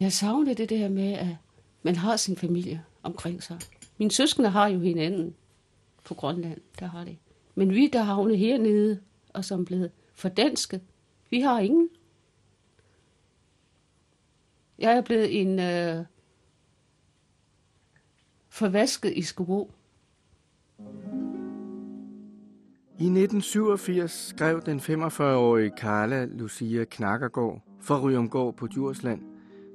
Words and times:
Jeg 0.00 0.12
savner 0.12 0.54
det 0.54 0.70
der 0.70 0.88
med, 0.88 1.12
at 1.12 1.36
man 1.82 1.96
har 1.96 2.16
sin 2.16 2.36
familie 2.36 2.84
omkring 3.02 3.42
sig. 3.42 3.58
Mine 3.98 4.10
søskende 4.10 4.48
har 4.48 4.68
jo 4.68 4.78
hinanden 4.78 5.34
på 6.04 6.14
Grønland, 6.14 6.60
der 6.78 6.86
har 6.86 7.04
det. 7.04 7.18
Men 7.54 7.70
vi, 7.70 7.88
der 7.92 8.02
havnet 8.02 8.38
hernede, 8.38 9.00
og 9.34 9.44
som 9.44 9.64
blevet 9.64 9.90
fordansket, 10.14 10.80
vi 11.30 11.40
har 11.40 11.60
ingen. 11.60 11.88
Jeg 14.78 14.92
er 14.92 15.00
blevet 15.00 15.40
en 15.40 15.58
øh, 15.58 16.04
forvasket 18.48 19.12
i 19.16 19.22
Skobo. 19.22 19.72
I 22.98 23.04
1987 23.04 24.10
skrev 24.10 24.62
den 24.62 24.80
45-årige 24.80 25.72
Carla 25.78 26.24
Lucia 26.24 26.84
Knakkergaard 26.84 27.60
fra 27.80 28.00
Ryomgård 28.00 28.56
på 28.56 28.66
Djursland 28.66 29.29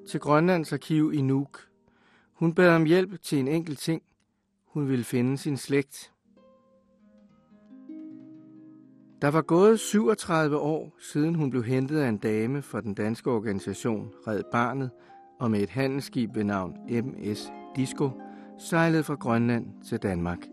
til 0.07 0.19
Grønlands 0.19 0.73
Arkiv 0.73 1.11
i 1.13 1.21
Nuuk. 1.21 1.59
Hun 2.33 2.53
bad 2.53 2.75
om 2.75 2.85
hjælp 2.85 3.21
til 3.21 3.39
en 3.39 3.47
enkelt 3.47 3.79
ting. 3.79 4.01
Hun 4.65 4.89
ville 4.89 5.05
finde 5.05 5.37
sin 5.37 5.57
slægt. 5.57 6.11
Der 9.21 9.27
var 9.27 9.41
gået 9.41 9.79
37 9.79 10.57
år, 10.57 10.95
siden 10.99 11.35
hun 11.35 11.49
blev 11.49 11.63
hentet 11.63 11.99
af 11.99 12.09
en 12.09 12.17
dame 12.17 12.61
fra 12.61 12.81
den 12.81 12.93
danske 12.93 13.31
organisation 13.31 14.11
Red 14.27 14.43
Barnet, 14.51 14.91
og 15.39 15.51
med 15.51 15.59
et 15.59 15.69
handelsskib 15.69 16.35
ved 16.35 16.43
navn 16.43 16.77
MS 16.89 17.51
Disco 17.75 18.11
sejlede 18.59 19.03
fra 19.03 19.15
Grønland 19.15 19.83
til 19.83 19.97
Danmark. 19.97 20.47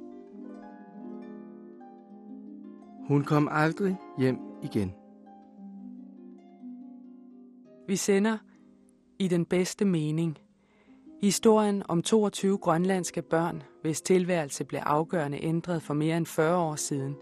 Hun 3.09 3.25
kom 3.25 3.49
aldrig 3.51 3.97
hjem 4.19 4.39
igen. 4.63 4.95
Vi 7.89 7.97
sender 7.97 8.39
i 9.23 9.29
den 9.29 9.45
bedste 9.45 9.85
mening 9.85 10.39
historien 11.21 11.83
om 11.89 12.03
22 12.03 12.59
grønlandske 12.59 13.23
børn, 13.23 13.63
hvis 13.83 14.01
tilværelse 14.01 14.65
blev 14.65 14.81
afgørende 14.85 15.45
ændret 15.45 15.83
for 15.83 15.95
mere 15.95 16.17
end 16.17 16.27
40 16.27 16.57
år 16.57 16.77
siden. 16.77 17.17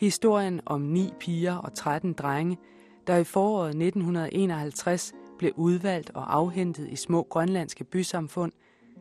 Historien 0.00 0.60
om 0.66 0.80
ni 0.80 1.12
piger 1.20 1.56
og 1.56 1.74
13 1.74 2.12
drenge, 2.12 2.58
der 3.06 3.16
i 3.16 3.24
foråret 3.24 3.68
1951 3.68 5.12
blev 5.38 5.52
udvalgt 5.56 6.10
og 6.10 6.36
afhentet 6.36 6.88
i 6.88 6.96
små 6.96 7.22
grønlandske 7.22 7.84
bysamfund, 7.84 8.52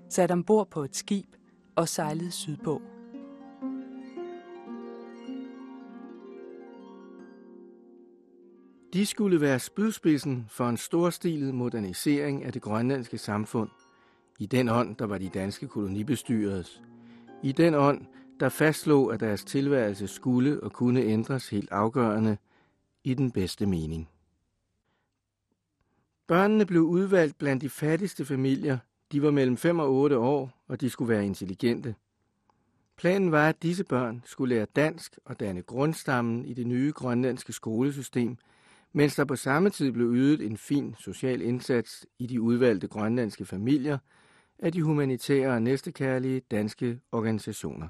sat 0.09 0.31
ombord 0.31 0.70
på 0.70 0.83
et 0.83 0.95
skib 0.95 1.36
og 1.76 1.88
sejlede 1.88 2.31
sydpå. 2.31 2.81
De 8.94 9.06
skulle 9.06 9.42
være 9.42 9.59
spydspidsen 9.59 10.45
for 10.50 10.70
en 10.70 10.78
storstilet 10.78 11.54
modernisering 11.54 12.44
af 12.44 12.54
det 12.54 12.62
grønlandske 12.62 13.18
samfund. 13.18 13.70
I 14.40 14.45
den 14.45 14.70
ånd, 14.70 14.95
der 14.95 15.06
var 15.06 15.18
de 15.18 15.30
danske 15.30 15.68
kolonibestyredes. 15.68 16.82
I 17.44 17.52
den 17.52 17.73
ånd, 17.73 18.06
der 18.40 18.50
fastslog, 18.50 19.14
at 19.14 19.20
deres 19.20 19.44
tilværelse 19.44 20.08
skulle 20.08 20.64
og 20.64 20.73
kunne 20.73 21.02
ændres 21.02 21.50
helt 21.50 21.72
afgørende 21.72 22.38
i 23.04 23.14
den 23.14 23.32
bedste 23.32 23.66
mening. 23.66 24.10
Børnene 26.28 26.66
blev 26.66 26.82
udvalgt 26.82 27.38
blandt 27.38 27.62
de 27.62 27.70
fattigste 27.70 28.26
familier. 28.26 28.78
De 29.12 29.22
var 29.22 29.32
mellem 29.32 29.58
5 29.58 29.80
og 29.80 29.94
8 29.94 30.17
år, 30.17 30.64
og 30.67 30.82
de 30.82 30.90
skulle 30.90 31.10
være 31.10 31.26
intelligente. 31.26 31.95
Planen 32.98 33.32
var, 33.32 33.50
at 33.50 33.64
disse 33.64 33.84
børn 33.84 34.22
skulle 34.26 34.56
lære 34.56 34.67
dansk 34.76 35.20
og 35.26 35.40
danne 35.40 35.62
grundstammen 35.62 36.45
i 36.45 36.54
det 36.54 36.67
nye 36.67 36.92
grønlandske 36.95 37.54
skolesystem– 37.54 38.38
mens 38.94 39.16
der 39.16 39.26
på 39.26 39.36
samme 39.36 39.70
tid 39.70 39.92
blev 39.92 40.12
ydet 40.14 40.42
en 40.42 40.58
fin 40.58 40.95
social 41.00 41.42
indsats 41.42 42.06
i 42.20 42.28
de 42.28 42.42
udvalgte 42.42 42.88
grønlandske 42.88 43.45
familier 43.45 43.98
af 44.59 44.72
de 44.72 44.82
humanitære 44.82 45.54
og 45.54 45.62
næstekærlige 45.62 46.40
danske 46.52 47.00
organisationer. 47.12 47.88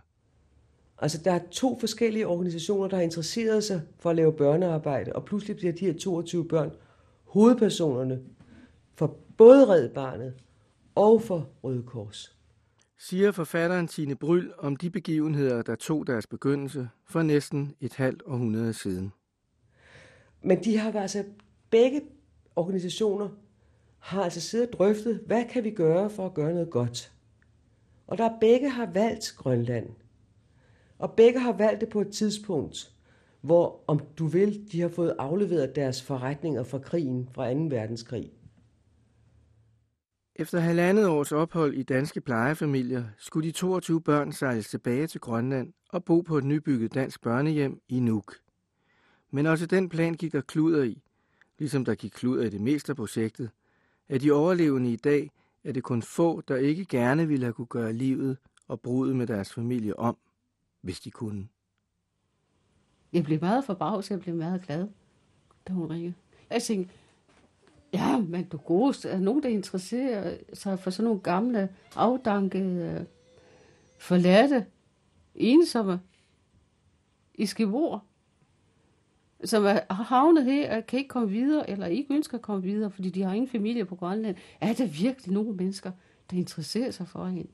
Altså, 1.02 1.22
der 1.24 1.32
er 1.32 1.40
to 1.52 1.80
forskellige 1.80 2.28
organisationer, 2.28 2.88
der 2.88 2.96
har 2.96 3.04
interesseret 3.04 3.64
sig 3.64 3.82
for 4.00 4.10
at 4.10 4.16
lave 4.16 4.34
børnearbejde, 4.34 5.14
og 5.14 5.26
pludselig 5.26 5.56
bliver 5.56 5.74
de 5.74 5.86
her 5.86 5.94
22 5.94 6.48
børn 6.48 6.72
hovedpersonerne 7.24 8.20
for 8.96 9.18
både 9.38 9.68
Red 9.68 9.90
Barnet 9.90 10.34
og 10.96 11.22
for 11.22 11.50
Røde 11.64 11.84
Kors. 11.84 12.36
Siger 12.98 13.32
forfatteren 13.32 13.88
Tine 13.88 14.16
Bryl 14.16 14.52
om 14.58 14.76
de 14.76 14.90
begivenheder, 14.90 15.62
der 15.62 15.76
tog 15.76 16.08
deres 16.08 16.28
begyndelse 16.28 16.90
for 17.06 17.22
næsten 17.22 17.76
et 17.82 17.94
halvt 17.94 18.24
århundrede 18.26 18.74
siden. 18.74 19.14
Men 20.42 20.64
de 20.64 20.78
har 20.78 21.02
altså, 21.02 21.24
begge 21.70 22.02
organisationer 22.56 23.30
har 24.00 24.24
altså 24.24 24.42
siddet 24.42 24.68
og 24.68 24.74
drøftet, 24.74 25.24
hvad 25.26 25.46
kan 25.50 25.64
vi 25.64 25.72
gøre 25.72 26.10
for 26.10 26.26
at 26.26 26.34
gøre 26.34 26.54
noget 26.54 26.70
godt. 26.70 27.12
Og 28.08 28.18
der 28.18 28.40
begge 28.42 28.70
har 28.70 28.86
valgt 28.86 29.34
Grønland. 29.38 29.90
Og 30.98 31.12
begge 31.12 31.40
har 31.40 31.54
valgt 31.54 31.82
det 31.82 31.90
på 31.90 32.02
et 32.02 32.12
tidspunkt, 32.12 32.94
hvor, 33.42 33.84
om 33.88 34.00
du 34.18 34.28
vil, 34.28 34.72
de 34.72 34.82
har 34.82 34.90
fået 34.90 35.16
afleveret 35.20 35.76
deres 35.76 36.02
forretninger 36.02 36.64
fra 36.64 36.80
krigen, 36.80 37.30
fra 37.32 37.54
2. 37.54 37.60
verdenskrig. 37.60 38.32
Efter 40.36 40.60
halvandet 40.60 41.08
års 41.08 41.32
ophold 41.32 41.74
i 41.74 41.84
danske 41.84 42.22
plejefamilier, 42.22 43.04
skulle 43.18 43.48
de 43.48 43.52
22 43.52 44.02
børn 44.02 44.32
sejles 44.32 44.70
tilbage 44.70 45.08
til 45.08 45.20
Grønland 45.20 45.74
og 45.90 46.04
bo 46.04 46.22
på 46.22 46.38
et 46.38 46.44
nybygget 46.44 46.94
dansk 46.94 47.22
børnehjem 47.22 47.82
i 47.90 48.00
Nuuk. 48.00 48.36
Men 49.32 49.46
også 49.46 49.66
den 49.66 49.90
plan 49.90 50.14
gik 50.14 50.32
der 50.32 50.42
kluder 50.42 50.84
i, 50.84 51.02
ligesom 51.60 51.86
der 51.86 51.96
gik 51.96 52.12
kluder 52.12 52.44
i 52.44 52.50
det 52.50 52.62
meste 52.62 52.92
af 52.92 52.96
projektet. 52.96 53.50
Af 54.10 54.20
de 54.20 54.32
overlevende 54.32 54.92
i 54.94 54.96
dag 54.96 55.32
er 55.64 55.72
det 55.72 55.84
kun 55.84 56.02
få, 56.02 56.42
der 56.42 56.56
ikke 56.56 56.86
gerne 56.86 57.28
ville 57.28 57.46
have 57.46 57.54
kunne 57.54 57.68
gøre 57.68 57.94
livet 57.94 58.38
og 58.68 58.82
brudet 58.82 59.16
med 59.16 59.28
deres 59.28 59.54
familie 59.54 60.00
om, 60.00 60.18
hvis 60.82 61.00
de 61.00 61.12
kunne. 61.12 61.48
Jeg 63.14 63.24
blev 63.24 63.40
meget 63.42 63.66
forbavset, 63.66 64.12
jeg 64.12 64.20
blev 64.20 64.36
meget 64.36 64.62
glad, 64.62 64.88
da 65.68 65.74
hun 65.74 65.90
ringede. 65.90 66.14
Jeg 66.50 66.64
tænkte, 66.64 66.94
ja, 67.94 68.20
men 68.20 68.46
du 68.46 68.58
god, 68.58 69.06
er 69.06 69.20
nogen, 69.20 69.44
der 69.44 69.50
interesserer 69.50 70.38
sig 70.54 70.80
for 70.80 70.90
sådan 70.90 71.06
nogle 71.06 71.22
gamle, 71.22 71.76
afdankede, 71.96 73.00
øh, 73.00 73.06
forladte, 73.98 74.66
ensomme 75.36 76.02
i 77.34 77.46
skivor 77.46 78.04
som 79.44 79.66
er 79.66 79.94
havnet 79.94 80.46
her 80.46 80.78
og 80.78 80.86
kan 80.86 81.00
ikke 81.00 81.10
komme 81.10 81.30
videre, 81.30 81.70
eller 81.70 81.86
ikke 81.86 82.14
ønsker 82.14 82.38
at 82.38 82.42
komme 82.42 82.64
videre, 82.64 82.92
fordi 82.92 83.10
de 83.10 83.24
har 83.24 83.34
ingen 83.34 83.50
familie 83.50 83.86
på 83.86 83.96
Grønland, 83.96 84.36
er 84.62 84.74
der 84.74 84.88
virkelig 84.88 85.34
nogle 85.34 85.54
mennesker, 85.54 85.92
der 86.32 86.38
interesserer 86.38 86.92
sig 86.92 87.08
for 87.08 87.26
hende. 87.26 87.50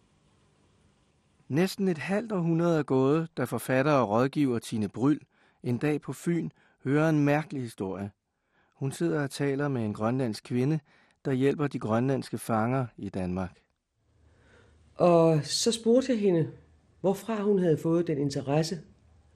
Næsten 1.48 1.88
et 1.88 1.98
halvt 1.98 2.32
århundrede 2.32 2.80
er 2.80 2.84
gået, 2.84 3.28
da 3.38 3.44
forfatter 3.44 3.92
og 3.92 4.10
rådgiver 4.10 4.60
Tine 4.60 4.90
Bryl 4.90 5.20
en 5.64 5.78
dag 5.78 6.02
på 6.02 6.14
Fyn 6.14 6.50
hører 6.84 7.10
en 7.10 7.26
mærkelig 7.26 7.62
historie. 7.62 8.12
Hun 8.74 8.92
sidder 8.92 9.24
og 9.24 9.32
taler 9.32 9.68
med 9.68 9.86
en 9.86 9.94
grønlandsk 9.94 10.44
kvinde, 10.44 10.80
der 11.26 11.32
hjælper 11.32 11.68
de 11.68 11.80
grønlandske 11.80 12.38
fanger 12.38 12.86
i 12.98 13.10
Danmark. 13.10 13.60
Og 14.96 15.40
så 15.44 15.72
spurgte 15.72 16.12
jeg 16.12 16.20
hende, 16.20 16.52
hvorfra 17.02 17.42
hun 17.42 17.60
havde 17.60 17.78
fået 17.78 18.08
den 18.08 18.18
interesse 18.18 18.80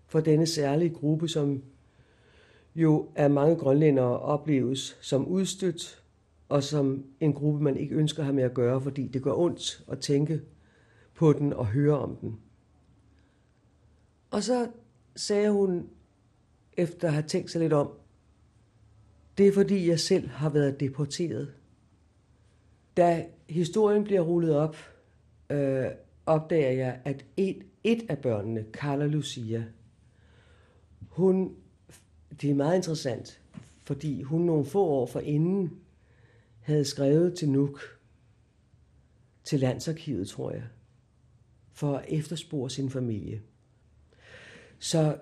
for 0.08 0.20
denne 0.20 0.46
særlige 0.46 0.90
gruppe, 0.90 1.28
som 1.28 1.64
jo 2.76 3.10
af 3.16 3.30
mange 3.30 3.56
grønlændere 3.56 4.20
opleves 4.20 4.98
som 5.02 5.28
udstødt, 5.28 6.04
og 6.50 6.64
som 6.64 7.06
en 7.20 7.34
gruppe, 7.34 7.64
man 7.64 7.78
ikke 7.78 7.96
ønsker 7.96 8.20
at 8.20 8.26
have 8.26 8.36
med 8.36 8.44
at 8.44 8.54
gøre, 8.54 8.82
fordi 8.82 9.08
det 9.08 9.24
gør 9.24 9.34
ondt 9.34 9.84
at 9.92 10.00
tænke 10.00 10.42
på 11.16 11.34
den 11.34 11.54
og 11.54 11.66
høre 11.66 12.00
om 12.00 12.16
den. 12.16 12.40
Og 14.32 14.44
så 14.44 14.68
sagde 15.16 15.52
hun, 15.52 15.90
efter 16.78 17.08
at 17.08 17.14
have 17.14 17.28
tænkt 17.28 17.52
sig 17.52 17.62
lidt 17.62 17.74
om, 17.74 17.92
det 19.38 19.48
er 19.48 19.52
fordi 19.52 19.90
jeg 19.90 20.00
selv 20.00 20.28
har 20.28 20.50
været 20.50 20.80
deporteret. 20.80 21.54
Da 22.98 23.26
historien 23.50 24.04
bliver 24.04 24.22
rullet 24.22 24.56
op, 24.56 24.76
øh, 25.50 25.86
opdager 26.26 26.72
jeg, 26.72 27.02
at 27.06 27.26
et, 27.38 27.64
et 27.84 28.06
af 28.10 28.18
børnene, 28.18 28.66
Carla 28.72 29.06
Lucia, 29.06 29.64
hun 31.10 31.56
det 32.42 32.50
er 32.50 32.56
meget 32.56 32.76
interessant, 32.76 33.42
fordi 33.84 34.22
hun 34.22 34.42
nogle 34.42 34.66
få 34.66 34.84
år 34.84 35.06
forinden 35.06 35.80
havde 36.60 36.86
skrevet 36.86 37.38
til 37.38 37.50
Nuk, 37.50 37.82
til 39.44 39.60
Landsarkivet, 39.60 40.28
tror 40.28 40.52
jeg, 40.52 40.64
for 41.74 41.98
at 41.98 42.06
efterspore 42.08 42.70
sin 42.70 42.90
familie. 42.90 43.42
Så 44.80 45.18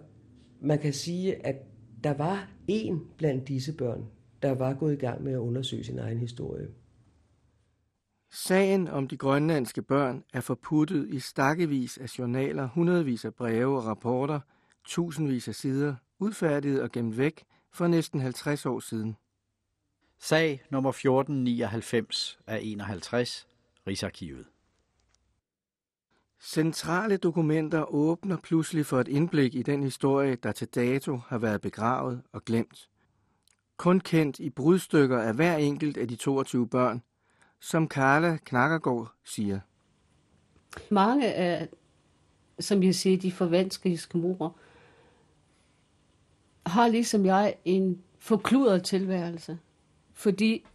man 0.61 0.79
kan 0.79 0.93
sige, 0.93 1.45
at 1.45 1.55
der 2.03 2.13
var 2.13 2.49
en 2.67 3.07
blandt 3.17 3.47
disse 3.47 3.73
børn, 3.73 4.05
der 4.41 4.51
var 4.51 4.73
gået 4.73 4.93
i 4.93 4.97
gang 4.97 5.23
med 5.23 5.33
at 5.33 5.37
undersøge 5.37 5.83
sin 5.83 5.99
egen 5.99 6.19
historie. 6.19 6.67
Sagen 8.31 8.87
om 8.87 9.07
de 9.07 9.17
grønlandske 9.17 9.81
børn 9.81 10.23
er 10.33 10.41
forputtet 10.41 11.09
i 11.09 11.19
stakkevis 11.19 11.97
af 11.97 12.19
journaler, 12.19 12.67
hundredvis 12.67 13.25
af 13.25 13.33
breve 13.35 13.77
og 13.77 13.85
rapporter, 13.85 14.39
tusindvis 14.85 15.47
af 15.47 15.55
sider 15.55 15.95
udfærdiget 16.19 16.81
og 16.81 16.91
gemt 16.91 17.17
væk 17.17 17.43
for 17.71 17.87
næsten 17.87 18.19
50 18.19 18.65
år 18.65 18.79
siden. 18.79 19.17
Sag 20.19 20.61
nummer 20.69 20.89
1499 20.89 22.39
af 22.47 22.59
51, 22.63 23.47
Rigsarkivet. 23.87 24.45
Centrale 26.39 27.17
dokumenter 27.17 27.93
åbner 27.93 28.37
pludselig 28.37 28.85
for 28.85 28.99
et 28.99 29.07
indblik 29.07 29.55
i 29.55 29.61
den 29.61 29.83
historie, 29.83 30.35
der 30.35 30.51
til 30.51 30.67
dato 30.67 31.17
har 31.17 31.37
været 31.37 31.61
begravet 31.61 32.21
og 32.33 32.45
glemt. 32.45 32.89
Kun 33.77 33.99
kendt 33.99 34.39
i 34.39 34.49
brudstykker 34.49 35.19
af 35.19 35.33
hver 35.33 35.57
enkelt 35.57 35.97
af 35.97 36.07
de 36.07 36.15
22 36.15 36.67
børn, 36.67 37.03
som 37.59 37.87
Carla 37.87 38.37
Knakkergaard 38.45 39.13
siger. 39.23 39.59
Mange 40.91 41.33
af, 41.33 41.69
som 42.59 42.83
jeg 42.83 42.95
siger, 42.95 43.17
de 43.17 43.31
forvanskede 43.31 43.97
mor, 44.13 44.59
har 46.69 46.87
ligesom 46.87 47.25
jeg 47.25 47.55
en 47.65 48.01
forkludret 48.19 48.83
tilværelse, 48.83 49.59
fordi 50.13 50.65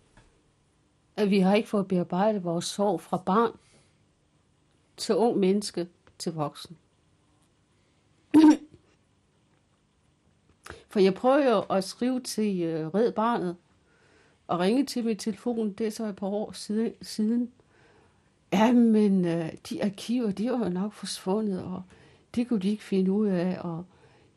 at 1.16 1.30
vi 1.30 1.38
har 1.38 1.54
ikke 1.54 1.68
fået 1.68 1.88
bearbejdet 1.88 2.44
vores 2.44 2.64
sorg 2.64 3.00
fra 3.00 3.16
barn 3.16 3.52
til 4.96 5.16
ung 5.16 5.38
menneske 5.38 5.88
til 6.18 6.32
voksen. 6.32 6.76
For 10.88 11.00
jeg 11.00 11.14
prøver 11.14 11.50
jo 11.50 11.60
at 11.60 11.84
skrive 11.84 12.20
til 12.20 12.62
øh, 12.62 12.86
Red 12.86 13.12
Barnet 13.12 13.56
og 14.46 14.60
ringe 14.60 14.86
til 14.86 15.04
min 15.04 15.16
telefon, 15.16 15.72
det 15.72 15.86
er 15.86 15.90
så 15.90 16.06
et 16.06 16.16
par 16.16 16.26
år 16.26 16.52
siden. 17.02 17.52
Ja, 18.52 18.72
men 18.72 19.24
uh, 19.24 19.48
de 19.68 19.84
arkiver, 19.84 20.30
de 20.30 20.50
var 20.50 20.58
jo 20.58 20.68
nok 20.68 20.92
forsvundet, 20.92 21.62
og 21.62 21.82
det 22.34 22.48
kunne 22.48 22.60
de 22.60 22.70
ikke 22.70 22.84
finde 22.84 23.12
ud 23.12 23.26
af, 23.26 23.58
og 23.60 23.84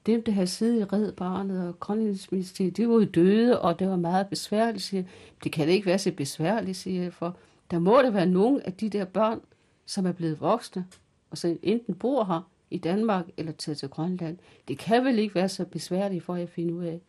dem, 0.06 0.24
der 0.24 0.32
havde 0.32 0.48
siddet 0.48 0.80
i 0.80 0.84
Red 0.84 1.12
Barnet 1.12 1.68
og 1.68 1.80
Grønlandsministeriet, 1.80 2.78
de 2.78 2.88
var 2.88 2.94
jo 2.94 3.06
døde, 3.06 3.62
og 3.62 3.80
det 3.80 3.90
var 3.90 3.96
meget 3.96 4.28
besværligt, 4.28 4.84
siger 4.84 5.04
Det 5.44 5.52
kan 5.52 5.70
ikke 5.70 5.86
være 5.86 6.00
så 6.00 6.12
besværligt, 6.12 6.78
siger 6.78 7.04
jeg, 7.04 7.14
for 7.14 7.38
der 7.72 7.80
må 7.80 8.02
der 8.02 8.10
være 8.10 8.26
nogen 8.26 8.62
af 8.62 8.74
de 8.74 8.90
der 8.90 9.06
børn, 9.06 9.42
som 9.86 10.06
er 10.06 10.12
blevet 10.12 10.42
voksne, 10.42 10.86
og 11.30 11.38
så 11.38 11.58
enten 11.64 11.96
bor 11.96 12.24
her 12.24 12.50
i 12.72 12.78
Danmark 12.78 13.26
eller 13.38 13.52
tager 13.52 13.76
til 13.76 13.90
Grønland. 13.90 14.38
Det 14.68 14.78
kan 14.78 15.06
vel 15.06 15.20
ikke 15.20 15.36
være 15.36 15.50
så 15.50 15.66
besværligt 15.66 16.24
for 16.24 16.36
at 16.36 16.50
finde 16.50 16.74
ud 16.74 16.84
af. 16.84 17.02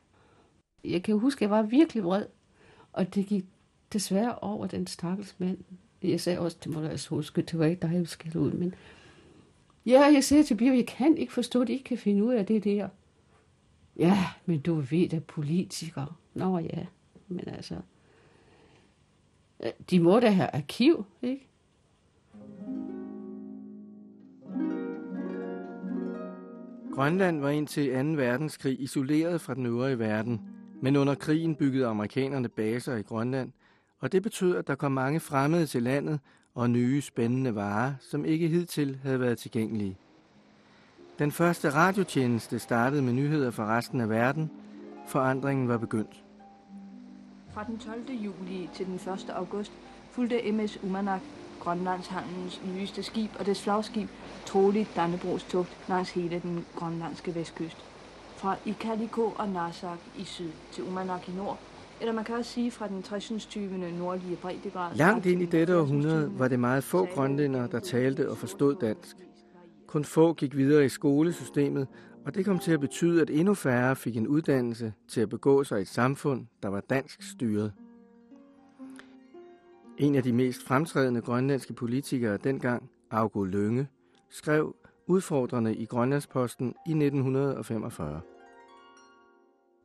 Jeg 0.85 1.03
kan 1.03 1.19
huske, 1.19 1.39
at 1.39 1.43
jeg 1.43 1.51
var 1.51 1.63
virkelig 1.63 2.05
vred, 2.05 2.27
og 2.93 3.15
det 3.15 3.27
gik 3.27 3.45
desværre 3.93 4.39
over 4.39 4.67
den 4.67 4.87
stakkels 4.87 5.35
mand. 5.39 5.59
Jeg 6.03 6.21
sagde 6.21 6.39
også, 6.39 6.57
det 6.65 6.73
må 6.73 6.81
du 6.81 6.87
altså 6.87 7.09
huske, 7.09 7.43
det 7.43 7.59
var 7.59 7.65
ikke 7.65 7.83
dig, 7.83 7.95
jeg 7.95 8.09
skal 8.09 8.39
ud, 8.39 8.53
men 8.53 8.75
ja, 9.87 10.01
jeg 10.01 10.25
sagde 10.25 10.43
til 10.43 10.55
Bio, 10.55 10.73
jeg 10.75 10.87
kan 10.87 11.17
ikke 11.17 11.33
forstå, 11.33 11.63
at 11.63 11.69
I 11.69 11.73
ikke 11.73 11.85
kan 11.85 11.99
finde 11.99 12.25
ud 12.25 12.35
af 12.35 12.47
det 12.47 12.65
der. 12.65 12.89
Ja, 13.97 14.19
men 14.47 14.61
du 14.61 14.75
ved, 14.75 15.15
at 15.15 15.25
politikere. 15.25 16.07
Nå 16.35 16.59
ja, 16.59 16.87
men 17.29 17.49
altså, 17.49 17.75
øh, 19.63 19.71
de 19.91 20.01
må 20.01 20.21
da 20.21 20.31
have 20.31 20.49
arkiv, 20.55 21.05
ikke? 21.23 21.47
Grønland 26.95 27.41
var 27.41 27.51
indtil 27.51 27.93
2. 27.93 28.23
verdenskrig 28.23 28.81
isoleret 28.81 29.41
fra 29.41 29.55
den 29.55 29.67
øvrige 29.67 29.99
verden, 29.99 30.41
men 30.83 30.97
under 30.97 31.15
krigen 31.15 31.55
byggede 31.55 31.87
amerikanerne 31.87 32.49
baser 32.49 32.97
i 32.97 33.03
Grønland, 33.03 33.53
og 33.99 34.13
det 34.13 34.23
betød, 34.23 34.57
at 34.57 34.67
der 34.67 34.75
kom 34.75 34.93
mange 34.93 35.21
fremmede 35.21 35.67
til 35.67 35.83
landet 35.83 36.21
og 36.57 36.71
nye 36.71 37.01
spændende 37.01 37.55
varer, 37.55 37.93
som 38.01 38.25
ikke 38.25 38.49
hidtil 38.49 38.99
havde 39.03 39.21
været 39.21 39.39
tilgængelige. 39.39 39.97
Den 41.19 41.33
første 41.33 41.71
radiotjeneste 41.71 42.59
startede 42.59 43.03
med 43.03 43.13
nyheder 43.13 43.51
fra 43.51 43.77
resten 43.77 44.01
af 44.01 44.11
verden. 44.11 44.51
Forandringen 45.09 45.69
var 45.69 45.79
begyndt. 45.79 46.25
Fra 47.55 47.65
den 47.65 47.79
12. 47.79 48.01
juli 48.11 48.69
til 48.75 48.87
den 48.87 48.95
1. 48.95 49.31
august 49.31 49.73
fulgte 50.11 50.53
MS 50.53 50.79
Umanak 50.83 51.21
Grønlandshandens 51.61 52.61
nyeste 52.65 53.03
skib 53.03 53.31
og 53.39 53.47
dets 53.47 53.63
flagskib 53.63 54.09
troligt 54.47 54.97
Dannebrogs 54.97 55.45
tugt 55.45 55.77
langs 55.89 56.11
hele 56.11 56.41
den 56.41 56.65
grønlandske 56.77 57.35
vestkyst. 57.35 57.77
Fra 58.37 58.57
Ikaliko 58.65 59.35
og 59.39 59.49
Narsak 59.49 59.99
i 60.19 60.25
syd 60.25 60.51
til 60.73 60.85
Umanak 60.85 61.29
i 61.29 61.33
nord, 61.33 61.59
eller 62.01 62.13
man 62.13 62.25
kan 62.25 62.35
også 62.35 62.51
sige 62.51 62.71
fra 62.71 62.89
den 62.89 63.03
60. 63.03 63.47
20. 63.47 63.79
nordlige 63.99 64.37
breddegrad. 64.37 64.97
Langt 64.97 65.27
ind 65.27 65.43
i 65.43 65.47
dette 65.47 65.79
århundrede 65.79 66.39
var 66.39 66.49
det 66.49 66.61
meget 66.61 66.85
få 66.85 67.05
grønlændere, 67.05 67.69
der 67.73 67.81
talte 67.81 68.31
og 68.31 68.37
forstod 68.37 68.77
dansk. 68.81 69.17
Kun 69.87 70.05
få 70.05 70.35
gik 70.35 70.57
videre 70.57 70.85
i 70.85 70.89
skolesystemet, 70.89 71.89
og 72.25 72.35
det 72.35 72.45
kom 72.45 72.59
til 72.59 72.73
at 72.73 72.81
betyde, 72.81 73.23
at 73.23 73.31
endnu 73.31 73.55
færre 73.55 73.97
fik 73.97 74.17
en 74.17 74.27
uddannelse 74.27 74.93
til 75.09 75.21
at 75.21 75.29
begå 75.29 75.65
sig 75.65 75.79
i 75.79 75.83
et 75.83 75.89
samfund, 75.89 76.47
der 76.63 76.69
var 76.69 76.81
dansk 76.81 77.23
styret. 77.33 77.73
En 79.99 80.15
af 80.15 80.23
de 80.23 80.33
mest 80.33 80.67
fremtrædende 80.67 81.21
grønlandske 81.21 81.73
politikere 81.73 82.37
dengang, 82.37 82.91
Augo 83.11 83.45
Lønge, 83.45 83.89
skrev 84.31 84.77
udfordrende 85.07 85.77
i 85.77 85.85
Grønlandsposten 85.85 86.75
i 86.87 86.91
1945. 86.91 88.21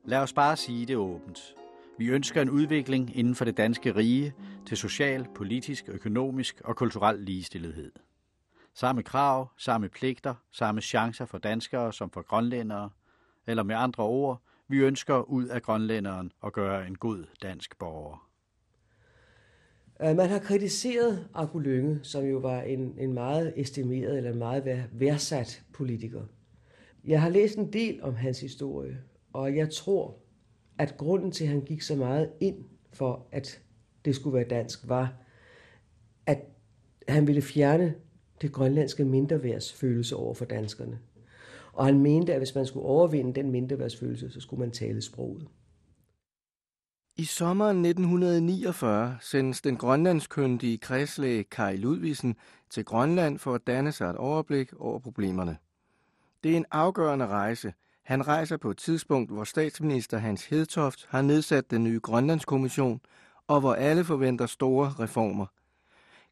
Lad 0.05 0.19
os 0.19 0.33
bare 0.33 0.57
sige 0.57 0.85
det 0.85 0.95
åbent. 0.95 1.55
Vi 1.97 2.07
ønsker 2.07 2.41
en 2.41 2.49
udvikling 2.49 3.17
inden 3.17 3.35
for 3.35 3.45
det 3.45 3.57
danske 3.57 3.95
rige 3.95 4.33
til 4.65 4.77
social, 4.77 5.25
politisk, 5.35 5.89
økonomisk 5.89 6.61
og 6.63 6.75
kulturel 6.75 7.19
ligestillethed. 7.19 7.91
Samme 8.73 9.03
krav, 9.03 9.49
samme 9.57 9.89
pligter, 9.89 10.35
samme 10.51 10.81
chancer 10.81 11.25
for 11.25 11.37
danskere 11.37 11.93
som 11.93 12.09
for 12.09 12.21
grønlændere, 12.21 12.89
eller 13.47 13.63
med 13.63 13.75
andre 13.75 14.03
ord, 14.03 14.41
vi 14.67 14.77
ønsker 14.77 15.21
ud 15.21 15.45
af 15.45 15.61
grønlænderen 15.61 16.31
og 16.41 16.53
gøre 16.53 16.87
en 16.87 16.97
god 16.97 17.25
dansk 17.41 17.77
borger. 17.79 18.27
Øh, 20.01 20.15
man 20.15 20.29
har 20.29 20.39
kritiseret 20.39 21.27
Argo 21.33 21.59
Lønge, 21.59 21.99
som 22.03 22.25
jo 22.25 22.37
var 22.37 22.61
en, 22.61 22.95
en 22.99 23.13
meget 23.13 23.53
estimeret 23.55 24.17
eller 24.17 24.31
en 24.31 24.37
meget 24.39 24.89
værdsat 24.91 25.63
politiker. 25.73 26.21
Jeg 27.03 27.21
har 27.21 27.29
læst 27.29 27.57
en 27.57 27.73
del 27.73 28.03
om 28.03 28.15
hans 28.15 28.41
historie, 28.41 28.97
og 29.33 29.55
jeg 29.55 29.69
tror, 29.69 30.17
at 30.77 30.97
grunden 30.97 31.31
til, 31.31 31.43
at 31.43 31.49
han 31.49 31.61
gik 31.61 31.81
så 31.81 31.95
meget 31.95 32.29
ind 32.39 32.65
for, 32.93 33.27
at 33.31 33.61
det 34.05 34.15
skulle 34.15 34.33
være 34.33 34.47
dansk, 34.49 34.89
var, 34.89 35.13
at 36.25 36.39
han 37.07 37.27
ville 37.27 37.41
fjerne 37.41 37.95
det 38.41 38.51
grønlandske 38.51 39.05
mindreværdsfølelse 39.05 40.15
over 40.15 40.33
for 40.33 40.45
danskerne. 40.45 40.99
Og 41.73 41.85
han 41.85 41.99
mente, 41.99 42.33
at 42.33 42.39
hvis 42.39 42.55
man 42.55 42.65
skulle 42.65 42.85
overvinde 42.85 43.33
den 43.33 43.51
mindreværdsfølelse, 43.51 44.29
så 44.29 44.39
skulle 44.39 44.59
man 44.59 44.71
tale 44.71 45.01
sproget. 45.01 45.47
I 47.17 47.23
sommeren 47.23 47.85
1949 47.85 49.17
sendes 49.21 49.61
den 49.61 49.77
grønlandskyndige 49.77 50.77
kredslæge 50.77 51.43
Kai 51.43 51.77
Ludvigsen 51.77 52.35
til 52.69 52.85
Grønland 52.85 53.39
for 53.39 53.53
at 53.53 53.67
danne 53.67 53.91
sig 53.91 54.09
et 54.09 54.15
overblik 54.15 54.73
over 54.73 54.99
problemerne. 54.99 55.57
Det 56.43 56.51
er 56.51 56.57
en 56.57 56.65
afgørende 56.71 57.27
rejse. 57.27 57.73
Han 58.03 58.27
rejser 58.27 58.57
på 58.57 58.71
et 58.71 58.77
tidspunkt, 58.77 59.31
hvor 59.31 59.43
statsminister 59.43 60.17
Hans 60.17 60.45
Hedtoft 60.45 61.07
har 61.09 61.21
nedsat 61.21 61.71
den 61.71 61.83
nye 61.83 61.99
Grønlandskommission, 61.99 63.01
og 63.47 63.59
hvor 63.59 63.73
alle 63.73 64.03
forventer 64.03 64.45
store 64.45 64.93
reformer. 64.99 65.45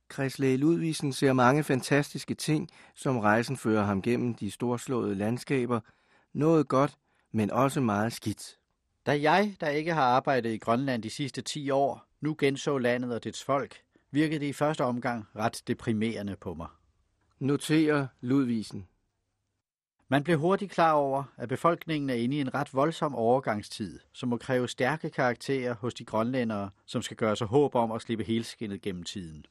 Kredslæge 0.07 0.57
Ludvigsen 0.57 1.13
ser 1.13 1.33
mange 1.33 1.63
fantastiske 1.63 2.33
ting, 2.33 2.69
som 2.95 3.19
rejsen 3.19 3.57
fører 3.57 3.83
ham 3.83 4.01
gennem 4.01 4.33
de 4.33 4.51
storslåede 4.51 5.15
landskaber. 5.15 5.79
Noget 6.33 6.67
godt, 6.67 6.97
men 7.31 7.51
også 7.51 7.81
meget 7.81 8.13
skidt. 8.13 8.57
Da 9.05 9.21
jeg, 9.21 9.55
der 9.61 9.67
ikke 9.69 9.93
har 9.93 10.03
arbejdet 10.03 10.53
i 10.53 10.57
Grønland 10.57 11.03
de 11.03 11.09
sidste 11.09 11.41
10 11.41 11.69
år, 11.69 12.05
nu 12.21 12.35
genså 12.39 12.77
landet 12.77 13.13
og 13.13 13.23
dets 13.23 13.43
folk, 13.43 13.81
virkede 14.11 14.39
det 14.39 14.45
i 14.45 14.53
første 14.53 14.83
omgang 14.83 15.25
ret 15.35 15.63
deprimerende 15.67 16.35
på 16.35 16.53
mig. 16.53 16.67
Noterer 17.39 18.07
Ludvisen. 18.21 18.87
Man 20.11 20.23
blev 20.23 20.39
hurtigt 20.39 20.71
klar 20.71 20.91
over, 20.93 21.23
at 21.37 21.49
befolkningen 21.49 22.09
er 22.09 22.13
inde 22.13 22.37
i 22.37 22.41
en 22.41 22.53
ret 22.53 22.73
voldsom 22.73 23.15
overgangstid, 23.15 23.99
som 24.13 24.29
må 24.29 24.37
kræve 24.37 24.67
stærke 24.67 25.09
karakterer 25.09 25.75
hos 25.75 25.93
de 25.93 26.05
grønlændere, 26.05 26.69
som 26.85 27.01
skal 27.01 27.17
gøre 27.17 27.35
sig 27.35 27.47
håb 27.47 27.75
om 27.75 27.91
at 27.91 28.01
slippe 28.01 28.23
helskindet 28.23 28.81
gennem 28.81 29.03
tiden. 29.03 29.45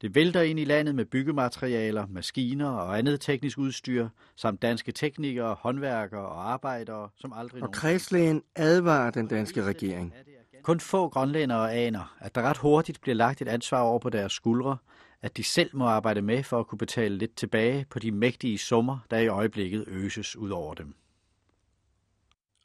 Det 0.00 0.14
vælter 0.14 0.42
ind 0.42 0.60
i 0.60 0.64
landet 0.64 0.94
med 0.94 1.04
byggematerialer, 1.04 2.06
maskiner 2.06 2.68
og 2.68 2.98
andet 2.98 3.20
teknisk 3.20 3.58
udstyr, 3.58 4.08
samt 4.36 4.62
danske 4.62 4.92
teknikere, 4.92 5.56
håndværkere 5.60 6.26
og 6.26 6.52
arbejdere, 6.52 7.08
som 7.16 7.32
aldrig 7.32 7.62
Og 7.62 7.72
kredslægen 7.72 8.42
advarer 8.56 9.10
den 9.10 9.26
danske 9.26 9.62
regering. 9.62 10.14
Kun 10.62 10.80
få 10.80 11.08
grønlændere 11.08 11.72
aner, 11.72 12.16
at 12.20 12.34
der 12.34 12.42
ret 12.42 12.58
hurtigt 12.58 13.00
bliver 13.00 13.14
lagt 13.14 13.42
et 13.42 13.48
ansvar 13.48 13.80
over 13.80 13.98
på 13.98 14.10
deres 14.10 14.32
skuldre, 14.32 14.76
at 15.22 15.36
de 15.36 15.44
selv 15.44 15.70
må 15.76 15.86
arbejde 15.86 16.22
med 16.22 16.42
for 16.42 16.60
at 16.60 16.66
kunne 16.66 16.78
betale 16.78 17.18
lidt 17.18 17.36
tilbage 17.36 17.86
på 17.90 17.98
de 17.98 18.12
mægtige 18.12 18.58
summer, 18.58 18.98
der 19.10 19.18
i 19.18 19.28
øjeblikket 19.28 19.84
øses 19.88 20.36
ud 20.36 20.50
over 20.50 20.74
dem. 20.74 20.94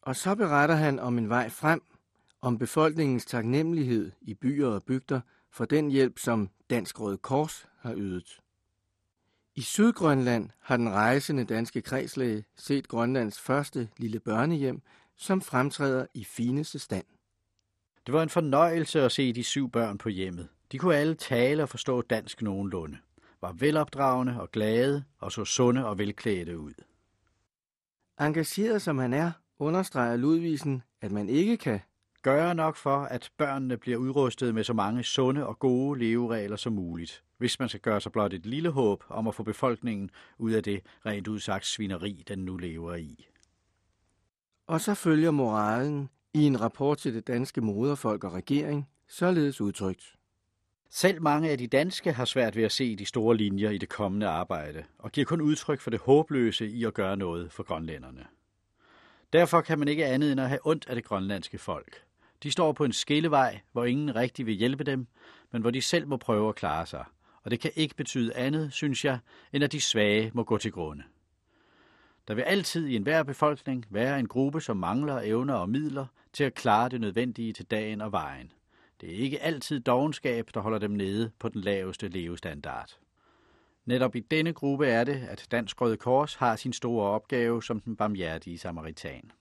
Og 0.02 0.16
så 0.16 0.36
beretter 0.36 0.76
han 0.76 1.00
om 1.00 1.18
en 1.18 1.30
vej 1.30 1.50
frem, 1.50 1.82
om 2.42 2.58
befolkningens 2.58 3.26
taknemmelighed 3.26 4.12
i 4.22 4.34
byer 4.34 4.68
og 4.68 4.84
bygder 4.84 5.22
for 5.52 5.66
den 5.66 5.92
hjælp, 5.92 6.20
som 6.20 6.50
Dansk 6.70 7.00
Røde 7.00 7.18
Kors 7.18 7.68
har 7.80 7.94
ydet. 7.98 8.40
I 9.56 9.62
Sydgrønland 9.62 10.50
har 10.60 10.78
den 10.78 10.90
rejsende 10.90 11.46
danske 11.46 11.82
kredslæge 11.82 12.44
set 12.56 12.88
Grønlands 12.88 13.40
første 13.40 13.90
lille 13.98 14.20
børnehjem, 14.20 14.82
som 15.16 15.42
fremtræder 15.42 16.06
i 16.14 16.24
fineste 16.24 16.80
stand. 16.80 17.06
Det 18.06 18.14
var 18.14 18.24
en 18.24 18.30
fornøjelse 18.30 19.02
at 19.02 19.12
se 19.12 19.34
de 19.34 19.44
syv 19.44 19.72
børn 19.72 19.98
på 19.98 20.10
hjemmet. 20.10 20.48
De 20.72 20.78
kunne 20.78 20.96
alle 20.96 21.16
tale 21.16 21.64
og 21.64 21.70
forstå 21.70 22.02
dansk 22.02 22.42
nogenlunde, 22.42 22.98
var 23.42 23.52
velopdragende 23.52 24.42
og 24.42 24.52
glade 24.52 25.04
og 25.18 25.32
så 25.32 25.46
sunde 25.46 25.86
og 25.86 25.98
velklædte 25.98 26.60
ud. 26.60 26.74
Engageret 28.20 28.82
som 28.82 28.98
han 28.98 29.14
er, 29.14 29.32
understreger 29.60 30.16
Ludvigsen, 30.16 30.84
at 31.02 31.12
man 31.12 31.30
ikke 31.30 31.58
kan 31.58 31.80
gøre 32.22 32.56
nok 32.56 32.76
for, 32.76 32.98
at 32.98 33.32
børnene 33.38 33.78
bliver 33.78 33.98
udrustet 33.98 34.56
med 34.56 34.64
så 34.64 34.74
mange 34.74 35.04
sunde 35.04 35.48
og 35.48 35.60
gode 35.60 36.00
leveregler 36.00 36.56
som 36.56 36.74
muligt, 36.74 37.24
hvis 37.38 37.60
man 37.60 37.70
skal 37.70 37.82
gøre 37.82 38.02
sig 38.02 38.12
blot 38.12 38.34
et 38.34 38.46
lille 38.46 38.70
håb 38.70 39.04
om 39.10 39.28
at 39.28 39.36
få 39.36 39.44
befolkningen 39.44 40.10
ud 40.38 40.52
af 40.52 40.64
det 40.64 40.82
rent 41.06 41.28
udsagt 41.28 41.66
svineri, 41.66 42.24
den 42.28 42.40
nu 42.40 42.58
lever 42.58 42.96
i. 42.96 43.28
Og 44.68 44.82
så 44.82 44.94
følger 44.94 45.32
moralen 45.32 46.10
i 46.34 46.44
en 46.44 46.62
rapport 46.62 46.98
til 46.98 47.14
det 47.14 47.28
danske 47.28 47.62
moderfolk 47.62 48.24
og 48.24 48.34
regering, 48.34 48.90
således 49.08 49.62
udtrykt. 49.62 50.19
Selv 50.92 51.22
mange 51.22 51.50
af 51.50 51.58
de 51.58 51.68
danske 51.68 52.14
har 52.14 52.26
svært 52.26 52.56
ved 52.56 52.64
at 52.64 52.72
se 52.72 52.96
de 52.96 53.06
store 53.06 53.38
linjer 53.38 53.70
i 53.70 53.78
det 53.78 53.90
kommende 53.90 54.28
arbejde, 54.28 54.84
og 54.98 55.12
giver 55.12 55.26
kun 55.26 55.42
udtryk 55.42 55.80
for 55.80 55.90
det 55.90 56.00
håbløse 56.00 56.68
i 56.68 56.86
at 56.86 56.94
gøre 56.94 57.18
noget 57.18 57.52
for 57.52 57.64
grønlænderne. 57.64 58.26
Derfor 59.34 59.62
kan 59.62 59.80
man 59.80 59.88
ikke 59.88 60.06
andet 60.06 60.32
end 60.32 60.42
at 60.42 60.50
have 60.50 60.60
ondt 60.64 60.88
af 60.90 60.96
det 60.96 61.04
grønlandske 61.04 61.58
folk. 61.58 62.04
De 62.44 62.52
står 62.52 62.72
på 62.72 62.84
en 62.84 62.94
skillevej, 62.94 63.60
hvor 63.72 63.86
ingen 63.86 64.16
rigtig 64.16 64.46
vil 64.46 64.56
hjælpe 64.56 64.84
dem, 64.84 65.08
men 65.52 65.62
hvor 65.62 65.72
de 65.72 65.82
selv 65.82 66.08
må 66.08 66.18
prøve 66.18 66.50
at 66.50 66.56
klare 66.56 66.86
sig. 66.86 67.06
Og 67.44 67.52
det 67.52 67.60
kan 67.60 67.72
ikke 67.76 67.96
betyde 67.96 68.36
andet, 68.36 68.74
synes 68.74 69.06
jeg, 69.06 69.20
end 69.54 69.64
at 69.64 69.72
de 69.72 69.82
svage 69.82 70.32
må 70.34 70.44
gå 70.44 70.58
til 70.58 70.72
grunde. 70.72 71.04
Der 72.28 72.34
vil 72.34 72.42
altid 72.42 72.88
i 72.88 72.96
enhver 72.96 73.24
befolkning 73.24 73.86
være 73.90 74.20
en 74.20 74.28
gruppe, 74.28 74.62
som 74.62 74.78
mangler 74.78 75.22
evner 75.24 75.54
og 75.54 75.70
midler 75.70 76.06
til 76.34 76.44
at 76.44 76.54
klare 76.54 76.90
det 76.90 77.02
nødvendige 77.02 77.54
til 77.54 77.66
dagen 77.66 78.02
og 78.02 78.12
vejen. 78.12 78.52
Det 79.02 79.14
er 79.14 79.18
ikke 79.18 79.40
altid 79.40 79.80
dogenskab, 79.80 80.50
der 80.54 80.60
holder 80.60 80.80
dem 80.80 80.92
nede 80.92 81.32
på 81.40 81.50
den 81.50 81.62
laveste 81.62 82.08
levestandard. 82.08 82.98
Netop 83.86 84.16
i 84.16 84.20
denne 84.20 84.54
gruppe 84.54 84.88
er 84.88 85.04
det, 85.04 85.28
at 85.30 85.48
Dansk 85.52 85.82
Røde 85.82 85.98
Kors 85.98 86.36
har 86.36 86.56
sin 86.56 86.74
store 86.74 87.10
opgave 87.10 87.64
som 87.64 87.80
den 87.80 87.96
barmhjertige 87.96 88.58
samaritan. 88.58 89.32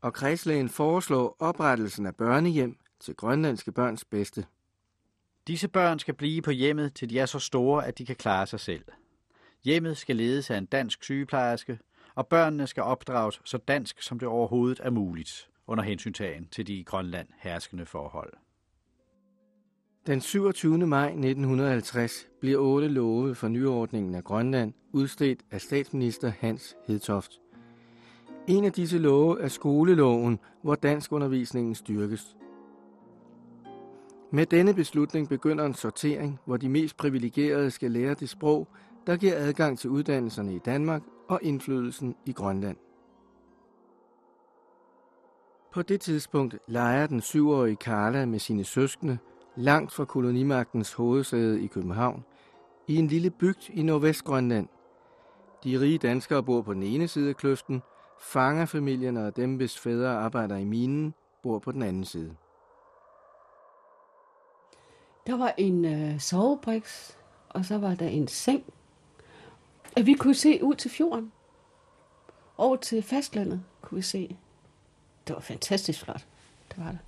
Og 0.00 0.12
kredslægen 0.12 0.68
foreslår 0.68 1.36
oprettelsen 1.38 2.06
af 2.06 2.16
børnehjem 2.16 2.78
til 3.00 3.14
grønlandske 3.14 3.72
børns 3.72 4.04
bedste. 4.04 4.46
Disse 5.46 5.68
børn 5.68 5.98
skal 5.98 6.14
blive 6.14 6.42
på 6.42 6.50
hjemmet, 6.50 6.94
til 6.94 7.10
de 7.10 7.18
er 7.18 7.26
så 7.26 7.38
store, 7.38 7.86
at 7.86 7.98
de 7.98 8.06
kan 8.06 8.16
klare 8.16 8.46
sig 8.46 8.60
selv. 8.60 8.84
Hjemmet 9.64 9.96
skal 9.96 10.16
ledes 10.16 10.50
af 10.50 10.58
en 10.58 10.66
dansk 10.66 11.04
sygeplejerske, 11.04 11.78
og 12.14 12.26
børnene 12.26 12.66
skal 12.66 12.82
opdrages 12.82 13.40
så 13.44 13.58
dansk, 13.58 14.02
som 14.02 14.18
det 14.18 14.28
overhovedet 14.28 14.80
er 14.82 14.90
muligt, 14.90 15.49
under 15.70 15.84
hensyntagen 15.84 16.48
til 16.50 16.66
de 16.66 16.74
i 16.74 16.82
Grønland 16.82 17.28
herskende 17.38 17.86
forhold. 17.86 18.32
Den 20.06 20.20
27. 20.20 20.86
maj 20.86 21.06
1950 21.06 22.28
bliver 22.40 22.58
otte 22.58 22.88
love 22.88 23.34
for 23.34 23.48
nyordningen 23.48 24.14
af 24.14 24.24
Grønland 24.24 24.72
udstedt 24.92 25.40
af 25.50 25.60
statsminister 25.60 26.32
Hans 26.40 26.76
Hedtoft. 26.86 27.40
En 28.48 28.64
af 28.64 28.72
disse 28.72 28.98
love 28.98 29.40
er 29.40 29.48
skoleloven, 29.48 30.38
hvor 30.62 30.74
danskundervisningen 30.74 31.74
styrkes. 31.74 32.36
Med 34.32 34.46
denne 34.46 34.74
beslutning 34.74 35.28
begynder 35.28 35.64
en 35.64 35.74
sortering, 35.74 36.38
hvor 36.44 36.56
de 36.56 36.68
mest 36.68 36.96
privilegerede 36.96 37.70
skal 37.70 37.90
lære 37.90 38.14
det 38.14 38.28
sprog, 38.28 38.68
der 39.06 39.16
giver 39.16 39.36
adgang 39.36 39.78
til 39.78 39.90
uddannelserne 39.90 40.54
i 40.54 40.58
Danmark 40.58 41.02
og 41.28 41.40
indflydelsen 41.42 42.16
i 42.26 42.32
Grønland. 42.32 42.76
På 45.72 45.82
det 45.82 46.00
tidspunkt 46.00 46.58
leger 46.66 47.06
den 47.06 47.20
syvårige 47.20 47.76
Karla 47.76 48.26
med 48.26 48.38
sine 48.38 48.64
søskende 48.64 49.18
langt 49.56 49.92
fra 49.92 50.04
kolonimagtens 50.04 50.92
hovedsæde 50.92 51.62
i 51.62 51.66
København, 51.66 52.24
i 52.88 52.96
en 52.96 53.06
lille 53.06 53.30
bygd 53.30 53.70
i 53.70 53.82
Nordvestgrønland. 53.82 54.68
De 55.64 55.80
rige 55.80 55.98
danskere 55.98 56.42
bor 56.42 56.62
på 56.62 56.74
den 56.74 56.82
ene 56.82 57.08
side 57.08 57.28
af 57.28 57.36
kløften, 57.36 57.82
fangerfamilierne 58.20 59.26
og 59.26 59.36
dem, 59.36 59.56
hvis 59.56 59.78
fædre 59.78 60.16
arbejder 60.18 60.56
i 60.56 60.64
minen, 60.64 61.14
bor 61.42 61.58
på 61.58 61.72
den 61.72 61.82
anden 61.82 62.04
side. 62.04 62.36
Der 65.26 65.36
var 65.36 65.54
en 65.56 65.84
øh, 65.84 66.20
sovebriks, 66.20 67.18
og 67.48 67.64
så 67.64 67.78
var 67.78 67.94
der 67.94 68.08
en 68.08 68.28
seng. 68.28 68.64
Og 69.96 70.06
vi 70.06 70.14
kunne 70.14 70.34
se 70.34 70.64
ud 70.64 70.74
til 70.74 70.90
fjorden. 70.90 71.32
Over 72.56 72.76
til 72.76 73.02
fastlandet 73.02 73.62
kunne 73.82 73.96
vi 73.96 74.02
se. 74.02 74.38
Det 75.30 75.36
var 75.36 75.40
fantastisk 75.40 76.04
flot. 76.04 76.26
Det 76.68 76.84
var 76.84 76.90
det. 76.90 76.98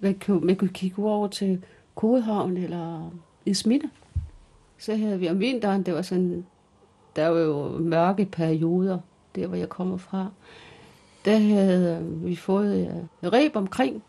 Man 0.00 0.18
kunne, 0.18 0.40
man 0.40 0.56
kunne 0.56 0.72
kigge 0.72 1.04
over 1.04 1.28
til 1.28 1.64
Kodehavn 1.94 2.56
eller 2.56 3.10
i 3.44 3.54
Så 4.78 4.96
havde 4.96 5.18
vi 5.18 5.28
om 5.28 5.40
vinteren, 5.40 5.82
det 5.82 5.94
var 5.94 6.02
sådan, 6.02 6.46
der 7.16 7.28
var 7.28 7.38
jo 7.38 7.68
mørke 7.78 8.24
perioder, 8.24 8.98
der 9.34 9.46
hvor 9.46 9.56
jeg 9.56 9.68
kommer 9.68 9.96
fra. 9.96 10.30
Der 11.24 11.38
havde 11.38 12.04
vi 12.04 12.36
fået 12.36 13.08
uh, 13.22 13.28
reb 13.28 13.56
omkring 13.56 14.02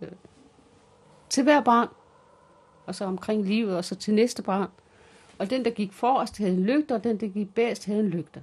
uh, 0.00 0.08
til 1.28 1.42
hver 1.42 1.60
barn, 1.60 1.88
og 2.86 2.94
så 2.94 3.04
omkring 3.04 3.44
livet, 3.44 3.76
og 3.76 3.84
så 3.84 3.94
til 3.94 4.14
næste 4.14 4.42
barn. 4.42 4.68
Og 5.38 5.50
den, 5.50 5.64
der 5.64 5.70
gik 5.70 5.92
forrest, 5.92 6.38
havde 6.38 6.52
en 6.52 6.62
lygter, 6.62 6.94
og 6.94 7.04
den, 7.04 7.20
der 7.20 7.28
gik 7.28 7.54
bedst, 7.54 7.86
havde 7.86 8.00
en 8.00 8.08
lygter. 8.08 8.40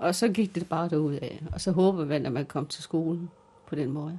Og 0.00 0.14
så 0.14 0.28
gik 0.28 0.54
det 0.54 0.68
bare 0.68 0.88
derud 0.88 1.14
af. 1.14 1.42
Og 1.52 1.60
så 1.60 1.72
håber 1.72 2.04
man, 2.04 2.26
at 2.26 2.32
man 2.32 2.46
kom 2.46 2.66
til 2.66 2.82
skolen 2.82 3.30
på 3.66 3.74
den 3.74 3.90
måde. 3.90 4.18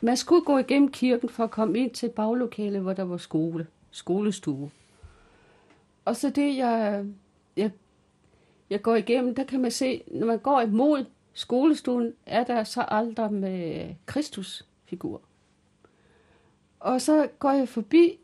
Man 0.00 0.16
skulle 0.16 0.44
gå 0.44 0.58
igennem 0.58 0.90
kirken 0.90 1.28
for 1.28 1.44
at 1.44 1.50
komme 1.50 1.78
ind 1.78 1.90
til 1.90 2.08
baglokale, 2.08 2.80
hvor 2.80 2.92
der 2.92 3.02
var 3.02 3.16
skole, 3.16 3.66
skolestue. 3.90 4.70
Og 6.04 6.16
så 6.16 6.30
det, 6.30 6.56
jeg, 6.56 7.04
jeg, 7.56 7.70
jeg 8.70 8.82
går 8.82 8.94
igennem, 8.94 9.34
der 9.34 9.44
kan 9.44 9.60
man 9.60 9.70
se, 9.70 10.02
når 10.06 10.26
man 10.26 10.38
går 10.38 10.60
imod 10.60 11.04
skolestuen, 11.32 12.12
er 12.26 12.44
der 12.44 12.64
så 12.64 12.84
aldrig 12.88 13.32
med 13.32 13.94
Kristusfigur. 14.06 15.22
Og 16.80 17.00
så 17.00 17.28
går 17.38 17.50
jeg 17.50 17.68
forbi, 17.68 18.18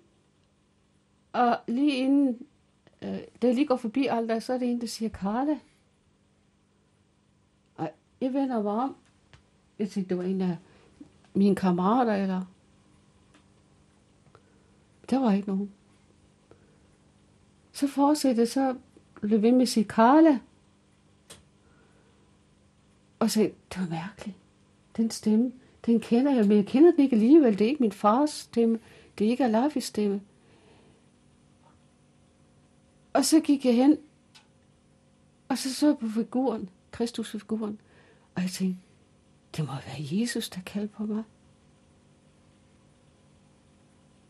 og 1.32 1.58
lige 1.66 1.96
inden, 1.96 2.46
øh, 3.02 3.18
da 3.42 3.46
jeg 3.46 3.54
lige 3.54 3.66
går 3.66 3.76
forbi 3.76 4.06
aldrig, 4.06 4.42
så 4.42 4.52
er 4.52 4.58
det 4.58 4.70
en, 4.70 4.80
der 4.80 4.86
siger, 4.86 5.08
Karla. 5.08 5.58
Jeg 8.22 8.32
vender 8.32 8.62
mig 8.62 8.72
om. 8.72 8.96
Jeg 9.78 9.90
tænkte, 9.90 10.08
det 10.08 10.18
var 10.18 10.24
en 10.24 10.40
af 10.40 10.56
mine 11.34 11.56
kammerater, 11.56 12.14
eller... 12.14 12.42
Der 15.10 15.18
var 15.18 15.32
ikke 15.32 15.48
nogen. 15.48 15.72
Så 17.72 17.88
fortsætter 17.88 18.44
så 18.44 18.76
blev 19.20 19.42
ved 19.42 19.52
med 19.52 19.62
at 19.62 19.68
sige 19.68 19.84
Karla. 19.84 20.38
Og 23.18 23.30
så 23.30 23.40
det 23.40 23.80
var 23.80 23.88
mærkeligt. 23.88 24.36
Den 24.96 25.10
stemme, 25.10 25.52
den 25.86 26.00
kender 26.00 26.32
jeg, 26.32 26.46
men 26.46 26.56
jeg 26.56 26.66
kender 26.66 26.90
den 26.90 27.00
ikke 27.00 27.16
alligevel. 27.16 27.58
Det 27.58 27.64
er 27.64 27.68
ikke 27.68 27.82
min 27.82 27.92
fars 27.92 28.30
stemme. 28.30 28.78
Det 29.18 29.26
er 29.26 29.30
ikke 29.30 29.44
Alafis 29.44 29.84
stemme. 29.84 30.20
Og 33.12 33.24
så 33.24 33.40
gik 33.40 33.64
jeg 33.64 33.74
hen, 33.74 33.98
og 35.48 35.58
så 35.58 35.74
så 35.74 35.86
jeg 35.86 35.98
på 35.98 36.08
figuren, 36.08 36.68
Kristusfiguren, 36.90 37.80
og 38.34 38.42
jeg 38.42 38.50
tænkte, 38.50 38.80
det 39.56 39.64
må 39.64 39.72
være 39.72 40.20
Jesus, 40.20 40.48
der 40.48 40.60
kaldte 40.66 40.94
på 40.94 41.06
mig. 41.06 41.24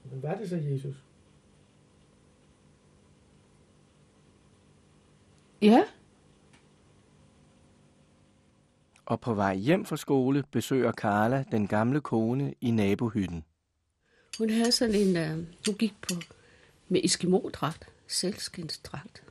Men 0.05 0.23
var 0.23 0.35
det 0.35 0.49
så 0.49 0.57
Jesus? 0.57 0.97
Ja. 5.63 5.85
Og 9.07 9.21
på 9.21 9.35
vej 9.35 9.57
hjem 9.57 9.85
fra 9.85 9.97
skole 9.97 10.45
besøger 10.51 10.93
Karla 10.93 11.45
den 11.51 11.67
gamle 11.67 12.01
kone 12.01 12.55
i 12.61 12.71
nabohytten. 12.71 13.45
Hun 14.39 14.51
havde 14.51 14.73
sådan 14.73 14.95
en, 14.95 15.39
uh, 15.39 15.47
hun 15.67 15.75
gik 15.79 15.95
på 16.09 16.15
med 16.89 17.01
eskimo-dragt, 17.05 17.87
selvskinsdragt. 18.07 19.23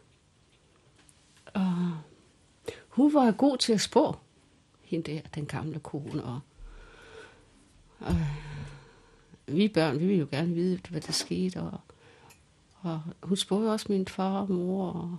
Og 1.53 1.97
hun 2.87 3.13
var 3.13 3.31
god 3.31 3.57
til 3.57 3.73
at 3.73 3.81
spå, 3.81 4.15
hende 4.91 5.11
der, 5.11 5.21
den 5.35 5.45
gamle 5.45 5.79
kone. 5.79 6.23
Og, 6.23 6.39
og 7.99 8.15
vi 9.47 9.67
børn, 9.67 9.99
vi 9.99 10.05
ville 10.05 10.19
jo 10.19 10.27
gerne 10.31 10.53
vide, 10.53 10.79
hvad 10.89 11.01
der 11.01 11.11
skete. 11.11 11.61
Og, 11.61 11.79
og 12.81 13.01
hun 13.23 13.37
spurgte 13.37 13.71
også 13.71 13.85
min 13.89 14.07
far 14.07 14.41
og 14.41 14.51
mor. 14.51 14.91
Og, 14.91 15.17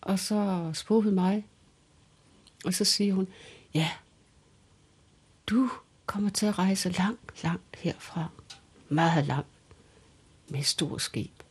og 0.00 0.18
så 0.18 0.70
spurgte 0.74 1.04
hun 1.04 1.14
mig. 1.14 1.46
Og 2.64 2.74
så 2.74 2.84
siger 2.84 3.14
hun, 3.14 3.28
ja, 3.74 3.90
du 5.46 5.70
kommer 6.06 6.30
til 6.30 6.46
at 6.46 6.58
rejse 6.58 6.90
langt, 6.90 7.42
langt 7.42 7.76
herfra. 7.76 8.28
Meget 8.88 9.26
langt. 9.26 9.48
Med 10.48 10.62
stor 10.62 10.98
skib. 10.98 11.42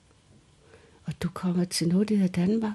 Og 1.05 1.21
du 1.23 1.29
kommer 1.29 1.65
til 1.65 1.87
noget, 1.87 2.09
der 2.09 2.15
hedder 2.15 2.45
Danmark. 2.45 2.73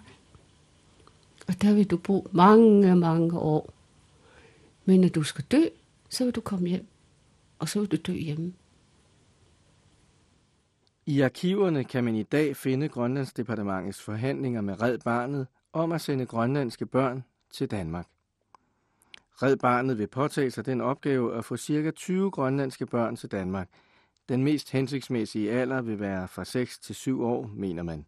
Og 1.49 1.62
der 1.62 1.75
vil 1.75 1.90
du 1.90 1.96
bo 1.96 2.28
mange, 2.32 2.96
mange 2.96 3.38
år. 3.38 3.72
Men 4.84 5.00
når 5.00 5.08
du 5.08 5.22
skal 5.22 5.44
dø, 5.44 5.62
så 6.08 6.25
vil 6.25 6.34
du 6.34 6.40
komme 6.40 6.68
hjem, 6.68 6.87
og 7.58 7.68
så 7.68 7.80
vil 7.80 7.90
du 7.90 7.96
dø 7.96 8.12
hjemme. 8.12 8.52
I 11.06 11.20
arkiverne 11.20 11.84
kan 11.84 12.04
man 12.04 12.14
i 12.14 12.22
dag 12.22 12.56
finde 12.56 12.88
Grønlandsdepartementets 12.88 14.02
forhandlinger 14.02 14.61
med 14.61 14.82
Red 14.82 14.99
Barnet 14.99 15.46
om 15.72 15.92
at 15.92 16.00
sende 16.00 16.26
grønlandske 16.26 16.87
børn 16.87 17.25
til 17.50 17.70
Danmark. 17.70 18.06
Red 19.42 19.56
Barnet 19.56 19.99
vil 19.99 20.06
påtage 20.06 20.50
sig 20.50 20.66
den 20.66 20.80
opgave 20.80 21.37
at 21.37 21.44
få 21.44 21.56
ca. 21.56 21.90
20 21.90 22.30
grønlandske 22.30 22.87
børn 22.87 23.16
til 23.16 23.30
Danmark. 23.30 23.68
Den 24.28 24.44
mest 24.44 24.70
hensigtsmæssige 24.70 25.50
alder 25.50 25.82
vil 25.82 26.00
være 26.00 26.28
fra 26.28 26.44
6 26.44 26.78
til 26.78 26.94
7 26.94 27.25
år, 27.25 27.50
mener 27.54 27.82
man. 27.82 28.06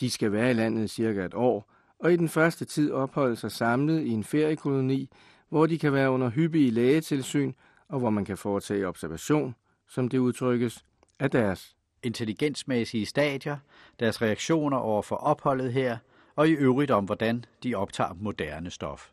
De 0.00 0.10
skal 0.10 0.32
være 0.32 0.50
i 0.50 0.54
landet 0.54 0.90
cirka 0.90 1.24
et 1.24 1.34
år, 1.34 1.72
og 1.98 2.12
i 2.12 2.16
den 2.16 2.28
første 2.28 2.64
tid 2.64 2.92
opholde 2.92 3.36
sig 3.36 3.52
samlet 3.52 4.02
i 4.02 4.10
en 4.10 4.24
feriekoloni, 4.24 5.10
hvor 5.48 5.66
de 5.66 5.78
kan 5.78 5.92
være 5.92 6.10
under 6.10 6.30
hyppige 6.30 6.70
lægetilsyn, 6.70 7.52
og 7.88 7.98
hvor 7.98 8.10
man 8.10 8.24
kan 8.24 8.36
foretage 8.36 8.88
observation, 8.88 9.54
som 9.88 10.08
det 10.08 10.18
udtrykkes, 10.18 10.84
af 11.18 11.30
deres 11.30 11.76
intelligensmæssige 12.02 13.06
stadier, 13.06 13.56
deres 14.00 14.22
reaktioner 14.22 14.76
over 14.76 15.02
for 15.02 15.16
opholdet 15.16 15.72
her, 15.72 15.98
og 16.36 16.48
i 16.48 16.52
øvrigt 16.52 16.90
om, 16.90 17.04
hvordan 17.04 17.44
de 17.62 17.74
optager 17.74 18.14
moderne 18.20 18.70
stof. 18.70 19.10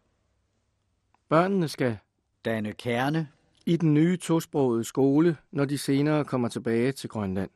Børnene 1.29 1.67
skal 1.67 1.97
danne 2.45 2.73
kerne 2.73 3.27
i 3.65 3.77
den 3.77 3.93
nye 3.93 4.17
tosprogede 4.17 4.83
skole, 4.83 5.37
når 5.51 5.65
de 5.65 5.77
senere 5.77 6.25
kommer 6.25 6.47
tilbage 6.47 6.91
til 6.91 7.09
Grønland. 7.09 7.49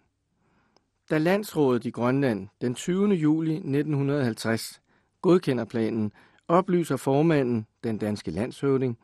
Da 1.09 1.17
landsrådet 1.17 1.85
i 1.85 1.89
Grønland 1.89 2.47
den 2.61 2.75
20. 2.75 3.13
juli 3.13 3.53
1950 3.53 4.81
godkender 5.21 5.65
planen, 5.65 6.11
oplyser 6.47 6.97
formanden, 6.97 7.67
den 7.83 7.97
danske 7.97 8.31
landshøvding, 8.31 8.97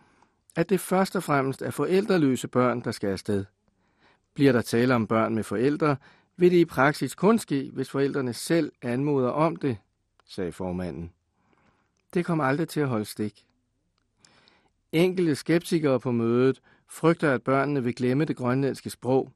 at 0.56 0.70
det 0.70 0.80
først 0.80 1.16
og 1.16 1.24
fremmest 1.24 1.62
er 1.62 1.72
forældreløse 1.72 2.48
børn, 2.48 2.82
der 2.82 2.92
skal 2.92 3.10
afsted. 3.10 3.46
Bliver 4.34 4.52
der 4.52 4.62
tale 4.62 4.96
om 4.96 5.08
børn 5.08 5.36
med 5.36 5.44
forældre, 5.44 5.96
vil 6.38 6.52
det 6.52 6.58
i 6.58 6.66
praksis 6.66 7.16
kun 7.16 7.40
ske, 7.40 7.70
hvis 7.74 7.90
forældrene 7.90 8.34
selv 8.34 8.72
anmoder 8.82 9.30
om 9.30 9.56
det, 9.56 9.78
sagde 10.26 10.52
formanden. 10.52 11.12
Det 12.14 12.26
kom 12.26 12.42
aldrig 12.42 12.68
til 12.68 12.80
at 12.80 12.88
holde 12.88 13.06
stik. 13.06 13.46
Enkelte 14.92 15.36
skeptikere 15.36 16.00
på 16.00 16.12
mødet 16.12 16.62
frygter, 16.88 17.34
at 17.34 17.44
børnene 17.44 17.84
vil 17.84 17.96
glemme 17.96 18.26
det 18.26 18.36
grønlandske 18.36 18.90
sprog. 18.90 19.32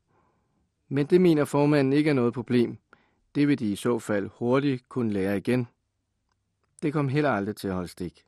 Men 0.89 1.05
det 1.05 1.21
mener 1.21 1.45
formanden 1.45 1.93
ikke 1.93 2.09
er 2.09 2.13
noget 2.13 2.33
problem. 2.33 2.77
Det 3.35 3.47
vil 3.47 3.59
de 3.59 3.71
i 3.71 3.75
så 3.75 3.99
fald 3.99 4.29
hurtigt 4.39 4.89
kunne 4.89 5.13
lære 5.13 5.37
igen. 5.37 5.67
Det 6.83 6.93
kom 6.93 7.07
heller 7.07 7.29
aldrig 7.29 7.55
til 7.55 7.67
at 7.67 7.73
holde 7.73 7.87
stik. 7.87 8.23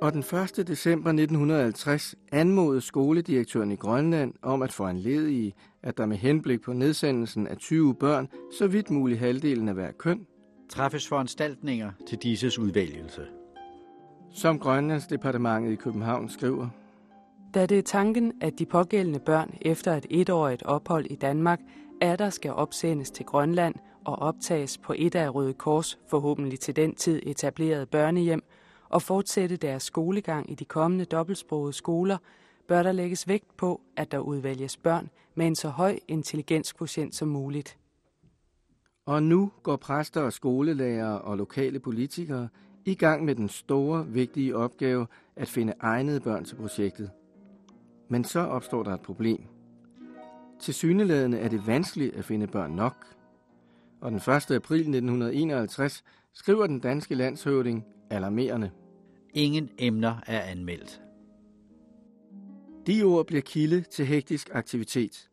Og 0.00 0.12
den 0.12 0.20
1. 0.58 0.68
december 0.68 1.10
1950 1.10 2.14
anmodede 2.32 2.80
skoledirektøren 2.80 3.72
i 3.72 3.76
Grønland 3.76 4.34
om 4.42 4.62
at 4.62 4.72
få 4.72 4.84
anledige, 4.84 5.52
at 5.82 5.98
der 5.98 6.06
med 6.06 6.16
henblik 6.16 6.60
på 6.60 6.72
nedsendelsen 6.72 7.46
af 7.46 7.56
20 7.56 7.94
børn, 7.94 8.28
så 8.58 8.66
vidt 8.66 8.90
muligt 8.90 9.20
halvdelen 9.20 9.68
af 9.68 9.74
hver 9.74 9.92
køn, 9.92 10.26
træffes 10.70 11.08
foranstaltninger 11.08 11.92
til 12.08 12.18
disses 12.18 12.58
udvælgelse. 12.58 13.26
Som 14.32 14.58
Grønlandsdepartementet 14.58 15.72
i 15.72 15.76
København 15.76 16.28
skriver. 16.28 16.68
Da 17.54 17.66
det 17.66 17.78
er 17.78 17.82
tanken, 17.82 18.32
at 18.40 18.58
de 18.58 18.66
pågældende 18.66 19.18
børn 19.18 19.54
efter 19.60 19.96
et 19.96 20.06
etårigt 20.10 20.62
ophold 20.62 21.06
i 21.06 21.14
Danmark 21.14 21.60
er 22.00 22.16
der 22.16 22.30
skal 22.30 22.52
opsendes 22.52 23.10
til 23.10 23.26
Grønland 23.26 23.74
og 24.04 24.18
optages 24.18 24.78
på 24.78 24.94
et 24.96 25.14
af 25.14 25.34
Røde 25.34 25.52
Kors, 25.52 25.98
forhåbentlig 26.08 26.60
til 26.60 26.76
den 26.76 26.94
tid 26.94 27.20
etableret 27.22 27.88
børnehjem, 27.88 28.42
og 28.88 29.02
fortsætte 29.02 29.56
deres 29.56 29.82
skolegang 29.82 30.50
i 30.50 30.54
de 30.54 30.64
kommende 30.64 31.04
dobbeltsprogede 31.04 31.72
skoler, 31.72 32.18
bør 32.68 32.82
der 32.82 32.92
lægges 32.92 33.28
vægt 33.28 33.56
på, 33.56 33.80
at 33.96 34.12
der 34.12 34.18
udvælges 34.18 34.76
børn 34.76 35.10
med 35.34 35.46
en 35.46 35.54
så 35.54 35.68
høj 35.68 35.98
intelligenskvotient 36.08 37.14
som 37.14 37.28
muligt. 37.28 37.78
Og 39.06 39.22
nu 39.22 39.50
går 39.62 39.76
præster 39.76 40.20
og 40.20 40.32
skolelærere 40.32 41.20
og 41.20 41.36
lokale 41.36 41.80
politikere 41.80 42.48
i 42.84 42.94
gang 42.94 43.24
med 43.24 43.34
den 43.34 43.48
store, 43.48 44.06
vigtige 44.06 44.56
opgave 44.56 45.06
at 45.36 45.48
finde 45.48 45.74
egnede 45.80 46.20
børn 46.20 46.44
til 46.44 46.56
projektet. 46.56 47.10
Men 48.10 48.24
så 48.24 48.40
opstår 48.40 48.82
der 48.82 48.94
et 48.94 49.00
problem. 49.00 49.44
Til 50.60 50.74
syneladende 50.74 51.38
er 51.38 51.48
det 51.48 51.66
vanskeligt 51.66 52.14
at 52.14 52.24
finde 52.24 52.46
børn 52.46 52.70
nok. 52.70 53.06
Og 54.00 54.10
den 54.10 54.18
1. 54.18 54.50
april 54.50 54.80
1951 54.80 56.04
skriver 56.32 56.66
den 56.66 56.80
danske 56.80 57.14
landshøvding 57.14 57.84
alarmerende. 58.10 58.70
Ingen 59.34 59.70
emner 59.78 60.16
er 60.26 60.40
anmeldt. 60.40 61.02
De 62.86 63.02
ord 63.02 63.26
bliver 63.26 63.42
kilde 63.42 63.80
til 63.80 64.06
hektisk 64.06 64.50
aktivitet. 64.52 65.30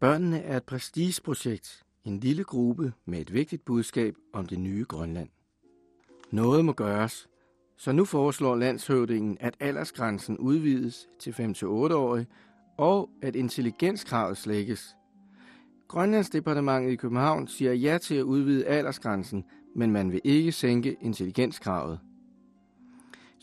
Børnene 0.00 0.42
er 0.42 0.56
et 0.56 0.64
prestigeprojekt, 0.64 1.84
en 2.04 2.20
lille 2.20 2.44
gruppe 2.44 2.92
med 3.04 3.20
et 3.20 3.32
vigtigt 3.32 3.64
budskab 3.64 4.14
om 4.32 4.46
det 4.46 4.58
nye 4.58 4.84
Grønland. 4.88 5.28
Noget 6.30 6.64
må 6.64 6.72
gøres, 6.72 7.28
så 7.84 7.92
nu 7.92 8.04
foreslår 8.04 8.56
landshøvdingen, 8.56 9.36
at 9.40 9.56
aldersgrænsen 9.60 10.38
udvides 10.38 11.08
til 11.18 11.30
5-8-årige, 11.30 12.26
og 12.78 13.10
at 13.22 13.36
intelligenskravet 13.36 14.36
slækkes. 14.36 14.96
Grønlandsdepartementet 15.88 16.92
i 16.92 16.96
København 16.96 17.48
siger 17.48 17.72
ja 17.72 17.98
til 17.98 18.14
at 18.14 18.22
udvide 18.22 18.66
aldersgrænsen, 18.66 19.44
men 19.76 19.90
man 19.90 20.12
vil 20.12 20.20
ikke 20.24 20.52
sænke 20.52 20.96
intelligenskravet 21.00 21.98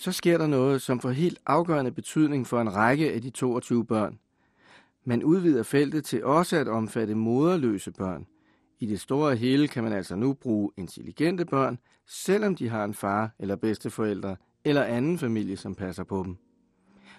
så 0.01 0.11
sker 0.11 0.37
der 0.37 0.47
noget, 0.47 0.81
som 0.81 0.99
får 0.99 1.09
helt 1.09 1.39
afgørende 1.45 1.91
betydning 1.91 2.47
for 2.47 2.61
en 2.61 2.75
række 2.75 3.13
af 3.13 3.21
de 3.21 3.29
22 3.29 3.85
børn. 3.85 4.19
Man 5.05 5.23
udvider 5.23 5.63
feltet 5.63 6.05
til 6.05 6.25
også 6.25 6.57
at 6.57 6.67
omfatte 6.67 7.15
moderløse 7.15 7.91
børn. 7.91 8.25
I 8.81 8.85
det 8.85 8.99
store 8.99 9.35
hele 9.35 9.67
kan 9.67 9.83
man 9.83 9.93
altså 9.93 10.15
nu 10.15 10.33
bruge 10.33 10.71
intelligente 10.77 11.45
børn, 11.45 11.79
selvom 12.07 12.55
de 12.55 12.69
har 12.69 12.83
en 12.85 12.93
far 12.93 13.35
eller 13.39 13.55
bedsteforældre 13.55 14.35
eller 14.65 14.83
anden 14.83 15.17
familie, 15.17 15.57
som 15.57 15.75
passer 15.75 16.03
på 16.03 16.23
dem. 16.23 16.37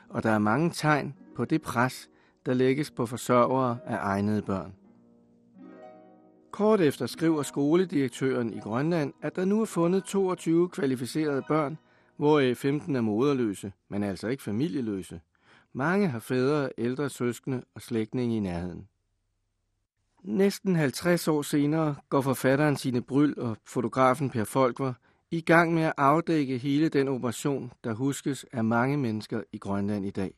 Og 0.08 0.22
der 0.22 0.30
er 0.30 0.38
mange 0.38 0.70
tegn 0.70 1.14
på 1.36 1.44
det 1.44 1.62
pres, 1.62 2.10
der 2.46 2.54
lægges 2.54 2.90
på 2.90 3.06
forsørgere 3.06 3.78
af 3.86 3.98
egnede 4.00 4.42
børn. 4.42 4.74
Kort 6.50 6.80
efter 6.80 7.06
skriver 7.06 7.42
skoledirektøren 7.42 8.52
i 8.52 8.58
Grønland, 8.58 9.12
at 9.22 9.36
der 9.36 9.44
nu 9.44 9.60
er 9.60 9.64
fundet 9.64 10.04
22 10.04 10.68
kvalificerede 10.68 11.42
børn, 11.48 11.78
hvoraf 12.16 12.56
15 12.56 12.96
er 12.96 13.00
moderløse, 13.00 13.72
men 13.88 14.02
altså 14.02 14.28
ikke 14.28 14.42
familieløse. 14.42 15.20
Mange 15.72 16.08
har 16.08 16.18
fædre, 16.18 16.70
ældre 16.78 17.10
søskende 17.10 17.62
og 17.74 17.82
slægtninge 17.82 18.36
i 18.36 18.40
nærheden. 18.40 18.88
Næsten 20.22 20.76
50 20.76 21.28
år 21.28 21.42
senere 21.42 21.94
går 22.08 22.20
forfatteren 22.20 22.76
Sine 22.76 23.02
Bryl 23.02 23.34
og 23.38 23.56
fotografen 23.64 24.30
Per 24.30 24.44
Folkvar 24.44 25.00
i 25.30 25.40
gang 25.40 25.74
med 25.74 25.82
at 25.82 25.92
afdække 25.96 26.58
hele 26.58 26.88
den 26.88 27.08
operation, 27.08 27.72
der 27.84 27.92
huskes 27.92 28.46
af 28.52 28.64
mange 28.64 28.96
mennesker 28.96 29.42
i 29.52 29.58
Grønland 29.58 30.06
i 30.06 30.10
dag. 30.10 30.34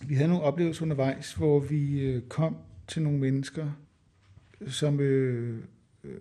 Vi 0.00 0.14
havde 0.14 0.28
nogle 0.28 0.44
oplevelser 0.44 0.82
undervejs, 0.82 1.34
hvor 1.34 1.60
vi 1.60 2.00
øh, 2.00 2.22
kom 2.28 2.56
til 2.88 3.02
nogle 3.02 3.18
mennesker, 3.18 3.70
som 4.66 5.00
øh, 5.00 5.64
øh, 6.04 6.20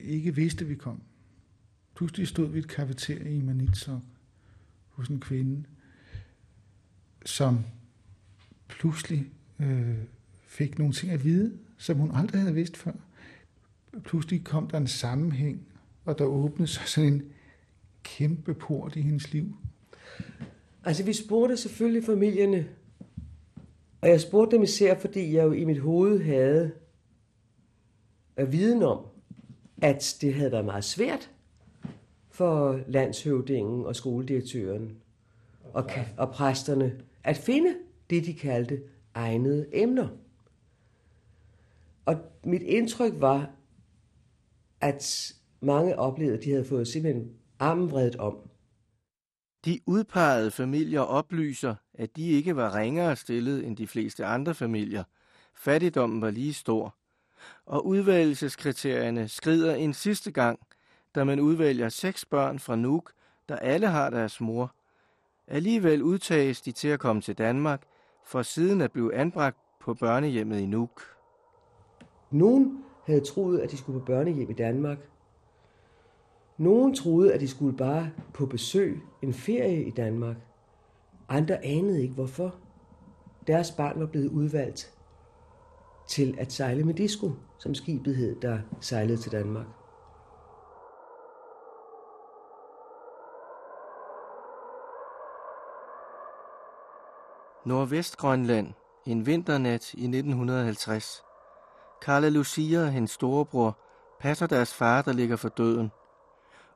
ikke 0.00 0.34
vidste, 0.34 0.66
vi 0.66 0.74
kom. 0.74 1.02
Pludselig 1.94 2.28
stod 2.28 2.48
vi 2.48 2.58
et 2.58 2.68
kafeterie 2.68 3.36
i 3.36 3.42
Manitsok 3.42 4.02
hos 4.88 5.08
en 5.08 5.20
kvinde, 5.20 5.64
som 7.24 7.64
pludselig 8.68 9.26
øh, 9.60 9.98
fik 10.54 10.78
nogle 10.78 10.92
ting 10.92 11.12
at 11.12 11.24
vide, 11.24 11.58
som 11.78 11.96
hun 11.96 12.10
aldrig 12.14 12.40
havde 12.40 12.54
vidst 12.54 12.76
før. 12.76 12.92
Pludselig 14.04 14.44
kom 14.44 14.68
der 14.68 14.78
en 14.78 14.86
sammenhæng, 14.86 15.66
og 16.04 16.18
der 16.18 16.24
åbnede 16.24 16.66
sig 16.66 16.88
sådan 16.88 17.12
en 17.12 17.22
kæmpe 18.02 18.54
port 18.54 18.96
i 18.96 19.00
hendes 19.00 19.32
liv. 19.32 19.56
Altså, 20.84 21.04
vi 21.04 21.12
spurgte 21.12 21.56
selvfølgelig 21.56 22.04
familierne, 22.04 22.68
og 24.00 24.08
jeg 24.08 24.20
spurgte 24.20 24.56
dem 24.56 24.62
især, 24.62 24.98
fordi 24.98 25.34
jeg 25.34 25.44
jo 25.44 25.52
i 25.52 25.64
mit 25.64 25.80
hoved 25.80 26.22
havde 26.22 26.72
at 28.36 28.52
viden 28.52 28.82
om, 28.82 29.06
at 29.82 30.16
det 30.20 30.34
havde 30.34 30.52
været 30.52 30.64
meget 30.64 30.84
svært 30.84 31.30
for 32.30 32.80
landshøvdingen 32.88 33.86
og 33.86 33.96
skoledirektøren 33.96 34.96
og, 35.72 35.90
og 36.16 36.30
præsterne 36.30 37.00
at 37.24 37.36
finde 37.36 37.74
det, 38.10 38.26
de 38.26 38.34
kaldte 38.34 38.80
egnede 39.14 39.66
emner. 39.72 40.08
Og 42.06 42.16
mit 42.44 42.62
indtryk 42.62 43.12
var, 43.16 43.50
at 44.80 45.32
mange 45.60 45.98
oplevede, 45.98 46.38
at 46.38 46.44
de 46.44 46.50
havde 46.50 46.64
fået 46.64 46.88
simpelthen 46.88 47.30
armen 47.58 47.90
vredet 47.90 48.16
om. 48.16 48.50
De 49.64 49.80
udpegede 49.86 50.50
familier 50.50 51.00
oplyser, 51.00 51.74
at 51.94 52.16
de 52.16 52.30
ikke 52.30 52.56
var 52.56 52.74
ringere 52.74 53.16
stillet 53.16 53.66
end 53.66 53.76
de 53.76 53.86
fleste 53.86 54.24
andre 54.24 54.54
familier. 54.54 55.04
Fattigdommen 55.54 56.20
var 56.20 56.30
lige 56.30 56.54
stor. 56.54 56.96
og 57.66 57.86
udvælgelseskriterierne 57.86 59.28
skrider 59.28 59.74
en 59.74 59.94
sidste 59.94 60.30
gang, 60.32 60.58
da 61.14 61.24
man 61.24 61.40
udvælger 61.40 61.88
seks 61.88 62.24
børn 62.24 62.58
fra 62.58 62.76
Nuuk, 62.76 63.12
der 63.48 63.56
alle 63.56 63.86
har 63.86 64.10
deres 64.10 64.40
mor. 64.40 64.74
Alligevel 65.46 66.02
udtages 66.02 66.60
de 66.60 66.72
til 66.72 66.88
at 66.88 67.00
komme 67.00 67.22
til 67.22 67.38
Danmark, 67.38 67.82
for 68.26 68.42
siden 68.42 68.80
at 68.80 68.92
blive 68.92 69.14
anbragt 69.14 69.58
på 69.80 69.94
børnehjemmet 69.94 70.60
i 70.60 70.66
Nuuk. 70.66 71.13
Nogen 72.34 72.84
havde 73.06 73.20
troet, 73.20 73.58
at 73.58 73.70
de 73.70 73.76
skulle 73.76 74.00
på 74.00 74.06
børnehjem 74.06 74.50
i 74.50 74.52
Danmark. 74.52 74.98
Nogen 76.58 76.94
troede, 76.94 77.34
at 77.34 77.40
de 77.40 77.48
skulle 77.48 77.76
bare 77.76 78.10
på 78.32 78.46
besøg, 78.46 79.02
en 79.22 79.34
ferie 79.34 79.84
i 79.84 79.90
Danmark. 79.90 80.36
Andre 81.28 81.64
anede 81.64 82.02
ikke 82.02 82.14
hvorfor. 82.14 82.54
Deres 83.46 83.70
barn 83.70 84.00
var 84.00 84.06
blevet 84.06 84.28
udvalgt 84.28 84.94
til 86.08 86.34
at 86.38 86.52
sejle 86.52 86.84
med 86.84 86.94
disco, 86.94 87.30
som 87.58 87.74
skibet 87.74 88.16
hed, 88.16 88.40
der 88.40 88.58
sejlede 88.80 89.18
til 89.18 89.32
Danmark. 89.32 89.66
Nordvestgrønland, 97.64 98.72
en 99.06 99.26
vinternat 99.26 99.94
i 99.94 100.04
1950. 100.04 101.33
Carla 102.04 102.28
Lucia 102.28 102.80
og 102.82 102.92
hendes 102.92 103.10
storebror 103.10 103.78
passer 104.20 104.46
deres 104.46 104.74
far, 104.74 105.02
der 105.02 105.12
ligger 105.12 105.36
for 105.36 105.48
døden. 105.48 105.90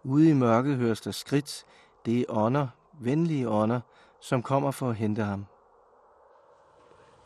Ude 0.04 0.30
i 0.30 0.32
mørket 0.32 0.76
høres 0.76 1.00
der 1.00 1.10
skridt. 1.10 1.64
Det 2.06 2.20
er 2.20 2.24
ånder, 2.28 2.68
venlige 3.00 3.48
ånder, 3.48 3.80
som 4.20 4.42
kommer 4.42 4.70
for 4.70 4.90
at 4.90 4.96
hente 4.96 5.22
ham. 5.22 5.46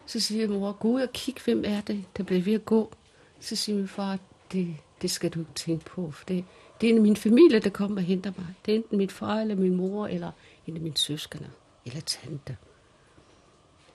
Så 0.06 0.20
siger 0.20 0.48
mor, 0.48 0.72
gå 0.72 0.88
ud 0.88 1.00
og 1.00 1.12
kig, 1.12 1.34
hvem 1.44 1.62
er 1.66 1.80
det, 1.80 2.04
der 2.16 2.22
bliver 2.22 2.42
ved 2.42 2.54
at 2.54 2.64
gå. 2.64 2.92
Så 3.40 3.56
siger 3.56 3.76
min 3.76 3.88
far, 3.88 4.18
det, 4.52 4.76
det 5.02 5.10
skal 5.10 5.30
du 5.30 5.38
ikke 5.38 5.54
tænke 5.54 5.84
på, 5.84 6.10
for 6.10 6.24
det, 6.24 6.44
det 6.80 6.90
er 6.90 7.00
min 7.00 7.16
familie, 7.16 7.58
der 7.58 7.70
kommer 7.70 7.96
og 7.96 8.02
henter 8.02 8.32
mig. 8.38 8.46
Det 8.66 8.72
er 8.72 8.76
enten 8.76 8.98
min 8.98 9.10
far 9.10 9.40
eller 9.40 9.54
min 9.54 9.76
mor, 9.76 10.06
eller 10.06 10.30
en 10.66 10.76
af 10.76 10.82
mine 10.82 10.96
søskende, 10.96 11.50
eller 11.86 12.00
tante. 12.00 12.56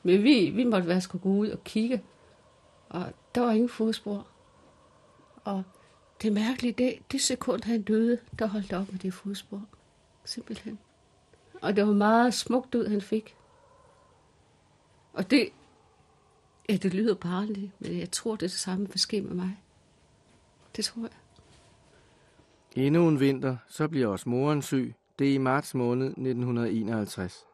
Men 0.04 0.24
vi, 0.24 0.50
vi 0.50 0.63
måtte 0.63 0.88
være 0.88 1.02
skulle 1.02 1.22
gå 1.22 1.30
ud 1.30 1.50
og 1.50 1.63
kigge, 1.63 2.04
og 2.89 3.13
der 3.36 3.41
var 3.41 3.52
ingen 3.52 3.69
fodspor. 3.69 4.28
Og 5.43 5.63
det 6.21 6.34
mærkelige, 6.34 6.73
det, 6.73 7.00
det 7.12 7.21
sekund 7.21 7.63
han 7.63 7.82
døde, 7.82 8.19
der 8.39 8.45
holdt 8.45 8.73
op 8.73 8.91
med 8.91 9.00
det 9.00 9.13
fodspor. 9.13 9.62
Simpelthen. 10.26 10.80
Og 11.62 11.76
det 11.76 11.88
var 11.88 11.93
meget 11.93 12.34
smukt 12.34 12.76
ud, 12.76 12.88
han 12.88 13.02
fik. 13.02 13.36
Og 15.13 15.32
det, 15.32 15.50
ja, 16.69 16.76
det 16.76 16.93
lyder 16.93 17.15
barnligt, 17.15 17.71
men 17.80 18.00
jeg 18.00 18.12
tror, 18.12 18.32
det 18.32 18.43
er 18.43 18.47
det 18.47 18.52
samme, 18.52 18.88
der 18.88 18.97
sker 18.97 19.21
med 19.21 19.32
mig. 19.32 19.58
Det 20.76 20.86
tror 20.86 21.02
jeg. 21.02 21.10
Endnu 22.86 23.08
en 23.08 23.19
vinter, 23.19 23.58
så 23.67 23.88
bliver 23.88 24.08
også 24.08 24.30
moren 24.30 24.62
syg. 24.62 24.95
Det 25.19 25.30
er 25.30 25.34
i 25.34 25.38
marts 25.38 25.76
måned 25.76 26.08
1951. 26.08 27.45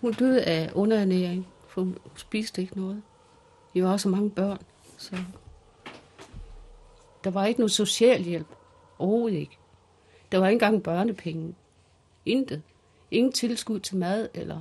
Hun 0.00 0.12
døde 0.12 0.44
af 0.44 0.70
underernæring, 0.74 1.46
for 1.76 1.82
hun 1.82 1.98
spiste 2.16 2.62
ikke 2.62 2.76
noget. 2.76 3.02
Vi 3.74 3.82
var 3.82 3.92
også 3.92 4.08
mange 4.08 4.30
børn, 4.30 4.58
så 4.98 5.16
der 7.24 7.30
var 7.30 7.46
ikke 7.46 7.60
noget 7.60 7.70
socialhjælp. 7.70 8.46
Overhovedet 8.98 9.38
ikke. 9.38 9.58
Der 10.32 10.38
var 10.38 10.48
ikke 10.48 10.54
engang 10.54 10.82
børnepenge. 10.82 11.54
Intet. 12.26 12.62
Ingen 13.10 13.32
tilskud 13.32 13.80
til 13.80 13.96
mad 13.96 14.28
eller, 14.34 14.60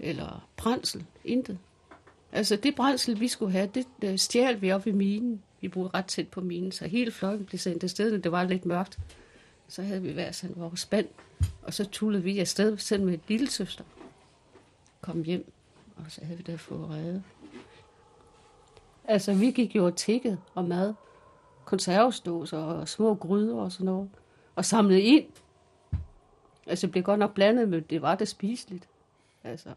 eller 0.00 0.48
brændsel. 0.56 1.04
Intet. 1.24 1.58
Altså 2.32 2.56
det 2.56 2.74
brændsel, 2.74 3.20
vi 3.20 3.28
skulle 3.28 3.52
have, 3.52 3.70
det, 3.74 3.86
det 4.02 4.20
stjal 4.20 4.62
vi 4.62 4.72
op 4.72 4.86
i 4.86 4.92
minen. 4.92 5.42
Vi 5.60 5.68
boede 5.68 5.90
ret 5.94 6.06
tæt 6.06 6.28
på 6.28 6.40
minen, 6.40 6.72
så 6.72 6.86
hele 6.86 7.10
flokken 7.10 7.46
blev 7.46 7.58
sendt 7.58 7.84
afsted, 7.84 8.10
når 8.10 8.18
det 8.18 8.32
var 8.32 8.44
lidt 8.44 8.66
mørkt. 8.66 8.98
Så 9.68 9.82
havde 9.82 10.02
vi 10.02 10.12
hver 10.12 10.32
sådan 10.32 10.56
vores 10.56 10.80
spand, 10.80 11.08
og 11.62 11.74
så 11.74 11.84
tullede 11.84 12.22
vi 12.22 12.38
afsted 12.38 12.78
selv 12.78 13.02
med 13.02 13.14
et 13.14 13.20
lille 13.28 13.50
søster. 13.50 13.84
Kom 15.00 15.22
hjem, 15.22 15.52
og 16.04 16.10
så 16.10 16.24
havde 16.24 16.36
vi 16.36 16.42
da 16.42 16.54
fået 16.54 16.90
reddet. 16.90 17.22
Altså, 19.04 19.34
vi 19.34 19.50
gik 19.50 19.76
jo 19.76 19.86
og 19.86 19.96
tækket 19.96 20.38
og 20.54 20.64
mad, 20.64 20.94
konservesdåser 21.64 22.58
og 22.58 22.88
små 22.88 23.14
gryder 23.14 23.56
og 23.56 23.72
sådan 23.72 23.86
noget, 23.86 24.10
og 24.56 24.64
samlede 24.64 25.02
ind. 25.02 25.26
Altså, 26.66 26.86
det 26.86 26.92
blev 26.92 27.04
godt 27.04 27.18
nok 27.18 27.34
blandet, 27.34 27.68
men 27.68 27.82
det 27.82 28.02
var 28.02 28.14
da 28.14 28.24
spiseligt. 28.24 28.88
Altså. 29.44 29.74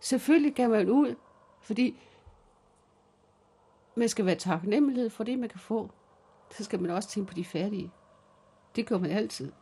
Selvfølgelig 0.00 0.54
kan 0.54 0.70
man 0.70 0.90
ud, 0.90 1.14
fordi 1.62 1.96
man 3.94 4.08
skal 4.08 4.26
være 4.26 4.34
taknemmelig 4.34 5.12
for 5.12 5.24
det, 5.24 5.38
man 5.38 5.48
kan 5.48 5.60
få. 5.60 5.90
Så 6.50 6.64
skal 6.64 6.80
man 6.82 6.90
også 6.90 7.08
tænke 7.08 7.28
på 7.28 7.34
de 7.34 7.44
fattige. 7.44 7.90
Det 8.76 8.86
gør 8.86 8.98
man 8.98 9.10
altid. 9.10 9.52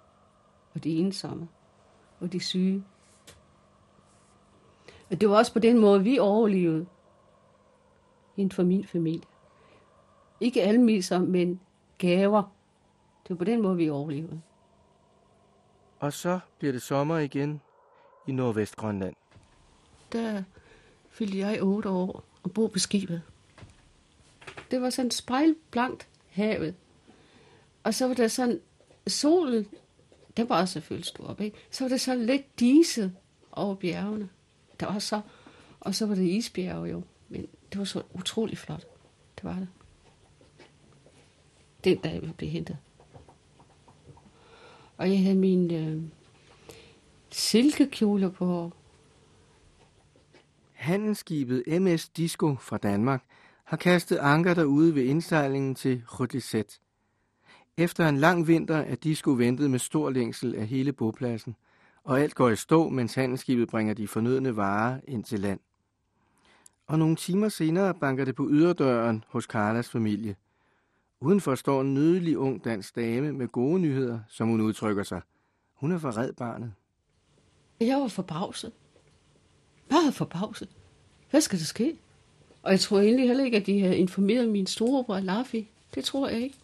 Og 0.75 0.85
de 0.85 0.91
ensomme. 0.91 1.49
Og 2.21 2.33
de 2.33 2.41
syge. 2.41 2.85
Og 5.13 5.21
det 5.21 5.29
var 5.29 5.37
også 5.37 5.53
på 5.53 5.59
den 5.59 5.79
måde, 5.79 6.05
vi 6.05 6.19
overlevede 6.19 6.87
inden 8.37 8.53
for 8.53 8.63
min 8.63 8.87
familie. 8.87 9.27
Ikke 10.41 10.63
almiser, 10.63 11.19
men 11.19 11.61
gaver. 11.99 12.43
Det 13.23 13.31
var 13.31 13.37
på 13.37 13.45
den 13.45 13.63
måde, 13.63 13.77
vi 13.77 13.91
overlevede. 13.91 14.41
Og 15.99 16.13
så 16.13 16.41
bliver 16.59 16.73
det 16.73 16.83
sommer 16.83 17.19
igen 17.19 17.61
i 18.27 18.33
Nordvestgrønland. 18.33 19.15
Der 20.13 20.43
fyldte 21.11 21.39
jeg 21.39 21.63
otte 21.63 21.89
år 21.89 22.25
og 22.43 22.53
boede 22.53 22.69
på 22.69 22.79
skibet. 22.79 23.23
Det 24.71 24.83
var 24.83 24.91
sådan 24.91 25.11
spejlblankt 25.11 26.09
havet. 26.31 26.75
Og 27.85 27.95
så 27.95 28.07
var 28.07 28.15
der 28.15 28.29
sådan, 28.29 28.61
solen, 29.07 29.67
den 30.37 30.49
var 30.49 30.61
også 30.61 30.73
selvfølgelig 30.73 31.07
stor 31.07 31.27
op, 31.27 31.41
ikke? 31.41 31.59
Så 31.71 31.85
var 31.85 31.89
der 31.89 31.97
så 31.97 32.15
lidt 32.15 32.61
dise 32.61 33.13
over 33.53 33.75
bjergene. 33.75 34.29
Der 34.83 34.93
var 34.93 34.99
så, 34.99 35.21
og 35.81 35.95
så 35.95 36.07
var 36.07 36.15
det 36.15 36.23
isbjerge 36.25 36.91
jo. 36.91 37.03
Men 37.29 37.47
det 37.73 37.79
var 37.79 37.85
så 37.85 38.03
utrolig 38.15 38.59
flot. 38.59 38.87
Det 39.37 39.45
var 39.45 39.55
det. 39.55 39.69
Den 41.85 41.99
dag, 41.99 42.23
vi 42.23 42.33
blev 42.33 42.51
hentet. 42.51 42.77
Og 44.97 45.11
jeg 45.11 45.23
havde 45.23 45.37
min 45.37 45.75
øh, 45.75 46.03
silkekjole 47.31 48.31
på. 48.31 48.73
Handelsskibet 50.73 51.83
MS 51.83 52.09
Disco 52.09 52.55
fra 52.55 52.79
Danmark 52.79 53.25
har 53.65 53.77
kastet 53.77 54.17
anker 54.17 54.55
derude 54.55 54.95
ved 54.95 55.03
indsejlingen 55.03 55.75
til 55.75 56.03
Rødlisæt. 56.07 56.81
Efter 57.77 58.09
en 58.09 58.19
lang 58.19 58.47
vinter 58.47 58.77
er 58.77 58.95
Disco 58.95 59.31
ventet 59.31 59.71
med 59.71 59.79
stor 59.79 60.11
længsel 60.11 60.55
af 60.55 60.67
hele 60.67 60.93
bopladsen, 60.93 61.57
og 62.05 62.21
alt 62.21 62.35
går 62.35 62.49
i 62.49 62.57
stå, 62.57 62.89
mens 62.89 63.15
handelsskibet 63.15 63.69
bringer 63.69 63.95
de 63.95 64.09
fornødne 64.09 64.57
varer 64.57 65.01
ind 65.09 65.25
til 65.25 65.41
land. 65.41 65.61
Og 66.87 66.99
nogle 66.99 67.17
timer 67.17 67.49
senere 67.49 67.95
banker 67.95 68.25
det 68.25 68.35
på 68.35 68.49
yderdøren 68.51 69.25
hos 69.29 69.45
Carlas 69.45 69.89
familie. 69.89 70.37
Udenfor 71.21 71.55
står 71.55 71.81
en 71.81 71.95
nydelig 71.95 72.39
ung 72.39 72.65
dansk 72.65 72.97
dame 72.97 73.33
med 73.33 73.49
gode 73.49 73.81
nyheder, 73.81 74.21
som 74.29 74.49
hun 74.49 74.61
udtrykker 74.61 75.03
sig. 75.03 75.21
Hun 75.75 75.93
er 75.93 75.99
for 75.99 76.17
red 76.17 76.33
barnet. 76.33 76.73
Jeg 77.81 77.97
var 77.97 78.09
forbavset. 78.09 78.73
Bare 79.91 80.13
forbavset. 80.13 80.69
Hvad 81.31 81.41
skal 81.41 81.59
der 81.59 81.65
ske? 81.65 81.97
Og 82.63 82.71
jeg 82.71 82.81
tror 82.81 83.01
egentlig 83.01 83.27
heller 83.27 83.45
ikke, 83.45 83.57
at 83.57 83.67
de 83.67 83.81
havde 83.81 83.97
informeret 83.97 84.49
min 84.49 84.67
storebror 84.67 85.21
Laffi. 85.21 85.69
Det 85.95 86.05
tror 86.05 86.29
jeg 86.29 86.41
ikke. 86.41 86.57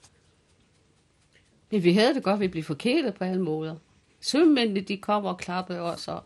Men 1.71 1.85
vi 1.85 1.93
havde 1.93 2.15
det 2.15 2.23
godt, 2.23 2.41
vi 2.41 2.49
blev 2.49 2.63
forkælet 2.63 3.15
på 3.15 3.25
alle 3.25 3.43
måder. 3.43 3.77
Sømændene, 4.21 4.81
de 4.81 4.97
kom 4.97 5.25
og 5.25 5.39
klappede 5.39 5.81
os, 5.81 6.09
og 6.09 6.23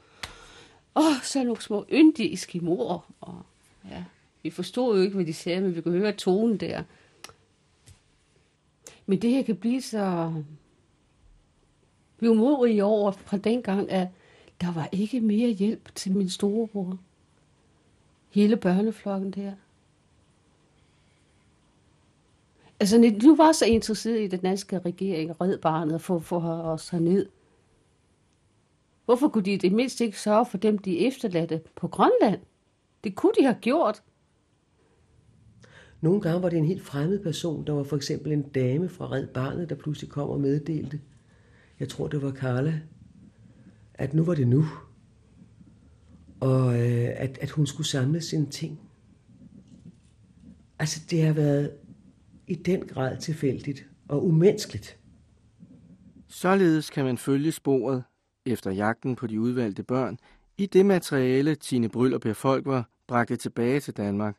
åh, 0.95 1.23
så 1.23 1.45
nogle 1.45 1.61
små 1.61 1.87
yndige 1.93 2.33
eskimoer. 2.33 3.13
Og, 3.21 3.43
ja, 3.91 4.05
vi 4.43 4.51
forstod 4.51 4.97
jo 4.97 5.03
ikke, 5.03 5.15
hvad 5.15 5.27
de 5.27 5.35
sagde, 5.35 5.61
men 5.61 5.77
vi 5.77 5.81
kunne 5.81 5.99
høre 5.99 6.13
tonen 6.13 6.57
der. 6.57 6.83
Men 9.07 9.23
det 9.23 9.31
her 9.31 9.43
kan 9.43 9.57
blive 9.57 9.83
så... 9.83 10.33
Vi 12.19 12.29
var 12.29 12.67
i 12.67 12.81
over 12.81 13.11
fra 13.11 13.37
dengang, 13.37 13.91
at 13.91 14.09
der 14.61 14.73
var 14.73 14.89
ikke 14.93 15.21
mere 15.21 15.51
hjælp 15.51 15.95
til 15.95 16.13
min 16.13 16.31
storebror. 16.31 16.99
Hele 18.31 18.57
børneflokken 18.57 19.31
der. 19.31 19.53
Altså, 22.81 23.15
du 23.23 23.37
var 23.37 23.53
så 23.53 23.67
interesseret 23.67 24.21
i 24.21 24.27
den 24.27 24.41
danske 24.41 24.79
regering, 24.79 25.41
red 25.41 25.59
barnet, 25.59 26.01
for 26.01 26.17
at 26.17 26.23
få 26.23 26.41
os 26.41 26.89
herned. 26.89 27.27
Hvorfor 29.13 29.29
kunne 29.29 29.45
de 29.45 29.59
det 29.59 29.73
mindst 29.73 30.01
ikke 30.01 30.21
sørge 30.21 30.47
for 30.47 30.59
dem, 30.59 30.79
de 30.79 31.07
efterladte 31.07 31.61
på 31.77 31.89
Grønland? 31.89 32.41
Det 33.05 33.15
kunne 33.15 33.33
de 33.39 33.45
have 33.45 33.57
gjort. 33.61 34.03
Nogle 36.01 36.21
gange 36.21 36.43
var 36.43 36.49
det 36.49 36.59
en 36.59 36.65
helt 36.65 36.83
fremmed 36.83 37.19
person. 37.19 37.67
Der 37.67 37.73
var 37.73 37.83
for 37.83 37.97
eksempel 37.97 38.33
en 38.33 38.43
dame 38.43 38.89
fra 38.89 39.11
Red 39.11 39.27
Barnet, 39.27 39.69
der 39.69 39.75
pludselig 39.75 40.11
kom 40.11 40.29
og 40.29 40.41
meddelte, 40.41 41.01
jeg 41.81 41.89
tror 41.89 42.09
det 42.09 42.23
var 42.23 42.33
Carla, 42.33 42.81
at 43.95 44.15
nu 44.15 44.25
var 44.25 44.35
det 44.35 44.49
nu. 44.49 44.65
Og 46.41 46.75
øh, 46.75 47.09
at, 47.17 47.39
at 47.41 47.51
hun 47.51 47.67
skulle 47.67 47.87
samle 47.87 48.21
sine 48.21 48.47
ting 48.47 48.81
Altså, 50.79 51.01
det 51.11 51.23
har 51.23 51.33
været 51.33 51.71
i 52.47 52.55
den 52.55 52.87
grad 52.87 53.17
tilfældigt 53.17 53.87
og 54.09 54.27
umenneskeligt. 54.27 54.99
Således 56.29 56.91
kan 56.91 57.05
man 57.05 57.19
følge 57.19 57.53
sporet 57.53 58.05
efter 58.47 58.71
jagten 58.71 59.17
på 59.17 59.27
de 59.27 59.41
udvalgte 59.41 59.83
børn 59.83 60.19
i 60.57 60.67
det 60.67 60.87
materiale, 60.87 61.55
Tine 61.55 61.89
Bryl 61.89 62.15
og 62.15 62.21
Per 62.21 62.33
Folk 62.33 62.67
var 62.67 62.89
bragte 63.07 63.37
tilbage 63.37 63.81
til 63.81 63.97
Danmark, 63.97 64.37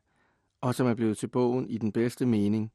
og 0.61 0.75
som 0.75 0.87
er 0.87 0.93
blevet 0.93 1.17
til 1.17 1.27
bogen 1.27 1.69
i 1.69 1.77
den 1.77 1.91
bedste 1.91 2.25
mening. 2.25 2.71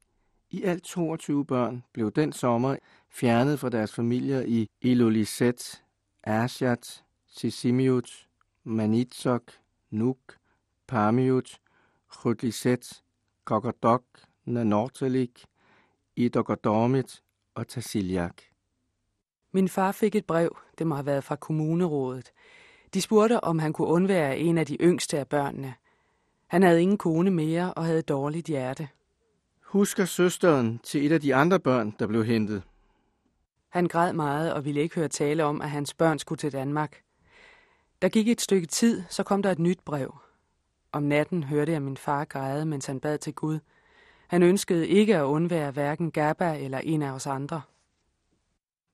I 0.50 0.62
alt 0.62 0.82
22 0.82 1.46
børn 1.46 1.84
blev 1.92 2.12
den 2.12 2.32
sommer 2.32 2.76
fjernet 3.10 3.60
fra 3.60 3.68
deres 3.68 3.94
familier 3.94 4.40
i 4.40 4.68
Ilulissat, 4.80 5.82
Arshat, 6.24 7.04
Sisimiut, 7.26 8.28
Manitsok, 8.64 9.42
Nuk, 9.90 10.18
Parmiut, 10.86 11.60
Khutlisat, 12.08 13.02
Kokodok, 13.44 14.04
Nanortalik, 14.44 15.44
Idogodormit 16.16 17.22
og 17.54 17.68
Tasiljak. 17.68 18.47
Min 19.58 19.68
far 19.68 19.92
fik 19.92 20.14
et 20.14 20.24
brev, 20.24 20.56
det 20.78 20.86
må 20.86 20.94
have 20.94 21.06
været 21.06 21.24
fra 21.24 21.36
kommunerådet. 21.36 22.32
De 22.94 23.00
spurgte, 23.00 23.44
om 23.44 23.58
han 23.58 23.72
kunne 23.72 23.88
undvære 23.88 24.38
en 24.38 24.58
af 24.58 24.66
de 24.66 24.76
yngste 24.80 25.18
af 25.18 25.28
børnene. 25.28 25.74
Han 26.46 26.62
havde 26.62 26.82
ingen 26.82 26.98
kone 26.98 27.30
mere 27.30 27.74
og 27.74 27.84
havde 27.84 28.02
dårligt 28.02 28.46
hjerte. 28.46 28.88
Husker 29.62 30.04
søsteren 30.04 30.80
til 30.82 31.06
et 31.06 31.12
af 31.12 31.20
de 31.20 31.34
andre 31.34 31.60
børn, 31.60 31.94
der 31.98 32.06
blev 32.06 32.24
hentet. 32.24 32.62
Han 33.68 33.86
græd 33.86 34.12
meget 34.12 34.54
og 34.54 34.64
ville 34.64 34.80
ikke 34.80 34.94
høre 34.94 35.08
tale 35.08 35.44
om, 35.44 35.60
at 35.60 35.70
hans 35.70 35.94
børn 35.94 36.18
skulle 36.18 36.38
til 36.38 36.52
Danmark. 36.52 37.02
Der 38.02 38.08
gik 38.08 38.28
et 38.28 38.40
stykke 38.40 38.66
tid, 38.66 39.02
så 39.08 39.22
kom 39.22 39.42
der 39.42 39.50
et 39.50 39.58
nyt 39.58 39.80
brev. 39.84 40.14
Om 40.92 41.02
natten 41.02 41.44
hørte 41.44 41.72
jeg 41.72 41.82
min 41.82 41.96
far 41.96 42.24
græde, 42.24 42.66
mens 42.66 42.86
han 42.86 43.00
bad 43.00 43.18
til 43.18 43.34
Gud. 43.34 43.58
Han 44.26 44.42
ønskede 44.42 44.88
ikke 44.88 45.16
at 45.16 45.22
undvære 45.22 45.70
hverken 45.70 46.10
Gaba 46.10 46.58
eller 46.58 46.78
en 46.78 47.02
af 47.02 47.10
os 47.10 47.26
andre. 47.26 47.62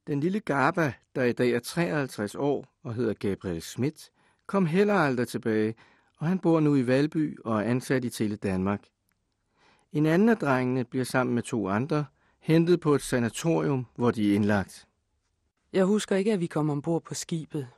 Den 0.06 0.20
lille 0.20 0.40
Garba, 0.40 0.92
der 1.14 1.24
i 1.24 1.32
dag 1.32 1.50
er 1.50 1.58
53 1.58 2.34
år 2.34 2.66
og 2.82 2.94
hedder 2.94 3.14
Gabriel 3.14 3.62
Schmidt, 3.62 4.10
kom 4.46 4.66
heller 4.66 4.94
aldrig 4.94 5.28
tilbage, 5.28 5.74
og 6.18 6.26
han 6.26 6.38
bor 6.38 6.60
nu 6.60 6.76
i 6.76 6.86
Valby 6.86 7.38
og 7.44 7.56
er 7.56 7.64
ansat 7.64 8.04
i 8.04 8.10
Tele 8.10 8.36
Danmark. 8.36 8.82
En 9.92 10.06
anden 10.06 10.28
af 10.28 10.36
drengene 10.36 10.84
bliver 10.84 11.04
sammen 11.04 11.34
med 11.34 11.42
to 11.42 11.68
andre 11.68 12.04
hentet 12.40 12.80
på 12.80 12.94
et 12.94 13.02
sanatorium, 13.02 13.86
hvor 13.96 14.10
de 14.10 14.30
er 14.30 14.34
indlagt. 14.34 14.86
Jeg 15.72 15.84
husker 15.84 16.16
ikke, 16.16 16.32
at 16.32 16.40
vi 16.40 16.46
kom 16.46 16.70
ombord 16.70 17.02
på 17.02 17.14
skibet, 17.14 17.68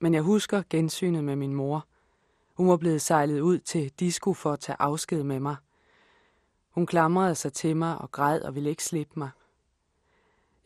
men 0.00 0.14
jeg 0.14 0.22
husker 0.22 0.62
gensynet 0.70 1.24
med 1.24 1.36
min 1.36 1.54
mor. 1.54 1.86
Hun 2.54 2.68
var 2.68 2.76
blevet 2.76 3.02
sejlet 3.02 3.40
ud 3.40 3.58
til 3.58 3.92
disco 4.00 4.34
for 4.34 4.52
at 4.52 4.60
tage 4.60 4.76
afsked 4.78 5.22
med 5.22 5.40
mig. 5.40 5.56
Hun 6.70 6.86
klamrede 6.86 7.34
sig 7.34 7.52
til 7.52 7.76
mig 7.76 7.98
og 7.98 8.10
græd 8.10 8.42
og 8.42 8.54
ville 8.54 8.70
ikke 8.70 8.84
slippe 8.84 9.12
mig. 9.16 9.30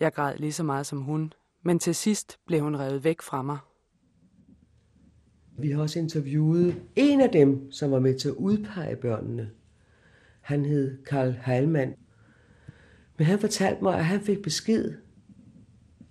Jeg 0.01 0.13
græd 0.13 0.37
lige 0.37 0.53
så 0.53 0.63
meget 0.63 0.87
som 0.87 0.99
hun, 0.99 1.33
men 1.63 1.79
til 1.79 1.95
sidst 1.95 2.39
blev 2.47 2.61
hun 2.61 2.77
revet 2.77 3.05
væk 3.05 3.23
fra 3.23 3.43
mig. 3.43 3.59
Vi 5.59 5.71
har 5.71 5.83
også 5.83 5.99
interviewet 5.99 6.83
en 6.97 7.21
af 7.21 7.31
dem, 7.31 7.73
som 7.73 7.91
var 7.91 7.99
med 7.99 8.19
til 8.19 8.29
at 8.29 8.35
udpege 8.35 8.97
børnene. 8.97 9.51
Han 10.41 10.65
hed 10.65 11.05
Karl 11.05 11.35
Heilmann. 11.47 11.95
Men 13.19 13.27
han 13.27 13.39
fortalte 13.39 13.83
mig, 13.83 13.99
at 13.99 14.05
han 14.05 14.21
fik 14.21 14.43
besked. 14.43 14.95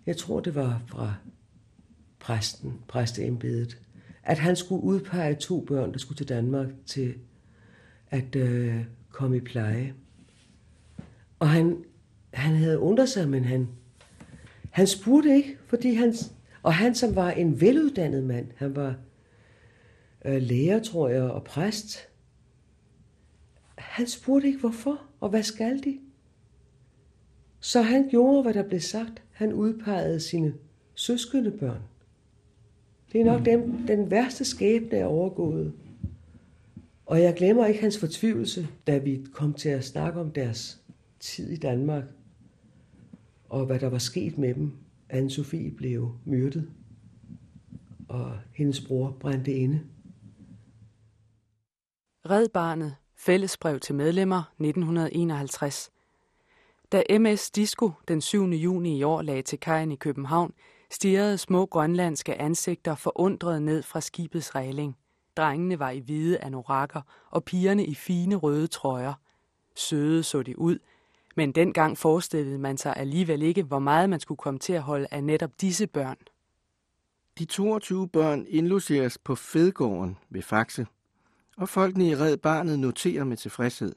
Jeg 0.05 0.17
tror, 0.17 0.39
det 0.39 0.55
var 0.55 0.81
fra 0.87 1.13
præsten, 2.19 2.73
præsteembedet, 2.87 3.81
at 4.23 4.39
han 4.39 4.55
skulle 4.55 4.83
udpege 4.83 5.35
to 5.35 5.61
børn, 5.61 5.91
der 5.91 5.99
skulle 5.99 6.17
til 6.17 6.29
Danmark 6.29 6.67
til 6.85 7.15
at 8.07 8.35
øh, 8.35 8.85
komme 9.09 9.37
i 9.37 9.39
pleje. 9.39 9.93
Og 11.39 11.49
han, 11.49 11.83
han 12.35 12.55
havde 12.55 12.79
undret 12.79 13.09
sig, 13.09 13.29
men 13.29 13.45
han, 13.45 13.67
han 14.71 14.87
spurgte 14.87 15.35
ikke, 15.35 15.57
fordi 15.65 15.93
han, 15.93 16.13
og 16.63 16.73
han 16.73 16.95
som 16.95 17.15
var 17.15 17.31
en 17.31 17.61
veluddannet 17.61 18.23
mand, 18.23 18.47
han 18.55 18.75
var 18.75 18.95
øh, 20.25 20.41
lærer, 20.41 20.83
tror 20.83 21.09
jeg, 21.09 21.23
og 21.23 21.43
præst, 21.43 22.07
han 23.77 24.07
spurgte 24.07 24.47
ikke, 24.47 24.59
hvorfor, 24.59 25.01
og 25.19 25.29
hvad 25.29 25.43
skal 25.43 25.83
de? 25.83 25.99
Så 27.59 27.81
han 27.81 28.09
gjorde, 28.09 28.43
hvad 28.43 28.53
der 28.53 28.63
blev 28.63 28.79
sagt. 28.79 29.21
Han 29.31 29.53
udpegede 29.53 30.19
sine 30.19 30.53
søskende 30.95 31.51
børn. 31.51 31.81
Det 33.11 33.21
er 33.21 33.25
nok 33.25 33.45
dem, 33.45 33.87
den 33.87 34.11
værste 34.11 34.45
skæbne 34.45 34.97
er 34.97 35.05
overgået. 35.05 35.73
Og 37.05 37.21
jeg 37.21 37.33
glemmer 37.33 37.65
ikke 37.65 37.81
hans 37.81 37.99
fortvivlelse, 37.99 38.67
da 38.87 38.97
vi 38.97 39.25
kom 39.33 39.53
til 39.53 39.69
at 39.69 39.83
snakke 39.83 40.19
om 40.19 40.31
deres 40.31 40.81
tid 41.19 41.49
i 41.49 41.55
Danmark, 41.55 42.03
og 43.49 43.65
hvad 43.65 43.79
der 43.79 43.89
var 43.89 43.97
sket 43.97 44.37
med 44.37 44.53
dem. 44.53 44.71
Anne-Sophie 45.13 45.75
blev 45.75 46.11
myrdet, 46.25 46.71
og 48.09 48.37
hendes 48.53 48.81
bror 48.81 49.17
brændte 49.19 49.53
inde. 49.53 49.81
Red 52.29 52.49
Barnet, 52.49 52.95
fællesbrev 53.15 53.79
til 53.79 53.95
medlemmer 53.95 54.43
1951. 54.59 55.91
Da 56.91 57.03
MS 57.19 57.51
Disco 57.51 57.91
den 58.07 58.21
7. 58.21 58.45
juni 58.45 58.97
i 58.97 59.03
år 59.03 59.21
lagde 59.21 59.41
til 59.41 59.59
kajen 59.59 59.91
i 59.91 59.95
København, 59.95 60.53
stirrede 60.91 61.37
små 61.37 61.65
grønlandske 61.65 62.35
ansigter 62.35 62.95
forundret 62.95 63.61
ned 63.61 63.83
fra 63.83 64.01
skibets 64.01 64.55
regling. 64.55 64.97
Drengene 65.37 65.79
var 65.79 65.89
i 65.89 65.99
hvide 65.99 66.43
anorakker, 66.43 67.01
og 67.31 67.43
pigerne 67.43 67.85
i 67.85 67.95
fine 67.95 68.35
røde 68.35 68.67
trøjer. 68.67 69.13
Søde 69.75 70.23
så 70.23 70.43
de 70.43 70.59
ud, 70.59 70.79
men 71.35 71.51
dengang 71.51 71.97
forestillede 71.97 72.59
man 72.59 72.77
sig 72.77 72.93
alligevel 72.97 73.41
ikke, 73.41 73.63
hvor 73.63 73.79
meget 73.79 74.09
man 74.09 74.19
skulle 74.19 74.37
komme 74.37 74.59
til 74.59 74.73
at 74.73 74.81
holde 74.81 75.07
af 75.11 75.23
netop 75.23 75.51
disse 75.61 75.87
børn. 75.87 76.17
De 77.39 77.45
22 77.45 78.07
børn 78.07 78.45
indlogeres 78.49 79.17
på 79.17 79.35
Fedgården 79.35 80.17
ved 80.29 80.41
Faxe, 80.41 80.87
og 81.57 81.69
folkene 81.69 82.07
i 82.07 82.15
Red 82.15 82.37
Barnet 82.37 82.79
noterer 82.79 83.23
med 83.23 83.37
tilfredshed. 83.37 83.95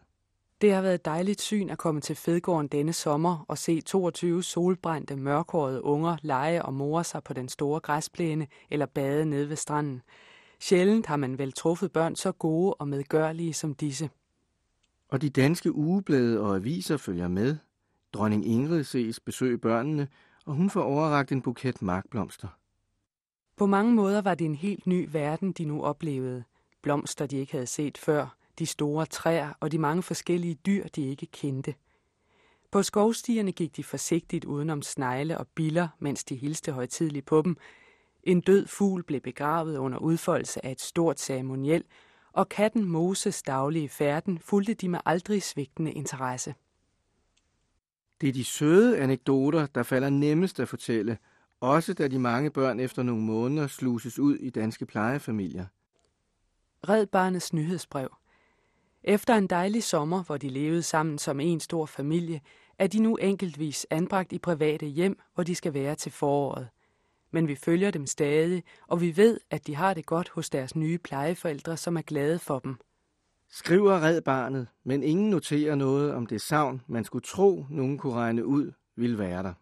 Det 0.60 0.72
har 0.72 0.82
været 0.82 0.94
et 0.94 1.04
dejligt 1.04 1.40
syn 1.40 1.70
at 1.70 1.78
komme 1.78 2.00
til 2.00 2.16
Fedgården 2.16 2.68
denne 2.68 2.92
sommer 2.92 3.44
og 3.48 3.58
se 3.58 3.80
22 3.80 4.42
solbrændte, 4.42 5.16
mørkhårede 5.16 5.84
unger 5.84 6.16
lege 6.22 6.62
og 6.62 6.74
more 6.74 7.04
sig 7.04 7.24
på 7.24 7.32
den 7.32 7.48
store 7.48 7.80
græsplæne 7.80 8.46
eller 8.70 8.86
bade 8.86 9.26
nede 9.26 9.48
ved 9.48 9.56
stranden. 9.56 10.02
Sjældent 10.60 11.06
har 11.06 11.16
man 11.16 11.38
vel 11.38 11.52
truffet 11.52 11.92
børn 11.92 12.16
så 12.16 12.32
gode 12.32 12.74
og 12.74 12.88
medgørlige 12.88 13.54
som 13.54 13.74
disse. 13.74 14.10
Og 15.08 15.22
de 15.22 15.30
danske 15.30 15.74
ugeblade 15.74 16.40
og 16.40 16.56
aviser 16.56 16.96
følger 16.96 17.28
med. 17.28 17.56
Dronning 18.12 18.46
Ingrid 18.46 18.84
ses 18.84 19.20
besøge 19.20 19.58
børnene, 19.58 20.08
og 20.46 20.54
hun 20.54 20.70
får 20.70 20.82
overragt 20.82 21.32
en 21.32 21.42
buket 21.42 21.82
markblomster. 21.82 22.48
På 23.56 23.66
mange 23.66 23.94
måder 23.94 24.22
var 24.22 24.34
det 24.34 24.44
en 24.44 24.54
helt 24.54 24.86
ny 24.86 25.08
verden, 25.12 25.52
de 25.52 25.64
nu 25.64 25.82
oplevede. 25.82 26.44
Blomster, 26.82 27.26
de 27.26 27.36
ikke 27.36 27.52
havde 27.52 27.66
set 27.66 27.98
før, 27.98 28.36
de 28.58 28.66
store 28.66 29.06
træer 29.06 29.52
og 29.60 29.72
de 29.72 29.78
mange 29.78 30.02
forskellige 30.02 30.54
dyr, 30.54 30.88
de 30.88 31.02
ikke 31.02 31.26
kendte. 31.26 31.74
På 32.70 32.82
skovstierne 32.82 33.52
gik 33.52 33.76
de 33.76 33.84
forsigtigt 33.84 34.44
udenom 34.44 34.82
snegle 34.82 35.38
og 35.38 35.46
biller, 35.54 35.88
mens 35.98 36.24
de 36.24 36.36
hilste 36.36 36.72
højtidligt 36.72 37.26
på 37.26 37.42
dem. 37.42 37.56
En 38.22 38.40
død 38.40 38.66
fugl 38.66 39.02
blev 39.02 39.20
begravet 39.20 39.76
under 39.76 39.98
udfoldelse 39.98 40.66
af 40.66 40.70
et 40.70 40.80
stort 40.80 41.20
ceremoniel, 41.20 41.84
og 42.38 42.48
katten 42.48 42.84
Moses 42.84 43.42
daglige 43.42 43.88
færden 43.88 44.38
fulgte 44.38 44.74
de 44.74 44.88
med 44.88 45.00
aldrig 45.06 45.42
svigtende 45.42 45.92
interesse. 45.92 46.54
Det 48.20 48.28
er 48.28 48.32
de 48.32 48.44
søde 48.44 48.98
anekdoter, 48.98 49.66
der 49.66 49.82
falder 49.82 50.10
nemmest 50.10 50.60
at 50.60 50.68
fortælle, 50.68 51.18
også 51.60 51.94
da 51.94 52.08
de 52.08 52.18
mange 52.18 52.50
børn 52.50 52.80
efter 52.80 53.02
nogle 53.02 53.22
måneder 53.22 53.66
sluses 53.66 54.18
ud 54.18 54.36
i 54.36 54.50
danske 54.50 54.86
plejefamilier. 54.86 55.66
Red 56.88 57.06
Barnets 57.06 57.52
nyhedsbrev. 57.52 58.16
Efter 59.04 59.34
en 59.34 59.46
dejlig 59.46 59.82
sommer, 59.82 60.22
hvor 60.22 60.36
de 60.36 60.48
levede 60.48 60.82
sammen 60.82 61.18
som 61.18 61.40
en 61.40 61.60
stor 61.60 61.86
familie, 61.86 62.40
er 62.78 62.86
de 62.86 62.98
nu 62.98 63.16
enkeltvis 63.16 63.86
anbragt 63.90 64.32
i 64.32 64.38
private 64.38 64.86
hjem, 64.86 65.18
hvor 65.34 65.44
de 65.44 65.54
skal 65.54 65.74
være 65.74 65.94
til 65.94 66.12
foråret. 66.12 66.68
Men 67.30 67.48
vi 67.48 67.54
følger 67.54 67.90
dem 67.90 68.06
stadig, 68.06 68.62
og 68.86 69.00
vi 69.00 69.16
ved, 69.16 69.40
at 69.50 69.66
de 69.66 69.74
har 69.74 69.94
det 69.94 70.06
godt 70.06 70.28
hos 70.28 70.50
deres 70.50 70.76
nye 70.76 70.98
plejeforældre, 70.98 71.76
som 71.76 71.96
er 71.96 72.02
glade 72.02 72.38
for 72.38 72.58
dem. 72.58 72.76
Skriver 73.50 74.02
Red 74.02 74.20
Barnet, 74.20 74.66
men 74.84 75.02
ingen 75.02 75.30
noterer 75.30 75.74
noget 75.74 76.12
om 76.14 76.26
det 76.26 76.40
savn, 76.40 76.82
man 76.86 77.04
skulle 77.04 77.22
tro, 77.22 77.66
nogen 77.70 77.98
kunne 77.98 78.14
regne 78.14 78.46
ud, 78.46 78.72
ville 78.96 79.18
være 79.18 79.42
der. 79.42 79.54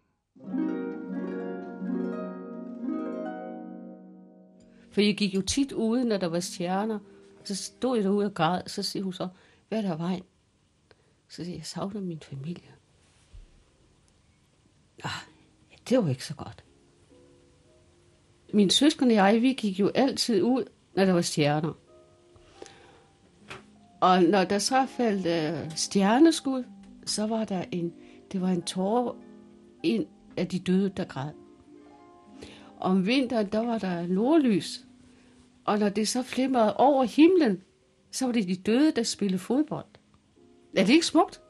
For 4.90 5.00
jeg 5.00 5.16
gik 5.16 5.34
jo 5.34 5.42
tit 5.42 5.72
ude, 5.72 6.04
når 6.04 6.16
der 6.16 6.26
var 6.26 6.40
stjerner. 6.40 6.98
Så 7.44 7.54
stod 7.56 7.96
jeg 7.96 8.04
derude 8.04 8.26
og 8.26 8.34
græd, 8.34 8.62
så 8.66 8.82
siger 8.82 9.02
hun 9.02 9.12
så, 9.12 9.28
hvad 9.68 9.78
er 9.78 9.82
der 9.88 9.96
vej? 9.96 10.20
Så 11.28 11.36
siger 11.36 11.48
jeg, 11.48 11.56
jeg 11.56 11.66
savner 11.66 12.00
min 12.00 12.20
familie. 12.20 12.74
Ah, 15.04 15.10
ja, 15.70 15.76
det 15.88 16.04
var 16.04 16.10
ikke 16.10 16.24
så 16.24 16.34
godt. 16.34 16.65
Min 18.56 18.70
søskende 18.70 19.12
og 19.12 19.16
jeg, 19.16 19.42
vi 19.42 19.52
gik 19.52 19.80
jo 19.80 19.88
altid 19.94 20.42
ud, 20.42 20.64
når 20.94 21.04
der 21.04 21.12
var 21.12 21.20
stjerner. 21.20 21.72
Og 24.00 24.22
når 24.22 24.44
der 24.44 24.58
så 24.58 24.86
faldt 24.86 25.26
øh, 25.26 25.70
stjerneskud, 25.76 26.64
så 27.06 27.26
var 27.26 27.44
der 27.44 27.64
en, 27.72 27.92
det 28.32 28.40
var 28.40 28.48
en 28.48 28.62
tårer 28.62 29.14
ind 29.82 30.06
af 30.36 30.48
de 30.48 30.58
døde, 30.58 30.88
der 30.88 31.04
græd. 31.04 31.30
Om 32.80 33.06
vinteren, 33.06 33.46
der 33.46 33.58
var 33.58 33.78
der 33.78 34.06
nordlys. 34.06 34.86
Og 35.64 35.78
når 35.78 35.88
det 35.88 36.08
så 36.08 36.22
flimrede 36.22 36.76
over 36.76 37.04
himlen, 37.04 37.62
så 38.10 38.26
var 38.26 38.32
det 38.32 38.48
de 38.48 38.56
døde, 38.56 38.92
der 38.92 39.02
spillede 39.02 39.38
fodbold. 39.38 39.86
Er 40.76 40.84
det 40.84 40.92
ikke 40.92 41.06
smukt? 41.06 41.40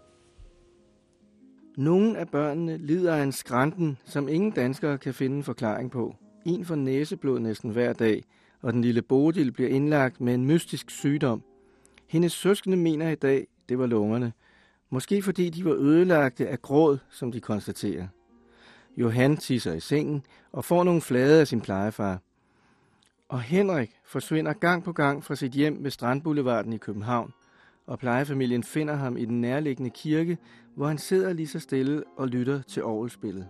Nogle 1.77 2.19
af 2.19 2.29
børnene 2.29 2.77
lider 2.77 3.15
af 3.15 3.23
en 3.23 3.33
skrænten, 3.33 3.99
som 4.05 4.29
ingen 4.29 4.51
danskere 4.51 4.99
kan 4.99 5.15
finde 5.15 5.37
en 5.37 5.45
forklaring 5.45 5.91
på. 5.91 6.17
En 6.47 6.65
for 6.65 6.75
næseblod 6.75 7.41
næsten 7.41 7.71
hver 7.71 7.93
dag, 7.93 8.25
og 8.63 8.73
den 8.73 8.83
lille 8.83 9.03
Bodil 9.03 9.53
bliver 9.53 9.71
indlagt 9.71 10.21
med 10.21 10.35
en 10.35 10.45
mystisk 10.45 10.91
sygdom. 10.91 11.43
Hendes 12.07 12.33
søskende 12.33 12.77
mener 12.77 13.11
i 13.11 13.15
dag, 13.15 13.47
det 13.69 13.79
var 13.79 13.87
lungerne. 13.87 14.33
Måske 14.91 15.23
fordi 15.23 15.51
de 15.51 15.65
var 15.65 15.75
ødelagte 15.75 16.49
af 16.49 16.63
gråd, 16.63 16.99
som 17.11 17.33
de 17.33 17.41
konstaterer. 17.41 18.07
Johan 18.97 19.37
tisser 19.37 19.73
i 19.73 19.81
sengen 19.81 20.23
og 20.53 20.65
får 20.65 20.85
nogle 20.85 21.01
flade 21.01 21.41
af 21.41 21.47
sin 21.47 21.61
plejefar. 21.61 22.19
Og 23.29 23.41
Henrik 23.41 23.91
forsvinder 24.05 24.53
gang 24.53 24.85
på 24.85 24.93
gang 24.93 25.25
fra 25.25 25.35
sit 25.35 25.53
hjem 25.53 25.85
ved 25.85 25.91
Strandboulevarden 25.91 26.73
i 26.73 26.79
København, 26.79 27.33
og 27.87 27.99
plejefamilien 27.99 28.63
finder 28.63 28.95
ham 28.95 29.17
i 29.17 29.25
den 29.25 29.41
nærliggende 29.41 29.91
kirke, 29.91 30.39
hvor 30.75 30.87
han 30.87 30.99
sidder 30.99 31.33
lige 31.33 31.49
så 31.49 31.61
stille 31.61 32.05
og 32.17 32.29
lytter 32.29 32.63
til 32.63 32.85
orgelspillet. 32.85 33.49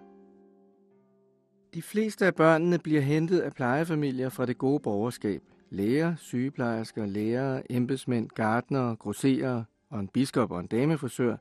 De 1.74 1.82
fleste 1.82 2.26
af 2.26 2.34
børnene 2.34 2.78
bliver 2.78 3.00
hentet 3.00 3.40
af 3.40 3.52
plejefamilier 3.52 4.28
fra 4.28 4.46
det 4.46 4.58
gode 4.58 4.80
borgerskab. 4.80 5.42
Læger, 5.70 6.16
sygeplejersker, 6.16 7.06
lærere, 7.06 7.72
embedsmænd, 7.72 8.28
gardnere, 8.28 8.96
grosserere 8.96 9.64
og 9.90 10.00
en 10.00 10.08
biskop 10.08 10.50
og 10.50 10.60
en 10.60 10.66
damefrisør, 10.66 11.36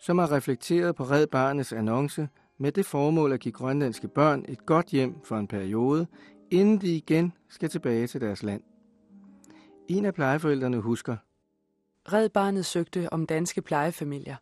som 0.00 0.18
har 0.18 0.32
reflekteret 0.32 0.96
på 0.96 1.04
Red 1.04 1.26
Barnets 1.26 1.72
annonce 1.72 2.28
med 2.58 2.72
det 2.72 2.86
formål 2.86 3.32
at 3.32 3.40
give 3.40 3.52
grønlandske 3.52 4.08
børn 4.08 4.44
et 4.48 4.66
godt 4.66 4.86
hjem 4.86 5.14
for 5.24 5.36
en 5.36 5.48
periode, 5.48 6.06
inden 6.50 6.80
de 6.80 6.96
igen 6.96 7.32
skal 7.48 7.68
tilbage 7.68 8.06
til 8.06 8.20
deres 8.20 8.42
land. 8.42 8.62
En 9.88 10.04
af 10.04 10.14
plejeforældrene 10.14 10.78
husker. 10.78 11.16
Red 12.12 12.28
Barnet 12.28 12.66
søgte 12.66 13.12
om 13.12 13.26
danske 13.26 13.62
plejefamilier. 13.62 14.36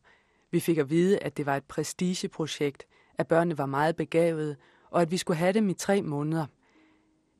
Vi 0.50 0.60
fik 0.60 0.78
at 0.78 0.90
vide, 0.90 1.18
at 1.18 1.36
det 1.36 1.46
var 1.46 1.56
et 1.56 1.64
prestigeprojekt, 1.64 2.86
at 3.18 3.28
børnene 3.28 3.58
var 3.58 3.66
meget 3.66 3.96
begavede, 3.96 4.56
og 4.90 5.02
at 5.02 5.10
vi 5.10 5.16
skulle 5.16 5.36
have 5.36 5.52
dem 5.52 5.68
i 5.68 5.74
tre 5.74 6.02
måneder. 6.02 6.46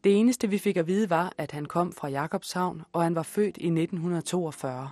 Det 0.04 0.20
eneste, 0.20 0.50
vi 0.50 0.58
fik 0.58 0.76
at 0.76 0.86
vide, 0.86 1.10
var, 1.10 1.32
at 1.38 1.50
han 1.52 1.66
kom 1.66 1.92
fra 1.92 2.08
Jakobshavn, 2.08 2.82
og 2.92 3.02
han 3.02 3.14
var 3.14 3.22
født 3.22 3.56
i 3.56 3.66
1942. 3.66 4.90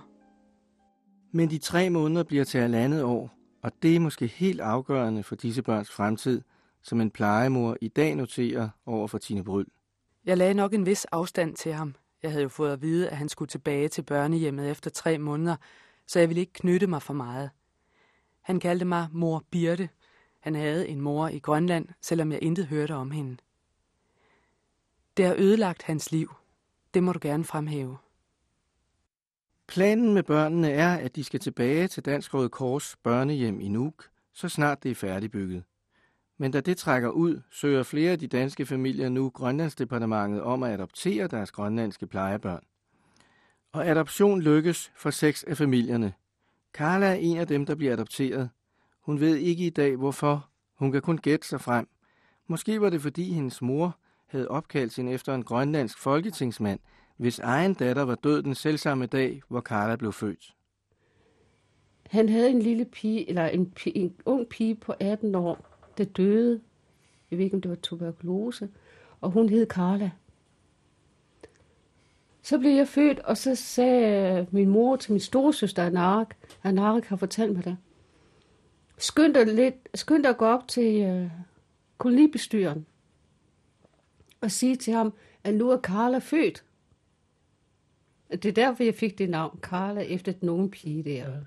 Men 1.31 1.49
de 1.49 1.57
tre 1.57 1.89
måneder 1.89 2.23
bliver 2.23 2.43
til 2.43 2.59
halvandet 2.59 3.03
år, 3.03 3.29
og 3.61 3.71
det 3.81 3.95
er 3.95 3.99
måske 3.99 4.27
helt 4.27 4.61
afgørende 4.61 5.23
for 5.23 5.35
disse 5.35 5.61
børns 5.61 5.91
fremtid, 5.91 6.41
som 6.81 7.01
en 7.01 7.11
plejemor 7.11 7.77
i 7.81 7.87
dag 7.87 8.15
noterer 8.15 8.69
over 8.85 9.07
for 9.07 9.17
Tine 9.17 9.43
Bryl. 9.43 9.65
Jeg 10.25 10.37
lagde 10.37 10.53
nok 10.53 10.73
en 10.73 10.85
vis 10.85 11.05
afstand 11.05 11.55
til 11.55 11.73
ham. 11.73 11.95
Jeg 12.23 12.31
havde 12.31 12.43
jo 12.43 12.49
fået 12.49 12.73
at 12.73 12.81
vide, 12.81 13.09
at 13.09 13.17
han 13.17 13.29
skulle 13.29 13.49
tilbage 13.49 13.87
til 13.87 14.01
børnehjemmet 14.01 14.71
efter 14.71 14.89
tre 14.89 15.17
måneder, 15.17 15.55
så 16.07 16.19
jeg 16.19 16.29
ville 16.29 16.41
ikke 16.41 16.53
knytte 16.53 16.87
mig 16.87 17.01
for 17.01 17.13
meget. 17.13 17.49
Han 18.41 18.59
kaldte 18.59 18.85
mig 18.85 19.07
mor 19.11 19.43
Birte. 19.51 19.89
Han 20.45 20.55
havde 20.55 20.87
en 20.87 21.01
mor 21.01 21.27
i 21.27 21.39
Grønland, 21.39 21.87
selvom 22.01 22.31
jeg 22.31 22.43
intet 22.43 22.67
hørte 22.67 22.95
om 22.95 23.11
hende. 23.11 23.37
Det 25.17 25.25
har 25.25 25.35
ødelagt 25.37 25.83
hans 25.83 26.11
liv. 26.11 26.33
Det 26.93 27.03
må 27.03 27.13
du 27.13 27.19
gerne 27.21 27.43
fremhæve. 27.43 27.97
Planen 29.67 30.13
med 30.13 30.23
børnene 30.23 30.71
er, 30.71 30.95
at 30.95 31.15
de 31.15 31.23
skal 31.23 31.39
tilbage 31.39 31.87
til 31.87 32.05
Dansk 32.05 32.33
Røde 32.33 32.49
Kors 32.49 32.95
børnehjem 33.03 33.59
i 33.59 33.67
Nuuk, 33.67 34.09
så 34.33 34.49
snart 34.49 34.83
det 34.83 34.91
er 34.91 34.95
færdigbygget. 34.95 35.63
Men 36.37 36.51
da 36.51 36.61
det 36.61 36.77
trækker 36.77 37.09
ud, 37.09 37.41
søger 37.51 37.83
flere 37.83 38.11
af 38.11 38.19
de 38.19 38.27
danske 38.27 38.65
familier 38.65 39.09
nu 39.09 39.29
Grønlandsdepartementet 39.29 40.41
om 40.41 40.63
at 40.63 40.71
adoptere 40.71 41.27
deres 41.27 41.51
grønlandske 41.51 42.07
plejebørn. 42.07 42.63
Og 43.71 43.87
adoption 43.87 44.41
lykkes 44.41 44.91
for 44.95 45.09
seks 45.09 45.43
af 45.43 45.57
familierne. 45.57 46.13
Carla 46.73 47.05
er 47.05 47.13
en 47.13 47.37
af 47.37 47.47
dem, 47.47 47.65
der 47.65 47.75
bliver 47.75 47.93
adopteret. 47.93 48.49
Hun 49.05 49.19
ved 49.19 49.35
ikke 49.35 49.65
i 49.65 49.69
dag, 49.69 49.95
hvorfor. 49.95 50.49
Hun 50.75 50.91
kan 50.91 51.01
kun 51.01 51.17
gætte 51.17 51.47
sig 51.47 51.61
frem. 51.61 51.87
Måske 52.47 52.81
var 52.81 52.89
det, 52.89 53.01
fordi 53.01 53.33
hendes 53.33 53.61
mor 53.61 53.97
havde 54.25 54.47
opkaldt 54.47 54.95
hende 54.95 55.11
efter 55.11 55.35
en 55.35 55.43
grønlandsk 55.43 55.97
folketingsmand, 55.97 56.79
hvis 57.17 57.39
egen 57.39 57.73
datter 57.73 58.01
var 58.01 58.15
død 58.15 58.43
den 58.43 58.55
selvsamme 58.55 59.05
dag, 59.05 59.41
hvor 59.47 59.61
Carla 59.61 59.95
blev 59.95 60.13
født. 60.13 60.53
Han 62.09 62.29
havde 62.29 62.49
en 62.49 62.61
lille 62.61 62.85
pige, 62.85 63.29
eller 63.29 63.47
en, 63.47 63.71
pige, 63.71 63.97
en 63.97 64.15
ung 64.25 64.47
pige 64.47 64.75
på 64.75 64.93
18 64.99 65.35
år, 65.35 65.65
der 65.97 66.03
døde. 66.03 66.61
Jeg 67.31 67.37
ved 67.37 67.45
ikke, 67.45 67.55
om 67.55 67.61
det 67.61 67.69
var 67.69 67.77
tuberkulose. 67.77 68.69
Og 69.21 69.31
hun 69.31 69.49
hed 69.49 69.67
Carla. 69.67 70.11
Så 72.41 72.59
blev 72.59 72.71
jeg 72.71 72.87
født, 72.87 73.19
og 73.19 73.37
så 73.37 73.55
sagde 73.55 74.47
min 74.51 74.69
mor 74.69 74.95
til 74.95 75.11
min 75.11 75.19
storesøster 75.19 75.83
Anarik, 75.83 76.27
Anarik 76.63 77.05
har 77.05 77.15
fortalt 77.15 77.53
mig 77.53 77.65
det. 77.65 77.77
Skynd 78.97 79.33
dig, 79.33 79.45
lidt, 79.45 79.75
skynd 79.93 80.23
dig 80.23 80.29
at 80.29 80.37
gå 80.37 80.45
op 80.45 80.67
til 80.67 81.01
øh, 81.01 81.31
kolonibestyren 81.97 82.85
og 84.41 84.51
sige 84.51 84.75
til 84.75 84.93
ham, 84.93 85.13
at 85.43 85.53
nu 85.53 85.69
er 85.69 85.81
Carla 85.81 86.17
født. 86.17 86.63
Det 88.31 88.45
er 88.45 88.51
derfor, 88.51 88.83
jeg 88.83 88.95
fik 88.95 89.17
det 89.17 89.29
navn, 89.29 89.59
Carla, 89.61 90.01
efter 90.01 90.31
den 90.31 90.49
unge 90.49 90.69
pige 90.69 91.03
der. 91.03 91.29
Ja. 91.29 91.37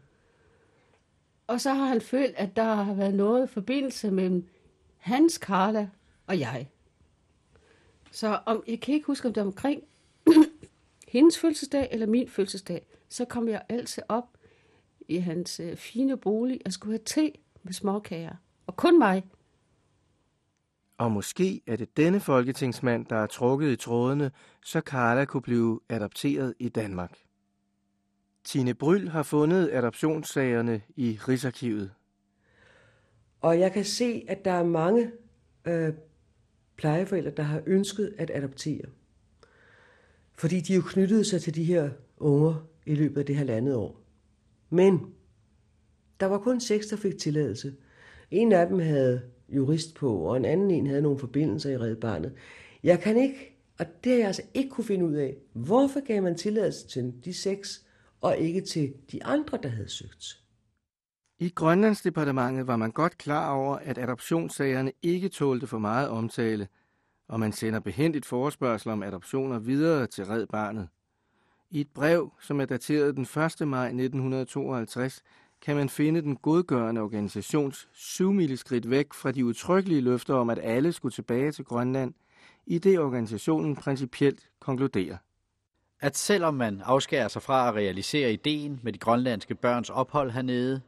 Og 1.47 1.61
så 1.61 1.75
har 1.75 1.87
han 1.87 2.01
følt, 2.01 2.35
at 2.37 2.57
der 2.57 2.75
har 2.75 2.95
været 2.95 3.15
noget 3.15 3.51
forbindelse 3.51 4.11
mellem 4.11 4.49
hans 4.97 5.35
Carla 5.35 5.89
og 6.27 6.39
jeg. 6.39 6.69
Så 8.11 8.39
om, 8.47 8.63
jeg 8.69 8.81
kan 8.81 8.95
ikke 8.95 9.07
huske, 9.07 9.29
om 9.29 9.35
det 9.35 9.41
er 9.41 9.45
omkring 9.45 9.83
hendes 11.09 11.39
fødselsdag 11.39 11.89
eller 11.91 12.07
min 12.07 12.29
fødselsdag, 12.29 12.87
så 13.09 13.25
kom 13.25 13.49
jeg 13.49 13.63
altid 13.69 14.03
op 14.09 14.38
i 15.09 15.17
hans 15.17 15.61
øh, 15.61 15.77
fine 15.77 16.17
bolig 16.17 16.61
og 16.67 16.73
skulle 16.73 16.93
have 16.93 17.05
te 17.05 17.33
med 17.63 17.73
småkager. 17.73 18.37
Og 18.67 18.77
kun 18.77 18.99
mig. 18.99 19.25
Og 20.99 21.13
måske 21.13 21.61
er 21.67 21.77
det 21.77 21.97
denne 21.97 22.21
folketingsmand, 22.21 23.07
der 23.07 23.17
er 23.17 23.27
trukket 23.27 23.71
i 23.71 23.77
trådene, 23.77 24.31
så 24.65 24.81
Carla 24.81 25.25
kunne 25.25 25.43
blive 25.43 25.81
adopteret 25.89 26.55
i 26.59 26.69
Danmark. 26.69 27.19
Tine 28.45 28.75
Bryl 28.75 29.09
har 29.09 29.23
fundet 29.23 29.71
adoptionssagerne 29.73 30.83
i 30.97 31.19
Rigsarkivet. 31.29 31.91
Og 33.41 33.61
jeg 33.61 33.73
kan 33.73 33.85
se, 33.85 34.25
at 34.29 34.45
der 34.45 34.51
er 34.51 34.65
mange 34.65 35.11
øh, 35.65 35.93
plejeforældre, 36.77 37.31
der 37.31 37.43
har 37.43 37.63
ønsket 37.67 38.15
at 38.19 38.31
adoptere. 38.35 38.85
Fordi 40.35 40.61
de 40.61 40.75
jo 40.75 40.83
knyttede 40.87 41.25
sig 41.25 41.43
til 41.43 41.55
de 41.55 41.65
her 41.65 41.91
unger 42.17 42.67
i 42.87 42.95
løbet 42.95 43.21
af 43.21 43.27
det 43.27 43.37
halvandet 43.37 43.75
år. 43.75 44.08
Men 44.71 45.15
der 46.21 46.27
var 46.27 46.39
kun 46.39 46.61
seks, 46.61 46.87
der 46.87 46.97
fik 46.97 47.19
tilladelse. 47.19 47.75
En 48.31 48.53
af 48.53 48.67
dem 48.67 48.79
havde 48.79 49.23
jurist 49.49 49.95
på, 49.95 50.17
og 50.17 50.37
en 50.37 50.45
anden 50.45 50.71
en 50.71 50.87
havde 50.87 51.03
nogle 51.03 51.19
forbindelser 51.19 51.71
i 51.71 51.77
Red 51.77 51.97
Barnet. 51.97 52.33
Jeg 52.83 53.01
kan 53.01 53.17
ikke, 53.17 53.57
og 53.79 53.87
det 54.05 54.13
har 54.13 54.19
jeg 54.19 54.27
altså 54.27 54.43
ikke 54.55 54.71
kunne 54.71 54.85
finde 54.85 55.05
ud 55.05 55.15
af, 55.15 55.37
hvorfor 55.53 56.07
gav 56.07 56.23
man 56.23 56.37
tilladelse 56.37 56.89
til 56.89 57.15
de 57.25 57.35
seks, 57.35 57.85
og 58.21 58.37
ikke 58.37 58.61
til 58.61 58.95
de 59.13 59.25
andre, 59.25 59.59
der 59.63 59.69
havde 59.69 59.89
søgt. 59.89 60.43
I 61.39 61.49
Grønlandsdepartementet 61.49 62.67
var 62.67 62.77
man 62.77 62.91
godt 62.91 63.19
klar 63.19 63.55
over, 63.55 63.77
at 63.77 63.99
adoptionssagerne 63.99 64.93
ikke 65.03 65.29
tålte 65.29 65.67
for 65.67 65.79
meget 65.79 66.09
omtale, 66.09 66.69
og 67.29 67.41
man 67.41 67.53
sender 67.53 67.81
behendigt 67.81 68.27
forespørgsel 68.27 68.91
om 68.91 69.03
adoptioner 69.03 69.59
videre 69.59 70.07
til 70.07 70.25
Red 70.25 70.47
Barnet. 70.47 70.89
I 71.71 71.81
et 71.81 71.89
brev, 71.95 72.33
som 72.41 72.61
er 72.61 72.65
dateret 72.65 73.17
den 73.17 73.23
1. 73.23 73.69
maj 73.69 73.87
1952, 73.87 75.23
kan 75.63 75.77
man 75.77 75.89
finde 75.89 76.23
den 76.23 76.37
godgørende 76.37 77.01
organisations 77.01 77.89
skridt 78.57 78.91
væk 78.91 79.13
fra 79.13 79.33
de 79.33 79.45
utryggelige 79.45 80.01
løfter 80.01 80.35
om, 80.35 80.51
at 80.51 80.59
alle 80.63 80.93
skulle 80.93 81.13
tilbage 81.13 81.53
til 81.53 81.65
Grønland, 81.65 82.15
i 82.67 82.79
det 82.79 82.99
organisationen 82.99 83.77
principielt 83.77 84.51
konkluderer 84.61 85.17
at 86.01 86.17
selvom 86.17 86.55
man 86.55 86.83
afskærer 86.85 87.29
sig 87.29 87.43
fra 87.43 87.69
at 87.69 87.75
realisere 87.75 88.33
ideen 88.33 88.81
med 88.83 88.93
de 88.93 88.99
grønlandske 88.99 89.55
børns 89.55 89.91
ophold 89.91 90.31
hernede, 90.31 90.81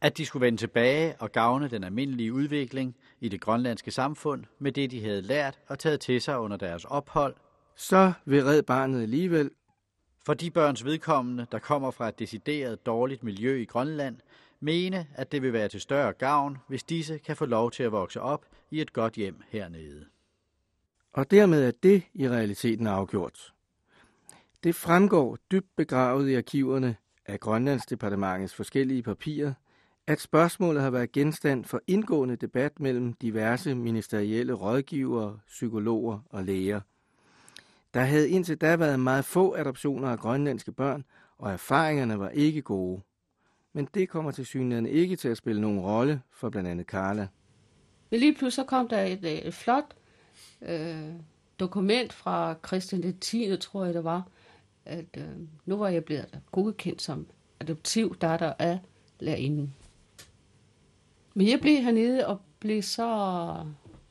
at 0.00 0.18
de 0.18 0.26
skulle 0.26 0.46
vende 0.46 0.58
tilbage 0.58 1.14
og 1.18 1.32
gavne 1.32 1.68
den 1.68 1.84
almindelige 1.84 2.32
udvikling 2.32 2.96
i 3.20 3.28
det 3.28 3.40
grønlandske 3.40 3.90
samfund 3.90 4.44
med 4.58 4.72
det, 4.72 4.90
de 4.90 5.04
havde 5.04 5.22
lært 5.22 5.58
og 5.68 5.78
taget 5.78 6.00
til 6.00 6.20
sig 6.20 6.38
under 6.38 6.56
deres 6.56 6.84
ophold, 6.84 7.34
så 7.76 8.12
vil 8.24 8.44
Red 8.44 8.62
Barnet 8.62 9.02
alligevel. 9.02 9.50
For 10.28 10.34
de 10.34 10.50
børns 10.50 10.84
vedkommende, 10.84 11.46
der 11.52 11.58
kommer 11.58 11.90
fra 11.90 12.08
et 12.08 12.18
decideret 12.18 12.86
dårligt 12.86 13.22
miljø 13.24 13.56
i 13.56 13.64
Grønland, 13.64 14.16
mene, 14.60 15.06
at 15.14 15.32
det 15.32 15.42
vil 15.42 15.52
være 15.52 15.68
til 15.68 15.80
større 15.80 16.12
gavn, 16.12 16.58
hvis 16.66 16.82
disse 16.82 17.18
kan 17.18 17.36
få 17.36 17.46
lov 17.46 17.70
til 17.70 17.82
at 17.82 17.92
vokse 17.92 18.20
op 18.20 18.46
i 18.70 18.80
et 18.80 18.92
godt 18.92 19.14
hjem 19.14 19.42
hernede. 19.48 20.04
Og 21.12 21.30
dermed 21.30 21.64
er 21.64 21.70
det 21.82 22.02
i 22.14 22.28
realiteten 22.28 22.86
afgjort. 22.86 23.54
Det 24.64 24.74
fremgår 24.74 25.38
dybt 25.52 25.76
begravet 25.76 26.28
i 26.28 26.34
arkiverne, 26.34 26.96
af 27.26 27.40
Grønlandsdepartementets 27.40 28.54
forskellige 28.54 29.02
papirer, 29.02 29.52
at 30.06 30.20
spørgsmålet 30.20 30.82
har 30.82 30.90
været 30.90 31.12
genstand 31.12 31.64
for 31.64 31.80
indgående 31.86 32.36
debat 32.36 32.80
mellem 32.80 33.12
diverse 33.12 33.74
ministerielle 33.74 34.52
rådgivere, 34.52 35.38
psykologer 35.46 36.20
og 36.30 36.44
læger. 36.44 36.80
Der 37.94 38.00
havde 38.00 38.30
indtil 38.30 38.56
da 38.56 38.76
været 38.76 39.00
meget 39.00 39.24
få 39.24 39.54
adoptioner 39.54 40.08
af 40.08 40.18
grønlandske 40.18 40.72
børn, 40.72 41.04
og 41.38 41.52
erfaringerne 41.52 42.18
var 42.18 42.28
ikke 42.28 42.62
gode. 42.62 43.00
Men 43.72 43.88
det 43.94 44.08
kommer 44.08 44.30
til 44.30 44.46
synligheden 44.46 44.86
ikke 44.86 45.16
til 45.16 45.28
at 45.28 45.36
spille 45.36 45.60
nogen 45.60 45.80
rolle 45.80 46.22
for 46.30 46.50
blandt 46.50 46.68
andet 46.68 46.86
Karla. 46.86 47.28
Men 48.10 48.20
lige 48.20 48.34
pludselig 48.34 48.66
kom 48.66 48.88
der 48.88 49.00
et, 49.04 49.24
øh, 49.24 49.30
et 49.30 49.54
flot 49.54 49.84
øh, 50.62 51.12
dokument 51.60 52.12
fra 52.12 52.54
Christian 52.66 53.02
den 53.02 53.18
10. 53.18 53.56
tror 53.60 53.84
jeg 53.84 53.94
det 53.94 54.04
var, 54.04 54.28
at 54.84 55.06
øh, 55.16 55.24
nu 55.66 55.76
var 55.76 55.88
jeg 55.88 56.04
blevet 56.04 56.40
godkendt 56.52 57.02
som 57.02 57.26
adoptiv 57.60 58.16
datter 58.16 58.52
af 58.58 58.78
lærerinden. 59.20 59.74
Men 61.34 61.48
jeg 61.48 61.60
blev 61.60 61.82
hernede 61.82 62.26
og 62.26 62.40
blev 62.58 62.82
så 62.82 63.06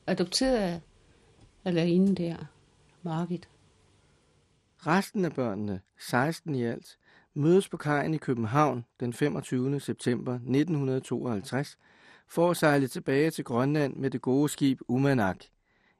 adopteret 0.06 0.56
af, 0.56 0.80
af 1.64 1.74
lærerinden 1.74 2.14
der, 2.14 2.36
Margit. 3.02 3.48
Resten 4.86 5.24
af 5.24 5.32
børnene, 5.32 5.80
16 5.98 6.54
i 6.54 6.64
alt, 6.64 6.98
mødes 7.34 7.68
på 7.68 7.76
kajen 7.76 8.14
i 8.14 8.18
København 8.18 8.84
den 9.00 9.12
25. 9.12 9.80
september 9.80 10.34
1952 10.34 11.78
for 12.28 12.50
at 12.50 12.56
sejle 12.56 12.88
tilbage 12.88 13.30
til 13.30 13.44
Grønland 13.44 13.96
med 13.96 14.10
det 14.10 14.22
gode 14.22 14.48
skib 14.48 14.80
Umanak, 14.88 15.44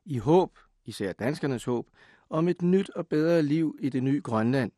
i 0.04 0.18
håb, 0.18 0.58
især 0.84 1.12
danskernes 1.12 1.64
håb, 1.64 1.86
om 2.30 2.48
et 2.48 2.62
nyt 2.62 2.90
og 2.90 3.06
bedre 3.06 3.42
liv 3.42 3.78
i 3.80 3.88
det 3.88 4.02
nye 4.02 4.20
Grønland. 4.20 4.72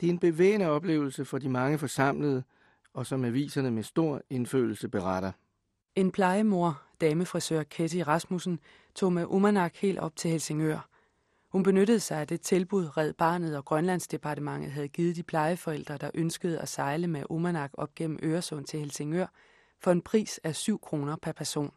Det 0.00 0.06
er 0.06 0.10
en 0.10 0.18
bevægende 0.18 0.66
oplevelse 0.66 1.24
for 1.24 1.38
de 1.38 1.48
mange 1.48 1.78
forsamlede, 1.78 2.42
og 2.94 3.06
som 3.06 3.24
aviserne 3.24 3.70
med 3.70 3.82
stor 3.82 4.22
indfølelse 4.30 4.88
beretter. 4.88 5.32
En 5.94 6.10
plejemor, 6.10 6.82
damefrisør 7.00 7.62
Ketty 7.62 7.96
Rasmussen, 7.96 8.60
tog 8.94 9.12
med 9.12 9.24
Umanak 9.28 9.76
helt 9.76 9.98
op 9.98 10.16
til 10.16 10.30
Helsingør. 10.30 10.88
Hun 11.56 11.62
benyttede 11.62 12.00
sig 12.00 12.20
af 12.20 12.26
det 12.26 12.40
tilbud, 12.40 12.96
Red 12.96 13.12
Barnet 13.12 13.56
og 13.56 13.64
Grønlandsdepartementet 13.64 14.72
havde 14.72 14.88
givet 14.88 15.16
de 15.16 15.22
plejeforældre, 15.22 15.96
der 15.96 16.10
ønskede 16.14 16.58
at 16.58 16.68
sejle 16.68 17.06
med 17.06 17.22
Omanak 17.30 17.70
op 17.74 17.94
gennem 17.94 18.18
Øresund 18.22 18.64
til 18.64 18.80
Helsingør, 18.80 19.26
for 19.82 19.92
en 19.92 20.02
pris 20.02 20.40
af 20.44 20.54
7 20.56 20.80
kroner 20.80 21.16
per 21.22 21.32
person. 21.32 21.70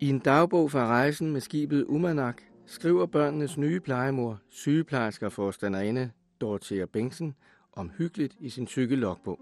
I 0.00 0.08
en 0.08 0.18
dagbog 0.18 0.70
fra 0.70 0.86
rejsen 0.86 1.32
med 1.32 1.40
skibet 1.40 1.84
Umanak 1.84 2.42
skriver 2.66 3.06
børnenes 3.06 3.58
nye 3.58 3.80
plejemor, 3.80 4.38
sygeplejersker 4.48 5.28
forstanderinde 5.28 6.10
Dorothea 6.40 6.84
Bengtsen, 6.84 7.34
omhyggeligt 7.72 8.36
i 8.40 8.50
sin 8.50 8.66
cykellogbog. 8.66 9.40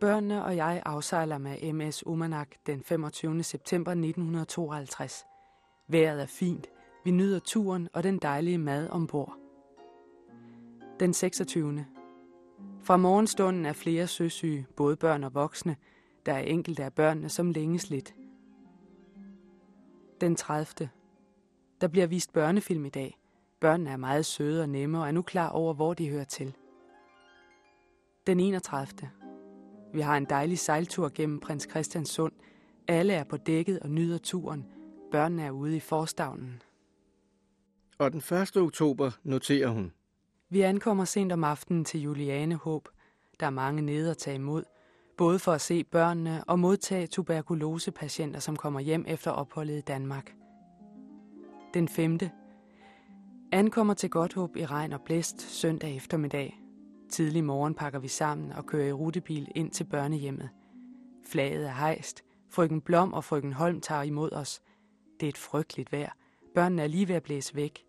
Børnene 0.00 0.44
og 0.44 0.56
jeg 0.56 0.82
afsejler 0.86 1.38
med 1.38 1.72
MS 1.72 2.06
Umanak 2.06 2.48
den 2.66 2.82
25. 2.82 3.42
september 3.42 3.90
1952. 3.90 5.24
Vejret 5.88 6.22
er 6.22 6.26
fint, 6.26 6.66
vi 7.04 7.10
nyder 7.10 7.38
turen 7.38 7.88
og 7.92 8.02
den 8.02 8.18
dejlige 8.18 8.58
mad 8.58 8.88
ombord. 8.90 9.36
Den 11.00 11.14
26. 11.14 11.86
Fra 12.82 12.96
morgenstunden 12.96 13.66
er 13.66 13.72
flere 13.72 14.06
søsyge, 14.06 14.66
både 14.76 14.96
børn 14.96 15.24
og 15.24 15.34
voksne. 15.34 15.76
Der 16.26 16.32
er 16.32 16.38
enkelte 16.38 16.84
af 16.84 16.92
børnene, 16.92 17.28
som 17.28 17.50
længes 17.50 17.90
lidt. 17.90 18.14
Den 20.20 20.36
30. 20.36 20.88
Der 21.80 21.88
bliver 21.88 22.06
vist 22.06 22.32
børnefilm 22.32 22.84
i 22.84 22.88
dag. 22.88 23.18
Børnene 23.60 23.90
er 23.90 23.96
meget 23.96 24.26
søde 24.26 24.62
og 24.62 24.68
nemme 24.68 25.00
og 25.00 25.06
er 25.06 25.12
nu 25.12 25.22
klar 25.22 25.48
over, 25.48 25.74
hvor 25.74 25.94
de 25.94 26.08
hører 26.08 26.24
til. 26.24 26.54
Den 28.26 28.40
31. 28.40 29.10
Vi 29.92 30.00
har 30.00 30.16
en 30.16 30.24
dejlig 30.24 30.58
sejltur 30.58 31.10
gennem 31.14 31.40
Prins 31.40 31.66
Christians 31.70 32.08
Sund. 32.08 32.32
Alle 32.88 33.12
er 33.12 33.24
på 33.24 33.36
dækket 33.36 33.80
og 33.80 33.90
nyder 33.90 34.18
turen. 34.18 34.66
Børnene 35.10 35.42
er 35.42 35.50
ude 35.50 35.76
i 35.76 35.80
forstavnen. 35.80 36.62
Og 37.98 38.12
den 38.12 38.18
1. 38.18 38.56
oktober 38.56 39.10
noterer 39.22 39.68
hun. 39.68 39.92
Vi 40.48 40.60
ankommer 40.60 41.04
sent 41.04 41.32
om 41.32 41.44
aftenen 41.44 41.84
til 41.84 42.00
Juliane 42.00 42.54
Håb. 42.54 42.88
Der 43.40 43.46
er 43.46 43.50
mange 43.50 43.82
nede 43.82 44.10
at 44.10 44.16
tage 44.16 44.34
imod, 44.34 44.64
både 45.16 45.38
for 45.38 45.52
at 45.52 45.60
se 45.60 45.84
børnene 45.84 46.44
og 46.44 46.58
modtage 46.58 47.06
tuberkulosepatienter, 47.06 48.40
som 48.40 48.56
kommer 48.56 48.80
hjem 48.80 49.04
efter 49.08 49.30
opholdet 49.30 49.78
i 49.78 49.80
Danmark. 49.80 50.34
Den 51.74 51.88
5. 51.88 52.18
Ankommer 53.52 53.94
til 53.94 54.10
Godthåb 54.10 54.56
i 54.56 54.66
regn 54.66 54.92
og 54.92 55.00
blæst 55.00 55.40
søndag 55.40 55.96
eftermiddag. 55.96 56.60
Tidlig 57.10 57.44
morgen 57.44 57.74
pakker 57.74 57.98
vi 57.98 58.08
sammen 58.08 58.52
og 58.52 58.66
kører 58.66 58.88
i 58.88 58.92
rutebil 58.92 59.48
ind 59.54 59.70
til 59.70 59.84
børnehjemmet. 59.84 60.50
Flaget 61.26 61.66
er 61.66 61.72
hejst. 61.72 62.24
Frøken 62.50 62.80
Blom 62.80 63.12
og 63.12 63.24
frøken 63.24 63.52
Holm 63.52 63.80
tager 63.80 64.02
imod 64.02 64.32
os. 64.32 64.62
Det 65.20 65.26
er 65.26 65.30
et 65.30 65.38
frygteligt 65.38 65.92
vejr. 65.92 66.12
Børnene 66.54 66.82
er 66.82 66.86
lige 66.86 67.08
ved 67.08 67.14
at 67.14 67.22
blæse 67.22 67.54
væk. 67.54 67.86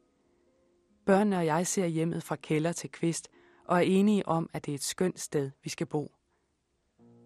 Børnene 1.06 1.38
og 1.38 1.46
jeg 1.46 1.68
ser 1.68 1.86
hjemmet 1.86 2.24
fra 2.24 2.36
kælder 2.36 2.72
til 2.72 2.92
kvist 2.92 3.28
og 3.66 3.78
er 3.78 3.82
enige 3.82 4.28
om, 4.28 4.50
at 4.54 4.66
det 4.66 4.72
er 4.72 4.76
et 4.76 4.84
skønt 4.84 5.20
sted, 5.20 5.52
vi 5.64 5.70
skal 5.70 5.88
bo. 5.88 6.12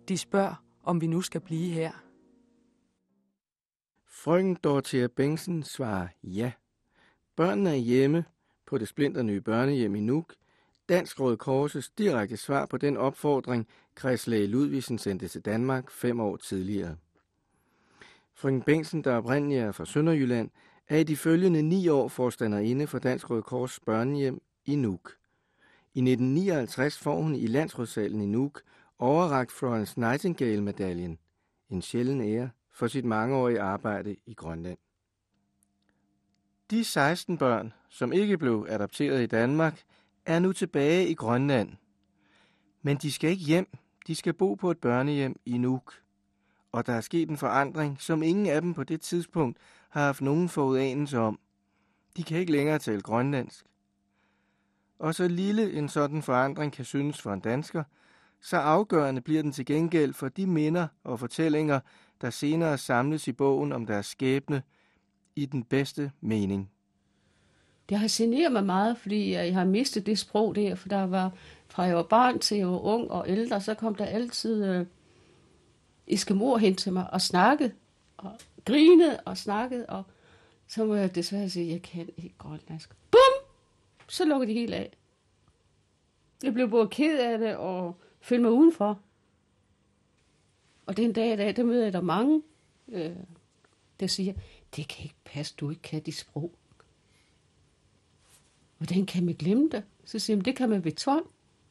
De 0.07 0.17
spørger, 0.17 0.63
om 0.83 1.01
vi 1.01 1.07
nu 1.07 1.21
skal 1.21 1.41
blive 1.41 1.73
her. 1.73 1.91
Frøken 4.07 4.55
Dorothea 4.55 5.07
Bengtsen 5.07 5.63
svarer 5.63 6.07
ja. 6.23 6.51
Børnene 7.41 7.69
er 7.69 7.75
hjemme 7.75 8.25
på 8.65 8.77
det 8.77 8.87
splinternye 8.87 9.41
børnehjem 9.41 9.95
i 9.95 9.99
Nuuk. 9.99 10.33
Dansk 10.89 11.19
Røde 11.19 11.37
Korses 11.37 11.89
direkte 11.89 12.37
svar 12.37 12.65
på 12.65 12.77
den 12.77 12.97
opfordring, 12.97 13.67
Kredslæge 13.95 14.47
Ludvigsen 14.47 14.97
sendte 14.97 15.27
til 15.27 15.41
Danmark 15.41 15.91
fem 15.91 16.19
år 16.19 16.37
tidligere. 16.37 16.95
Frøken 18.33 18.61
Bengtsen, 18.61 19.03
der 19.03 19.15
oprindeligt 19.15 19.61
er 19.61 19.71
fra 19.71 19.85
Sønderjylland, 19.85 20.49
er 20.87 20.97
i 20.97 21.03
de 21.03 21.17
følgende 21.17 21.61
ni 21.61 21.87
år 21.87 22.07
forstanderinde 22.07 22.87
for 22.87 22.99
Dansk 22.99 23.29
Røde 23.29 23.43
Kors 23.43 23.79
børnehjem 23.79 24.41
i 24.65 24.75
Nuuk. 24.75 25.11
I 25.93 25.99
1959 25.99 26.99
får 26.99 27.21
hun 27.21 27.35
i 27.35 27.47
Landsrådssalen 27.47 28.21
i 28.21 28.25
Nuuk 28.25 28.61
overragt 28.99 29.51
Florence 29.51 29.99
Nightingale-medaljen, 29.99 31.17
en 31.69 31.81
sjælden 31.81 32.21
ære 32.21 32.49
for 32.73 32.87
sit 32.87 33.05
mangeårige 33.05 33.61
arbejde 33.61 34.15
i 34.25 34.33
Grønland. 34.33 34.77
De 36.71 36.83
16 36.83 37.37
børn, 37.37 37.73
som 37.89 38.13
ikke 38.13 38.37
blev 38.37 38.65
adopteret 38.69 39.23
i 39.23 39.25
Danmark, 39.25 39.81
er 40.25 40.39
nu 40.39 40.53
tilbage 40.53 41.07
i 41.07 41.13
Grønland. 41.13 41.69
Men 42.81 42.97
de 42.97 43.11
skal 43.11 43.29
ikke 43.29 43.43
hjem. 43.43 43.77
De 44.07 44.15
skal 44.15 44.33
bo 44.33 44.53
på 44.53 44.71
et 44.71 44.77
børnehjem 44.77 45.39
i 45.45 45.57
Nuuk. 45.57 45.93
Og 46.71 46.85
der 46.85 46.93
er 46.93 47.01
sket 47.01 47.29
en 47.29 47.37
forandring, 47.37 48.01
som 48.01 48.23
ingen 48.23 48.47
af 48.47 48.61
dem 48.61 48.73
på 48.73 48.83
det 48.83 49.01
tidspunkt 49.01 49.57
har 49.89 50.05
haft 50.05 50.21
nogen 50.21 50.49
forudanelse 50.49 51.19
om. 51.19 51.39
De 52.17 52.23
kan 52.23 52.39
ikke 52.39 52.51
længere 52.51 52.79
tale 52.79 53.01
grønlandsk. 53.01 53.65
Og 54.99 55.15
så 55.15 55.27
lille 55.27 55.73
en 55.73 55.89
sådan 55.89 56.21
forandring 56.21 56.73
kan 56.73 56.85
synes 56.85 57.21
for 57.21 57.33
en 57.33 57.39
dansker, 57.39 57.83
så 58.41 58.57
afgørende 58.57 59.21
bliver 59.21 59.41
den 59.41 59.51
til 59.51 59.65
gengæld 59.65 60.13
for 60.13 60.29
de 60.29 60.47
minder 60.47 60.87
og 61.03 61.19
fortællinger, 61.19 61.79
der 62.21 62.29
senere 62.29 62.77
samles 62.77 63.27
i 63.27 63.31
bogen 63.31 63.71
om 63.71 63.85
deres 63.85 64.05
skæbne 64.05 64.63
i 65.35 65.45
den 65.45 65.63
bedste 65.63 66.11
mening. 66.21 66.71
Det 67.89 67.99
har 67.99 68.07
generet 68.11 68.51
mig 68.51 68.65
meget, 68.65 68.97
fordi 68.97 69.31
jeg 69.31 69.53
har 69.53 69.65
mistet 69.65 70.05
det 70.05 70.19
sprog 70.19 70.55
der, 70.55 70.75
for 70.75 70.89
der 70.89 71.03
var, 71.03 71.31
fra 71.67 71.83
jeg 71.83 71.95
var 71.95 72.03
barn 72.03 72.39
til 72.39 72.57
jeg 72.57 72.67
var 72.67 72.79
ung 72.79 73.11
og 73.11 73.29
ældre, 73.29 73.61
så 73.61 73.73
kom 73.73 73.95
der 73.95 74.05
altid 74.05 74.65
øh, 74.65 74.85
Eskimor 76.07 76.57
hen 76.57 76.75
til 76.75 76.93
mig 76.93 77.13
og 77.13 77.21
snakkede, 77.21 77.71
og 78.17 78.31
grinede 78.65 79.19
og 79.25 79.37
snakkede, 79.37 79.85
og 79.85 80.03
så 80.67 80.85
må 80.85 80.95
jeg 80.95 81.15
desværre 81.15 81.49
sige, 81.49 81.65
at 81.65 81.71
jeg 81.71 81.81
kan 81.81 82.09
ikke 82.17 82.35
grønlandsk. 82.37 82.95
Bum! 83.11 83.47
Så 84.09 84.25
lukkede 84.25 84.53
de 84.53 84.59
helt 84.59 84.73
af. 84.73 84.97
Jeg 86.43 86.53
blev 86.53 86.69
både 86.69 86.87
ked 86.87 87.19
af 87.19 87.37
det 87.37 87.55
og 87.55 87.97
følte 88.21 88.41
mig 88.41 88.51
udenfor. 88.51 88.99
Og 90.85 90.97
den 90.97 91.13
dag 91.13 91.33
i 91.33 91.35
dag, 91.35 91.55
der 91.55 91.63
møder 91.63 91.83
jeg 91.83 91.93
der 91.93 92.01
mange, 92.01 92.41
øh, 92.87 93.15
der 93.99 94.07
siger, 94.07 94.33
det 94.75 94.87
kan 94.87 95.03
ikke 95.03 95.20
passe, 95.33 95.55
du 95.57 95.69
ikke 95.69 95.81
kan 95.81 96.01
de 96.01 96.11
sprog. 96.11 96.55
Hvordan 98.77 99.05
kan 99.05 99.25
man 99.25 99.35
glemme 99.35 99.69
det? 99.69 99.83
Så 100.05 100.19
siger 100.19 100.37
man, 100.37 100.45
det 100.45 100.55
kan 100.55 100.69
man 100.69 100.83
ved 100.83 100.91
tvang 100.91 101.25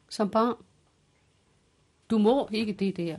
som 0.08 0.30
barn. 0.30 0.64
Du 2.10 2.18
må 2.18 2.48
ikke 2.52 2.72
det 2.72 2.96
der. 2.96 3.18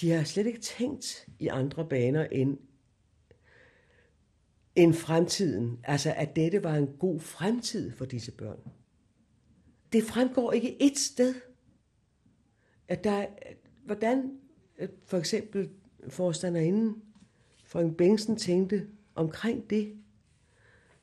De 0.00 0.10
har 0.10 0.24
slet 0.24 0.46
ikke 0.46 0.60
tænkt 0.60 1.28
i 1.38 1.46
andre 1.46 1.88
baner 1.88 2.24
end, 2.24 2.58
end 4.76 4.94
fremtiden. 4.94 5.80
Altså, 5.84 6.14
at 6.16 6.36
dette 6.36 6.64
var 6.64 6.74
en 6.74 6.96
god 6.98 7.20
fremtid 7.20 7.92
for 7.92 8.04
disse 8.04 8.32
børn. 8.32 8.58
Det 9.92 10.04
fremgår 10.04 10.52
ikke 10.52 10.82
et 10.82 10.98
sted. 10.98 11.34
at 12.88 13.04
der, 13.04 13.26
hvordan 13.84 14.38
for 15.06 15.18
eksempel 15.18 15.70
forstanderinden 16.08 17.02
Frank 17.72 17.96
Bengtsen 17.96 18.36
tænkte 18.36 18.86
omkring 19.14 19.70
det, 19.70 19.96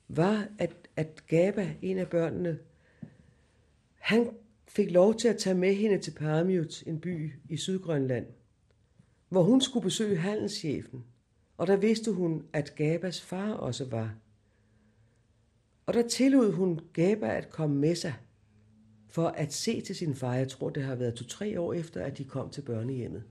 var, 0.07 0.47
at, 0.57 0.72
at 0.95 1.28
Gaba, 1.28 1.76
en 1.82 1.97
af 1.97 2.07
børnene, 2.07 2.59
han 3.95 4.30
fik 4.67 4.91
lov 4.91 5.15
til 5.15 5.28
at 5.28 5.38
tage 5.38 5.55
med 5.55 5.74
hende 5.74 5.97
til 5.97 6.11
Paramut, 6.11 6.84
en 6.88 6.99
by 6.99 7.34
i 7.49 7.57
Sydgrønland, 7.57 8.26
hvor 9.30 9.43
hun 9.43 9.61
skulle 9.61 9.84
besøge 9.84 10.17
handelschefen. 10.17 11.03
Og 11.57 11.67
der 11.67 11.76
vidste 11.76 12.11
hun, 12.11 12.45
at 12.53 12.76
Gabas 12.76 13.22
far 13.22 13.51
også 13.51 13.86
var. 13.86 14.15
Og 15.86 15.93
der 15.93 16.07
tillod 16.07 16.51
hun 16.51 16.80
Gaba 16.93 17.28
at 17.28 17.49
komme 17.49 17.76
med 17.76 17.95
sig 17.95 18.13
for 19.07 19.28
at 19.28 19.53
se 19.53 19.82
til 19.82 19.95
sin 19.95 20.15
far. 20.15 20.36
Jeg 20.36 20.49
tror, 20.49 20.70
det 20.70 20.84
har 20.84 20.95
været 20.95 21.15
to-tre 21.15 21.59
år 21.59 21.74
efter, 21.74 22.05
at 22.05 22.17
de 22.17 22.24
kom 22.24 22.49
til 22.49 22.61
børnehjemmet. 22.61 23.24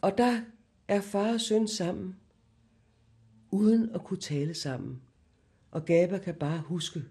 Og 0.00 0.18
der 0.18 0.40
er 0.90 1.00
far 1.00 1.32
og 1.32 1.40
søn 1.40 1.68
sammen, 1.68 2.16
uden 3.50 3.90
at 3.94 4.04
kunne 4.04 4.20
tale 4.20 4.54
sammen. 4.54 5.02
Og 5.70 5.84
Gaba 5.84 6.18
kan 6.18 6.34
bare 6.34 6.60
huske, 6.60 7.04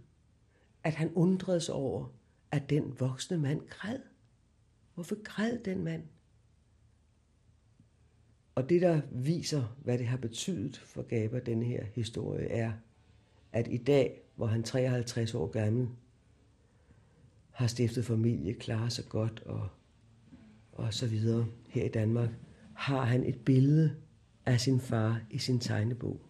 at 0.84 0.94
han 0.94 1.14
undrede 1.14 1.62
sig 1.62 1.76
over, 1.76 2.06
at 2.52 2.70
den 2.70 3.00
voksne 3.00 3.38
mand 3.38 3.68
græd. 3.68 4.00
Hvorfor 4.94 5.24
græd 5.24 5.60
den 5.66 5.84
mand? 5.84 6.04
Og 8.56 8.70
det, 8.70 8.82
der 8.82 9.02
viser, 9.12 9.78
hvad 9.84 9.98
det 9.98 10.08
har 10.08 10.18
betydet 10.18 10.78
for 10.78 11.02
Gaber, 11.02 11.40
denne 11.40 11.66
her 11.66 11.86
historie, 11.96 12.48
er, 12.48 12.72
at 13.52 13.68
i 13.68 13.78
dag, 13.78 14.22
hvor 14.36 14.46
han 14.46 14.64
53 14.64 15.36
år 15.36 15.48
gammel, 15.48 15.90
har 17.52 17.68
stiftet 17.68 18.06
familie, 18.06 18.54
klarer 18.54 18.90
sig 18.90 19.06
godt 19.10 19.44
og, 19.46 19.70
og 20.72 20.94
så 20.94 21.08
videre 21.08 21.48
her 21.68 21.86
i 21.86 21.90
Danmark, 21.90 22.30
har 22.80 23.06
han 23.06 23.26
et 23.26 23.40
billede 23.46 23.96
af 24.46 24.60
sin 24.60 24.80
far 24.80 25.22
i 25.30 25.38
sin 25.38 25.60
tegnebog. 25.60 26.22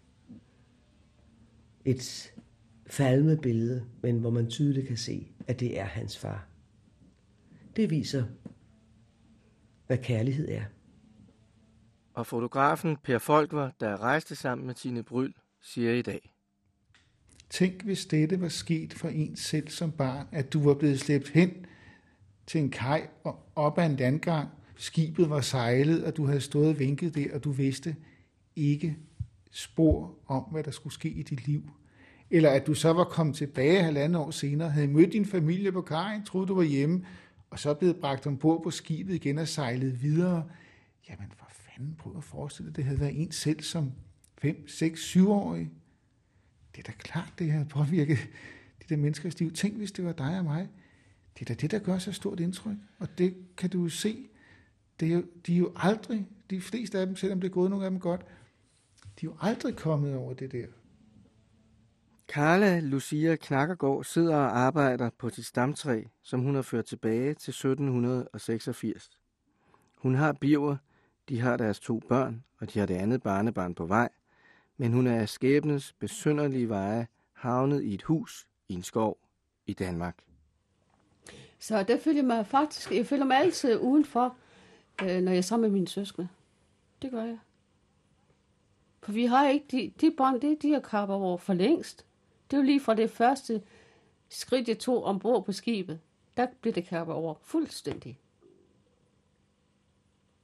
Et 1.85 2.33
falme 2.87 3.37
billede, 3.37 3.85
men 4.01 4.19
hvor 4.19 4.29
man 4.29 4.49
tydeligt 4.49 4.87
kan 4.87 4.97
se, 4.97 5.31
at 5.47 5.59
det 5.59 5.79
er 5.79 5.85
hans 5.85 6.17
far. 6.17 6.47
Det 7.75 7.89
viser, 7.89 8.25
hvad 9.87 9.97
kærlighed 9.97 10.49
er. 10.49 10.63
Og 12.13 12.27
fotografen 12.27 12.97
Per 13.03 13.17
Folkvar, 13.17 13.75
der 13.79 14.01
rejste 14.01 14.35
sammen 14.35 14.67
med 14.67 14.75
Tine 14.75 15.03
Bryl, 15.03 15.33
siger 15.61 15.93
i 15.93 16.01
dag. 16.01 16.33
Tænk, 17.49 17.83
hvis 17.83 18.05
dette 18.05 18.41
var 18.41 18.49
sket 18.49 18.93
for 18.93 19.09
en 19.09 19.35
selv 19.35 19.67
som 19.67 19.91
barn, 19.91 20.27
at 20.31 20.53
du 20.53 20.63
var 20.63 20.73
blevet 20.73 20.99
slæbt 20.99 21.29
hen 21.29 21.65
til 22.47 22.61
en 22.61 22.69
kaj 22.69 23.07
og 23.23 23.51
op 23.55 23.77
ad 23.77 23.85
en 23.85 23.95
landgang. 23.95 24.49
Skibet 24.79 25.29
var 25.29 25.41
sejlet, 25.41 26.03
og 26.03 26.17
du 26.17 26.25
havde 26.25 26.41
stået 26.41 26.69
og 26.69 26.79
vinket 26.79 27.15
der, 27.15 27.33
og 27.33 27.43
du 27.43 27.51
vidste 27.51 27.95
ikke 28.55 28.97
spor 29.51 30.15
om, 30.25 30.43
hvad 30.43 30.63
der 30.63 30.71
skulle 30.71 30.93
ske 30.93 31.09
i 31.09 31.23
dit 31.23 31.47
liv. 31.47 31.71
Eller 32.29 32.49
at 32.49 32.67
du 32.67 32.73
så 32.73 32.93
var 32.93 33.03
kommet 33.03 33.35
tilbage 33.35 33.83
halvandet 33.83 34.21
år 34.21 34.31
senere, 34.31 34.69
havde 34.69 34.87
mødt 34.87 35.13
din 35.13 35.25
familie 35.25 35.71
på 35.71 35.81
kajen, 35.81 36.25
troede 36.25 36.47
du 36.47 36.55
var 36.55 36.63
hjemme, 36.63 37.05
og 37.49 37.59
så 37.59 37.73
blevet 37.73 37.95
bragt 37.95 38.27
ombord 38.27 38.63
på 38.63 38.71
skibet 38.71 39.15
igen 39.15 39.37
og 39.37 39.47
sejlet 39.47 40.01
videre. 40.01 40.49
Jamen 41.09 41.31
for 41.37 41.47
fanden, 41.49 41.95
prøv 41.95 42.17
at 42.17 42.23
forestille 42.23 42.67
dig, 42.69 42.75
det 42.75 42.83
havde 42.83 42.99
været 42.99 43.21
en 43.21 43.31
selv 43.31 43.61
som 43.61 43.91
5, 44.37 44.67
6, 44.67 45.01
7 45.01 45.31
årig. 45.31 45.69
Det 46.75 46.79
er 46.79 46.91
da 46.91 46.91
klart, 46.97 47.33
det 47.39 47.51
havde 47.51 47.65
påvirket 47.65 48.17
de 48.79 48.85
der 48.89 48.97
menneskers 48.97 49.39
liv. 49.39 49.51
Tænk, 49.51 49.77
hvis 49.77 49.91
det 49.91 50.05
var 50.05 50.13
dig 50.13 50.37
og 50.37 50.43
mig. 50.43 50.67
Det 51.33 51.41
er 51.41 51.45
da 51.45 51.53
det, 51.53 51.71
der 51.71 51.79
gør 51.79 51.97
så 51.97 52.11
stort 52.11 52.39
indtryk. 52.39 52.77
Og 52.99 53.17
det 53.17 53.35
kan 53.57 53.69
du 53.69 53.89
se. 53.89 54.28
Det 54.99 55.07
er 55.07 55.13
jo, 55.13 55.23
de 55.47 55.53
er 55.53 55.57
jo 55.57 55.71
aldrig, 55.75 56.27
de 56.49 56.61
fleste 56.61 56.99
af 56.99 57.05
dem, 57.05 57.15
selvom 57.15 57.41
det 57.41 57.47
er 57.47 57.51
gået 57.53 57.69
nogle 57.69 57.85
af 57.85 57.91
dem 57.91 57.99
godt, 57.99 58.21
de 59.21 59.25
er 59.25 59.29
jo 59.29 59.35
aldrig 59.41 59.75
kommet 59.75 60.15
over 60.15 60.33
det 60.33 60.51
der. 60.51 60.65
Carla 62.27 62.79
Lucia 62.79 63.35
Knakkergaard 63.35 64.03
sidder 64.03 64.35
og 64.35 64.59
arbejder 64.59 65.09
på 65.17 65.29
sit 65.29 65.45
stamtræ, 65.45 66.03
som 66.21 66.39
hun 66.39 66.55
har 66.55 66.61
ført 66.61 66.85
tilbage 66.85 67.33
til 67.33 67.51
1786. 67.51 69.09
Hun 69.95 70.15
har 70.15 70.33
biver, 70.33 70.77
de 71.29 71.39
har 71.39 71.57
deres 71.57 71.79
to 71.79 72.01
børn, 72.09 72.43
og 72.59 72.73
de 72.73 72.79
har 72.79 72.85
det 72.85 72.95
andet 72.95 73.23
barnebarn 73.23 73.75
på 73.75 73.85
vej, 73.85 74.09
men 74.77 74.93
hun 74.93 75.07
er 75.07 75.19
af 75.19 75.29
skæbnens 75.29 75.93
besynderlige 75.99 76.69
veje 76.69 77.07
havnet 77.33 77.83
i 77.83 77.93
et 77.93 78.03
hus 78.03 78.47
i 78.69 78.73
en 78.73 78.83
skov 78.83 79.17
i 79.65 79.73
Danmark. 79.73 80.17
Så 81.59 81.83
der 81.83 81.99
følger 81.99 82.23
mig 82.23 82.47
faktisk, 82.47 82.91
jeg 82.91 83.05
føler 83.05 83.25
mig 83.25 83.37
altid 83.37 83.77
udenfor, 83.77 84.35
øh, 85.03 85.21
når 85.21 85.31
jeg 85.31 85.37
er 85.37 85.41
sammen 85.41 85.69
med 85.69 85.73
mine 85.73 85.87
søskende. 85.87 86.27
Det 87.01 87.11
gør 87.11 87.23
jeg. 87.23 87.39
For 89.01 89.11
vi 89.11 89.25
har 89.25 89.49
ikke, 89.49 89.65
de, 89.71 89.91
de 90.01 90.11
bånd, 90.17 90.41
det 90.41 90.61
de 90.61 90.71
har 90.71 90.79
kappet 90.79 91.15
over 91.15 91.37
for 91.37 91.53
længst. 91.53 92.05
Det 92.51 92.57
er 92.57 92.61
jo 92.61 92.65
lige 92.65 92.79
fra 92.79 92.93
det 92.93 93.11
første 93.11 93.61
skridt, 94.29 94.67
jeg 94.67 94.79
tog 94.79 95.03
ombord 95.03 95.45
på 95.45 95.51
skibet. 95.51 95.99
Der 96.37 96.47
blev 96.61 96.73
det 96.73 96.85
kappet 96.85 97.15
over 97.15 97.33
fuldstændig. 97.41 98.19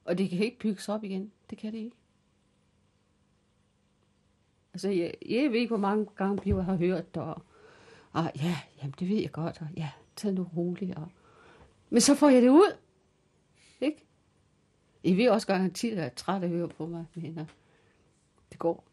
Og 0.05 0.17
det 0.17 0.29
kan 0.29 0.39
ikke 0.39 0.59
bygges 0.59 0.89
op 0.89 1.03
igen. 1.03 1.31
Det 1.49 1.57
kan 1.57 1.71
det 1.71 1.77
ikke. 1.77 1.95
Altså, 4.73 4.89
jeg, 4.89 5.13
jeg 5.29 5.51
ved 5.51 5.59
ikke, 5.59 5.67
hvor 5.67 5.77
mange 5.77 6.05
gange 6.15 6.43
vi 6.43 6.49
har 6.49 6.75
hørt, 6.75 7.17
og, 7.17 7.41
og 8.11 8.31
ja, 8.35 8.57
jamen, 8.77 8.93
det 8.99 9.09
ved 9.09 9.21
jeg 9.21 9.31
godt, 9.31 9.61
og 9.61 9.67
ja, 9.77 9.89
tag 10.15 10.33
nu 10.33 10.49
roligt. 10.57 10.97
Og, 10.97 11.07
men 11.89 12.01
så 12.01 12.15
får 12.15 12.29
jeg 12.29 12.41
det 12.41 12.49
ud. 12.49 12.77
I 15.05 15.17
ved 15.17 15.29
også 15.29 15.53
at 15.53 15.61
at 15.61 15.83
jeg 15.83 16.05
er 16.05 16.09
træt 16.09 16.41
af 16.41 16.45
at 16.45 16.49
høre 16.49 16.67
på 16.67 16.85
mig, 16.85 17.05
men 17.15 17.39
uh, 17.39 17.45
det 18.51 18.59
går. 18.59 18.83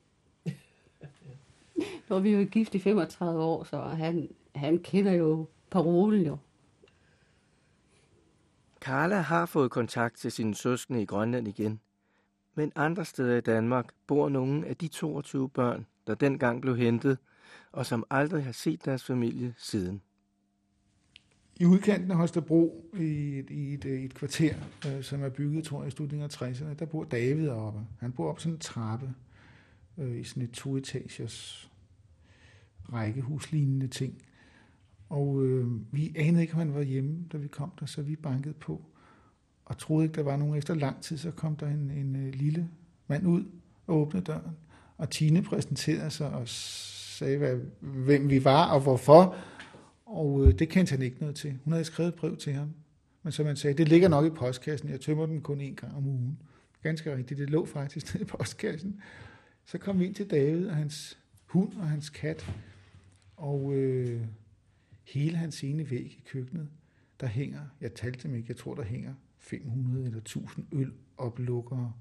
Når 2.09 2.21
vi 2.21 2.33
er 2.33 2.39
jo 2.39 2.47
gift 2.51 2.75
i 2.75 2.79
35 2.79 3.43
år, 3.43 3.65
så 3.65 3.81
han, 3.81 4.29
han 4.55 4.79
kender 4.79 5.13
jo 5.13 5.49
parolen 5.71 6.27
jo. 6.27 6.37
Carla 8.81 9.17
har 9.17 9.47
fået 9.47 9.71
kontakt 9.71 10.17
til 10.17 10.33
sine 10.33 10.55
søskende 10.55 11.03
i 11.03 11.07
Grønland 11.07 11.49
igen. 11.49 11.81
Men 12.55 12.73
andre 12.77 13.05
steder 13.05 13.37
i 13.37 13.41
Danmark 13.41 13.87
bor 14.07 14.29
nogle 14.29 14.67
af 14.67 14.77
de 14.77 14.89
22 14.89 15.49
børn, 15.49 15.87
der 16.07 16.15
dengang 16.15 16.61
blev 16.63 16.77
hentet, 16.77 17.19
og 17.73 17.87
som 17.87 18.05
aldrig 18.11 18.45
har 18.45 18.53
set 18.53 18.85
deres 18.85 19.05
familie 19.05 19.55
siden. 19.59 20.03
I 21.63 21.65
udkanten 21.65 22.11
af 22.11 22.17
Holstebro, 22.17 22.91
i 22.99 23.39
et, 23.39 23.51
i 23.51 23.75
et, 23.75 23.85
øh, 23.85 24.03
et 24.03 24.15
kvarter, 24.15 24.55
øh, 24.87 25.03
som 25.03 25.23
er 25.23 25.29
bygget, 25.29 25.65
tror 25.65 25.83
jeg, 25.83 25.89
i 25.89 25.91
slutningen 25.91 26.25
af 26.25 26.43
60'erne, 26.43 26.75
der 26.79 26.85
bor 26.85 27.05
David 27.05 27.49
oppe. 27.49 27.81
Han 28.01 28.13
bor 28.13 28.31
op 28.31 28.41
sådan 28.41 28.53
en 28.53 28.59
trappe 28.59 29.15
øh, 29.99 30.21
i 30.21 30.25
sådan 30.25 30.43
et 30.43 30.51
toetagers 30.51 31.71
rækkehuslignende 32.93 33.89
ting. 33.89 34.23
Og 35.09 35.45
øh, 35.45 35.67
vi 35.93 36.13
anede 36.17 36.43
ikke, 36.43 36.53
om 36.53 36.59
han 36.59 36.75
var 36.75 36.83
hjemme, 36.83 37.19
da 37.33 37.37
vi 37.37 37.49
kom 37.49 37.73
der, 37.81 37.87
så 37.87 38.03
vi 38.03 38.17
bankede 38.17 38.55
på 38.55 38.83
og 39.65 39.79
troede 39.79 40.05
ikke, 40.05 40.15
der 40.15 40.23
var 40.23 40.37
nogen. 40.37 40.55
Efter 40.55 40.75
lang 40.75 41.03
tid, 41.03 41.19
så 41.19 41.31
kom 41.31 41.57
der 41.57 41.67
en, 41.67 41.91
en 41.91 42.17
øh, 42.17 42.35
lille 42.35 42.69
mand 43.07 43.27
ud 43.27 43.45
og 43.87 43.97
åbnede 43.97 44.25
døren. 44.25 44.57
Og 44.99 45.11
Tine 45.11 45.43
præsenterede 45.43 46.11
sig 46.11 46.31
og 46.31 46.49
sagde, 46.49 47.39
hvad, 47.39 47.57
hvem 47.81 48.31
vi 48.31 48.45
var 48.45 48.71
og 48.71 48.81
hvorfor. 48.81 49.37
Og 50.13 50.47
øh, 50.47 50.59
det 50.59 50.69
kendte 50.69 50.91
han 50.91 51.03
ikke 51.03 51.21
noget 51.21 51.37
til. 51.37 51.59
Hun 51.65 51.73
havde 51.73 51.85
skrevet 51.85 52.09
et 52.09 52.15
brev 52.15 52.37
til 52.37 52.53
ham. 52.53 52.75
Men 53.23 53.33
som 53.33 53.47
man 53.47 53.57
sagde, 53.57 53.79
det 53.79 53.89
ligger 53.89 54.09
nok 54.09 54.27
i 54.27 54.31
postkassen. 54.31 54.89
Jeg 54.89 55.01
tømmer 55.01 55.27
den 55.27 55.41
kun 55.41 55.61
en 55.61 55.77
gang 55.77 55.97
om 55.97 56.07
ugen. 56.07 56.39
Ganske 56.83 57.17
rigtigt, 57.17 57.39
det 57.39 57.51
lå 57.51 57.67
faktisk 57.67 58.07
nede 58.15 58.25
i 58.25 58.27
postkassen. 58.27 59.01
Så 59.65 59.79
kom 59.79 60.01
vi 60.01 60.07
ind 60.07 60.15
til 60.15 60.31
David 60.31 60.67
og 60.67 60.77
hans 60.77 61.19
hund 61.47 61.73
og 61.77 61.89
hans 61.89 62.11
kat. 62.11 62.51
Og 63.37 63.75
øh, 63.75 64.21
hele 65.05 65.37
hans 65.37 65.65
ene 65.65 65.91
væg 65.91 66.07
i 66.07 66.23
køkkenet, 66.27 66.69
der 67.21 67.27
hænger, 67.27 67.61
jeg 67.81 67.95
talte 67.95 68.29
dem 68.29 68.35
ikke, 68.35 68.47
jeg 68.49 68.57
tror, 68.57 68.75
der 68.75 68.83
hænger 68.83 69.15
500 69.39 70.05
eller 70.05 70.19
1000 70.19 70.67
øloplukkere. 70.73 71.93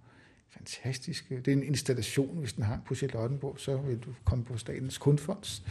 Fantastisk. 0.51 1.29
Det 1.29 1.47
er 1.47 1.51
en 1.51 1.63
installation, 1.63 2.37
hvis 2.37 2.53
den 2.53 2.63
hang 2.63 2.85
på 2.85 2.95
Charlottenborg, 2.95 3.59
så 3.59 3.77
vil 3.77 3.97
du 3.97 4.13
komme 4.23 4.43
på 4.45 4.57
Statens 4.57 4.97
Kunstfonds 4.97 5.63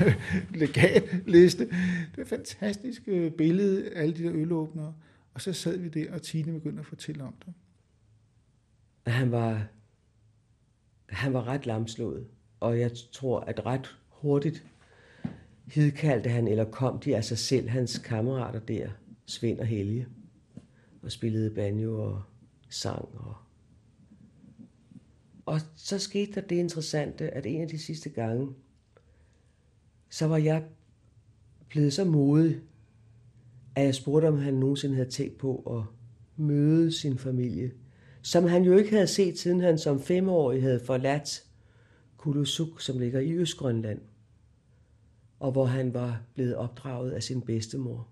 legatliste. 0.54 1.64
Det 1.66 2.18
er 2.18 2.22
et 2.22 2.28
fantastisk 2.28 3.02
øh, 3.06 3.32
billede, 3.32 3.90
alle 3.90 4.14
de 4.14 4.22
der 4.22 4.32
ølåbnere. 4.32 4.94
Og 5.34 5.40
så 5.40 5.52
sad 5.52 5.78
vi 5.78 5.88
der, 5.88 6.12
og 6.12 6.22
Tine 6.22 6.52
begyndte 6.52 6.80
at 6.80 6.86
fortælle 6.86 7.24
om 7.24 7.34
det. 7.46 7.54
Han 9.06 9.32
var, 9.32 9.66
han 11.08 11.32
var 11.32 11.48
ret 11.48 11.66
lamslået, 11.66 12.26
og 12.60 12.80
jeg 12.80 12.90
tror, 13.12 13.40
at 13.40 13.66
ret 13.66 13.96
hurtigt 14.08 14.64
hidkaldte 15.66 16.30
han, 16.30 16.48
eller 16.48 16.64
kom 16.64 17.00
de 17.00 17.16
af 17.16 17.24
sig 17.24 17.38
selv, 17.38 17.68
hans 17.68 17.98
kammerater 17.98 18.60
der, 18.60 18.90
Svend 19.26 19.60
og 19.60 19.66
Helge 19.66 20.06
og 21.02 21.12
spillede 21.12 21.54
banjo 21.54 22.02
og 22.02 22.22
sang. 22.70 23.08
Og, 23.14 23.36
og 25.48 25.60
så 25.76 25.98
skete 25.98 26.32
der 26.32 26.40
det 26.40 26.56
interessante, 26.56 27.30
at 27.30 27.46
en 27.46 27.60
af 27.60 27.68
de 27.68 27.78
sidste 27.78 28.10
gange, 28.10 28.54
så 30.10 30.26
var 30.26 30.36
jeg 30.36 30.64
blevet 31.68 31.92
så 31.92 32.04
modig, 32.04 32.60
at 33.74 33.84
jeg 33.84 33.94
spurgte, 33.94 34.26
om 34.26 34.38
han 34.38 34.54
nogensinde 34.54 34.94
havde 34.94 35.10
tænkt 35.10 35.38
på 35.38 35.78
at 35.78 35.82
møde 36.44 36.92
sin 36.92 37.18
familie, 37.18 37.72
som 38.22 38.44
han 38.44 38.62
jo 38.62 38.76
ikke 38.76 38.90
havde 38.90 39.06
set, 39.06 39.38
siden 39.38 39.60
han 39.60 39.78
som 39.78 40.00
femårig 40.00 40.62
havde 40.62 40.80
forladt 40.80 41.44
Kulusuk, 42.16 42.80
som 42.80 42.98
ligger 42.98 43.20
i 43.20 43.32
Østgrønland, 43.32 44.00
og 45.40 45.52
hvor 45.52 45.64
han 45.64 45.94
var 45.94 46.22
blevet 46.34 46.56
opdraget 46.56 47.10
af 47.10 47.22
sin 47.22 47.42
bedstemor. 47.42 48.08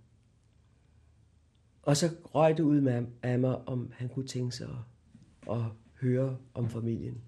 Og 1.83 1.97
så 1.97 2.11
røg 2.25 2.57
det 2.57 2.63
ud 2.63 2.81
med 2.81 3.07
af 3.23 3.39
mig, 3.39 3.69
om 3.69 3.93
han 3.95 4.09
kunne 4.09 4.27
tænke 4.27 4.57
sig 4.57 4.69
at, 5.51 5.57
at 5.57 5.63
høre 6.01 6.37
om 6.55 6.71
familien. 6.71 7.21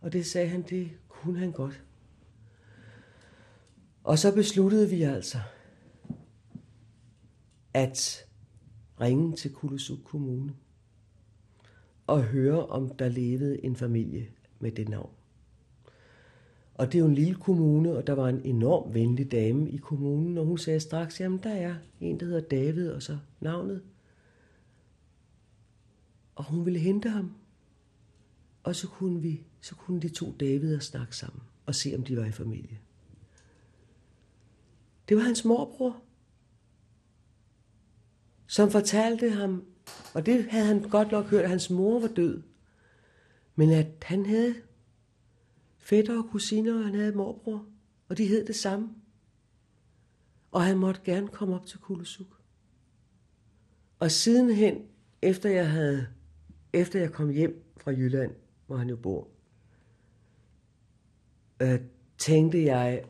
Og 0.00 0.12
det 0.12 0.26
sagde 0.26 0.48
han, 0.48 0.62
det 0.62 0.90
kunne 1.08 1.38
han 1.38 1.52
godt. 1.52 1.84
Og 4.04 4.18
så 4.18 4.34
besluttede 4.34 4.90
vi 4.90 5.02
altså 5.02 5.38
at 7.74 8.26
ringe 9.00 9.36
til 9.36 9.52
Kulusuk 9.52 9.98
Kommune 10.04 10.54
og 12.06 12.22
høre, 12.22 12.66
om 12.66 12.88
der 12.88 13.08
levede 13.08 13.64
en 13.64 13.76
familie 13.76 14.28
med 14.58 14.72
det 14.72 14.88
navn. 14.88 15.10
Og 16.74 16.86
det 16.86 16.94
er 16.94 16.98
jo 16.98 17.06
en 17.06 17.14
lille 17.14 17.34
kommune, 17.34 17.96
og 17.96 18.06
der 18.06 18.12
var 18.12 18.28
en 18.28 18.40
enorm 18.44 18.94
venlig 18.94 19.32
dame 19.32 19.70
i 19.70 19.76
kommunen, 19.76 20.38
og 20.38 20.44
hun 20.44 20.58
sagde 20.58 20.80
straks, 20.80 21.20
jamen 21.20 21.40
der 21.42 21.50
er 21.50 21.74
en, 22.00 22.20
der 22.20 22.26
hedder 22.26 22.40
David, 22.40 22.90
og 22.90 23.02
så 23.02 23.18
navnet. 23.40 23.82
Og 26.34 26.44
hun 26.44 26.64
ville 26.64 26.78
hente 26.78 27.08
ham. 27.08 27.34
Og 28.62 28.76
så 28.76 28.88
kunne, 28.88 29.20
vi, 29.20 29.46
så 29.60 29.74
kunne 29.74 30.00
de 30.00 30.08
to 30.08 30.36
Davider 30.40 30.78
snakke 30.78 31.16
sammen 31.16 31.42
og 31.66 31.74
se, 31.74 31.94
om 31.96 32.04
de 32.04 32.16
var 32.16 32.24
i 32.24 32.32
familie. 32.32 32.80
Det 35.08 35.16
var 35.16 35.22
hans 35.22 35.44
morbror, 35.44 36.02
som 38.46 38.70
fortalte 38.70 39.30
ham, 39.30 39.64
og 40.14 40.26
det 40.26 40.44
havde 40.44 40.66
han 40.66 40.82
godt 40.88 41.10
nok 41.10 41.26
hørt, 41.26 41.44
at 41.44 41.50
hans 41.50 41.70
mor 41.70 42.00
var 42.00 42.08
død, 42.08 42.42
men 43.56 43.70
at 43.70 43.86
han 44.02 44.26
havde 44.26 44.54
fætter 45.78 46.18
og 46.18 46.28
kusiner, 46.30 46.78
og 46.78 46.84
han 46.84 46.94
havde 46.94 47.12
morbror, 47.12 47.66
og 48.08 48.18
de 48.18 48.26
hed 48.26 48.46
det 48.46 48.56
samme. 48.56 48.90
Og 50.50 50.64
han 50.64 50.78
måtte 50.78 51.00
gerne 51.04 51.28
komme 51.28 51.54
op 51.54 51.66
til 51.66 51.78
Kulusuk. 51.78 52.40
Og 53.98 54.10
sidenhen, 54.10 54.82
efter 55.22 55.50
jeg 55.50 55.70
havde, 55.70 56.06
efter 56.72 57.00
jeg 57.00 57.12
kom 57.12 57.30
hjem 57.30 57.64
fra 57.76 57.90
Jylland, 57.90 58.34
hvor 58.66 58.76
han 58.76 58.88
jo 58.88 58.96
bor, 58.96 59.28
øh, 61.62 61.80
tænkte 62.18 62.64
jeg, 62.64 63.04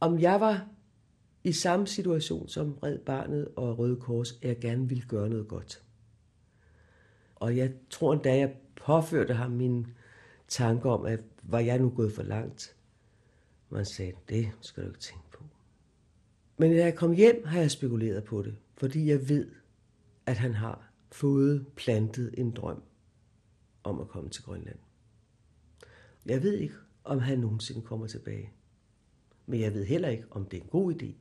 om 0.00 0.20
jeg 0.20 0.40
var 0.40 0.68
i 1.44 1.52
samme 1.52 1.86
situation 1.86 2.48
som 2.48 2.72
Red 2.72 2.98
Barnet 2.98 3.48
og 3.56 3.78
Røde 3.78 3.96
Kors, 3.96 4.32
at 4.32 4.48
jeg 4.48 4.58
gerne 4.58 4.88
ville 4.88 5.04
gøre 5.08 5.28
noget 5.28 5.48
godt. 5.48 5.82
Og 7.34 7.56
jeg 7.56 7.72
tror 7.90 8.12
endda, 8.12 8.36
jeg 8.36 8.54
påførte 8.86 9.34
ham 9.34 9.50
min 9.50 9.86
tanke 10.48 10.88
om, 10.88 11.04
at 11.04 11.20
var 11.42 11.58
jeg 11.58 11.78
nu 11.78 11.90
gået 11.90 12.12
for 12.12 12.22
langt? 12.22 12.76
Man 13.70 13.84
sagde, 13.84 14.12
det 14.28 14.48
skal 14.60 14.82
du 14.82 14.88
ikke 14.88 15.00
tænke 15.00 15.30
på. 15.32 15.44
Men 16.56 16.70
da 16.70 16.84
jeg 16.84 16.94
kom 16.94 17.12
hjem, 17.12 17.46
har 17.46 17.60
jeg 17.60 17.70
spekuleret 17.70 18.24
på 18.24 18.42
det, 18.42 18.56
fordi 18.76 19.10
jeg 19.10 19.28
ved, 19.28 19.50
at 20.26 20.36
han 20.36 20.54
har 20.54 20.87
fået 21.12 21.66
plantet 21.76 22.34
en 22.38 22.50
drøm 22.50 22.82
om 23.84 24.00
at 24.00 24.08
komme 24.08 24.30
til 24.30 24.42
Grønland. 24.42 24.78
Jeg 26.26 26.42
ved 26.42 26.58
ikke, 26.58 26.74
om 27.04 27.18
han 27.18 27.38
nogensinde 27.38 27.82
kommer 27.82 28.06
tilbage. 28.06 28.52
Men 29.46 29.60
jeg 29.60 29.74
ved 29.74 29.84
heller 29.84 30.08
ikke, 30.08 30.24
om 30.30 30.44
det 30.44 30.56
er 30.56 30.62
en 30.62 30.68
god 30.68 30.94
idé. 30.94 31.12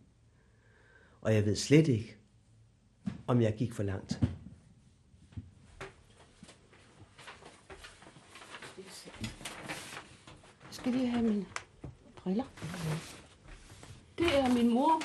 Og 1.22 1.34
jeg 1.34 1.46
ved 1.46 1.56
slet 1.56 1.88
ikke, 1.88 2.18
om 3.28 3.42
jeg 3.42 3.56
gik 3.58 3.74
for 3.74 3.84
langt. 3.84 4.20
skal 10.88 11.00
lige 11.00 11.12
have 11.12 11.24
mine 11.24 11.46
briller. 12.16 12.44
Det 14.18 14.40
er 14.40 14.54
min 14.54 14.74
mor. 14.74 15.02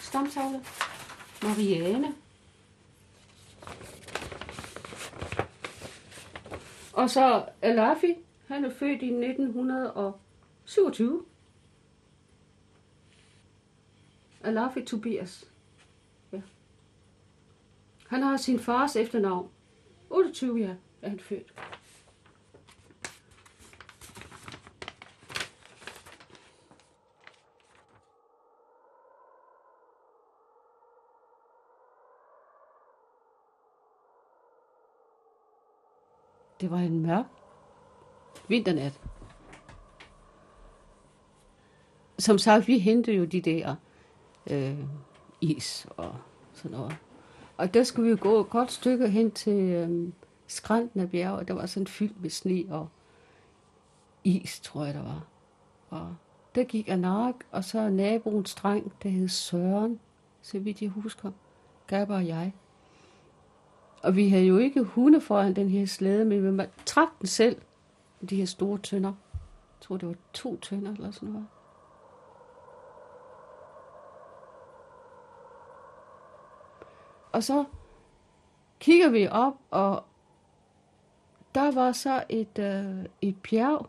Stamtavle. 0.00 0.64
Mariane. 1.42 2.14
Og 6.94 7.10
så 7.10 7.48
Alafi. 7.62 8.14
Han 8.46 8.64
er 8.64 8.70
født 8.70 9.02
i 9.02 9.10
1927. 9.10 11.24
Alafi 14.44 14.84
Tobias. 14.84 15.50
Ja. 16.32 16.40
Han 18.08 18.22
har 18.22 18.36
sin 18.36 18.58
fars 18.58 18.96
efternavn. 18.96 19.48
28, 20.10 20.60
ja, 20.60 20.74
er 21.02 21.08
han 21.08 21.20
født. 21.20 21.54
Det 36.64 36.72
var 36.72 36.78
en 36.78 37.00
mørk 37.00 37.24
vinternat. 38.48 39.00
Som 42.18 42.38
sagt, 42.38 42.68
vi 42.68 42.78
hentede 42.78 43.16
jo 43.16 43.24
de 43.24 43.40
der 43.40 43.74
øh, 44.50 44.78
is 45.40 45.86
og 45.96 46.14
sådan 46.52 46.76
noget. 46.76 46.96
Og 47.56 47.74
der 47.74 47.82
skulle 47.82 48.04
vi 48.04 48.10
jo 48.10 48.18
gå 48.20 48.40
et 48.40 48.50
godt 48.50 48.72
stykke 48.72 49.08
hen 49.08 49.30
til 49.30 49.62
øh, 49.62 50.12
skrænten 50.46 51.00
af 51.00 51.10
bjerget, 51.10 51.38
og 51.38 51.48
der 51.48 51.54
var 51.54 51.66
sådan 51.66 51.86
fyldt 51.86 52.22
med 52.22 52.30
sne 52.30 52.64
og 52.70 52.88
is, 54.24 54.60
tror 54.60 54.84
jeg, 54.84 54.94
der 54.94 55.02
var. 55.02 55.26
Og 55.90 56.16
der 56.54 56.64
gik 56.64 56.88
Anark, 56.88 57.34
og 57.50 57.64
så 57.64 57.88
naboens 57.88 58.54
dreng, 58.54 58.92
der 59.02 59.08
hed 59.08 59.28
Søren, 59.28 60.00
så 60.42 60.58
vidt 60.58 60.82
jeg 60.82 60.90
husker, 60.90 61.30
Gabber 61.86 62.16
og 62.16 62.26
jeg. 62.26 62.52
Og 64.04 64.16
vi 64.16 64.28
havde 64.28 64.44
jo 64.44 64.56
ikke 64.58 64.82
hunde 64.82 65.20
foran 65.20 65.56
den 65.56 65.68
her 65.68 65.86
slæde, 65.86 66.24
men 66.24 66.58
vi 66.58 66.64
trak 66.86 67.08
den 67.18 67.26
selv. 67.26 67.60
De 68.30 68.36
her 68.36 68.44
store 68.44 68.78
tønder. 68.78 69.12
Jeg 69.32 69.80
tror, 69.80 69.96
det 69.96 70.08
var 70.08 70.14
to 70.32 70.56
tønder 70.56 70.92
eller 70.92 71.10
sådan 71.10 71.28
noget. 71.28 71.46
Og 77.32 77.42
så 77.42 77.64
kigger 78.80 79.08
vi 79.08 79.28
op, 79.28 79.54
og 79.70 80.04
der 81.54 81.70
var 81.70 81.92
så 81.92 82.24
et, 82.28 82.58
øh, 82.58 83.04
et 83.22 83.36
bjerg. 83.42 83.86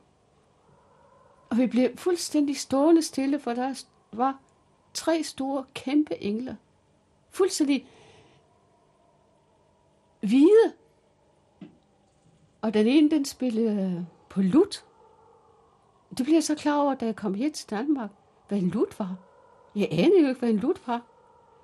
Og 1.50 1.58
vi 1.58 1.68
blev 1.68 1.98
fuldstændig 1.98 2.58
stående 2.58 3.02
stille, 3.02 3.40
for 3.40 3.54
der 3.54 3.84
var 4.12 4.40
tre 4.94 5.24
store, 5.24 5.66
kæmpe 5.74 6.24
engler. 6.24 6.56
Fuldstændig 7.30 7.88
hvide. 10.28 10.74
Og 12.62 12.74
den 12.74 12.88
ene, 12.88 13.10
den 13.10 13.26
spillede 13.26 14.08
på 14.30 14.42
lut. 14.42 14.86
Det 16.18 16.26
blev 16.26 16.34
jeg 16.34 16.44
så 16.44 16.56
klar 16.56 16.82
over, 16.82 16.96
da 16.96 17.06
jeg 17.06 17.16
kom 17.16 17.34
her 17.34 17.52
til 17.52 17.70
Danmark, 17.70 18.10
hvad 18.48 18.58
en 18.58 18.70
lut 18.70 19.00
var. 19.00 19.16
Jeg 19.76 19.88
anede 19.92 20.22
jo 20.22 20.28
ikke, 20.28 20.40
hvad 20.40 20.50
en 20.50 20.58
lut 20.60 20.88
var. 20.88 21.02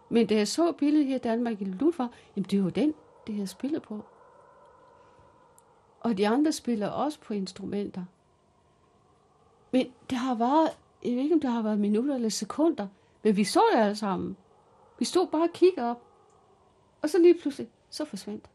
Men 0.10 0.28
da 0.28 0.36
jeg 0.36 0.48
så 0.48 0.72
billedet 0.72 1.08
her 1.08 1.16
i 1.16 1.20
Danmark, 1.20 1.62
en 1.62 1.68
lut 1.68 2.00
var, 2.00 2.10
jamen 2.36 2.50
det 2.50 2.64
var 2.64 2.70
den, 2.70 2.94
det 3.28 3.38
jeg 3.38 3.50
spillet 3.50 3.82
på. 3.82 4.04
Og 6.00 6.18
de 6.18 6.28
andre 6.28 6.52
spiller 6.52 6.88
også 6.88 7.20
på 7.20 7.34
instrumenter. 7.34 8.06
Men 9.72 9.94
det 10.10 10.18
har 10.18 10.36
været, 10.36 10.70
jeg 11.04 11.16
ved 11.16 11.24
ikke, 11.24 11.36
om 11.36 11.42
det 11.42 11.50
har 11.50 11.62
været 11.62 11.80
minutter 11.80 12.16
eller 12.16 12.30
sekunder, 12.30 12.88
men 13.24 13.38
vi 13.38 13.44
så 13.44 13.62
det 13.74 13.80
alle 13.80 13.96
sammen. 13.96 14.38
Vi 15.00 15.06
stod 15.06 15.28
bare 15.28 15.44
og 15.44 15.54
kiggede 15.54 15.92
op. 15.92 16.02
Og 17.02 17.10
så 17.10 17.20
lige 17.20 17.40
pludselig, 17.42 17.70
så 17.90 18.06
forsvandt 18.06 18.51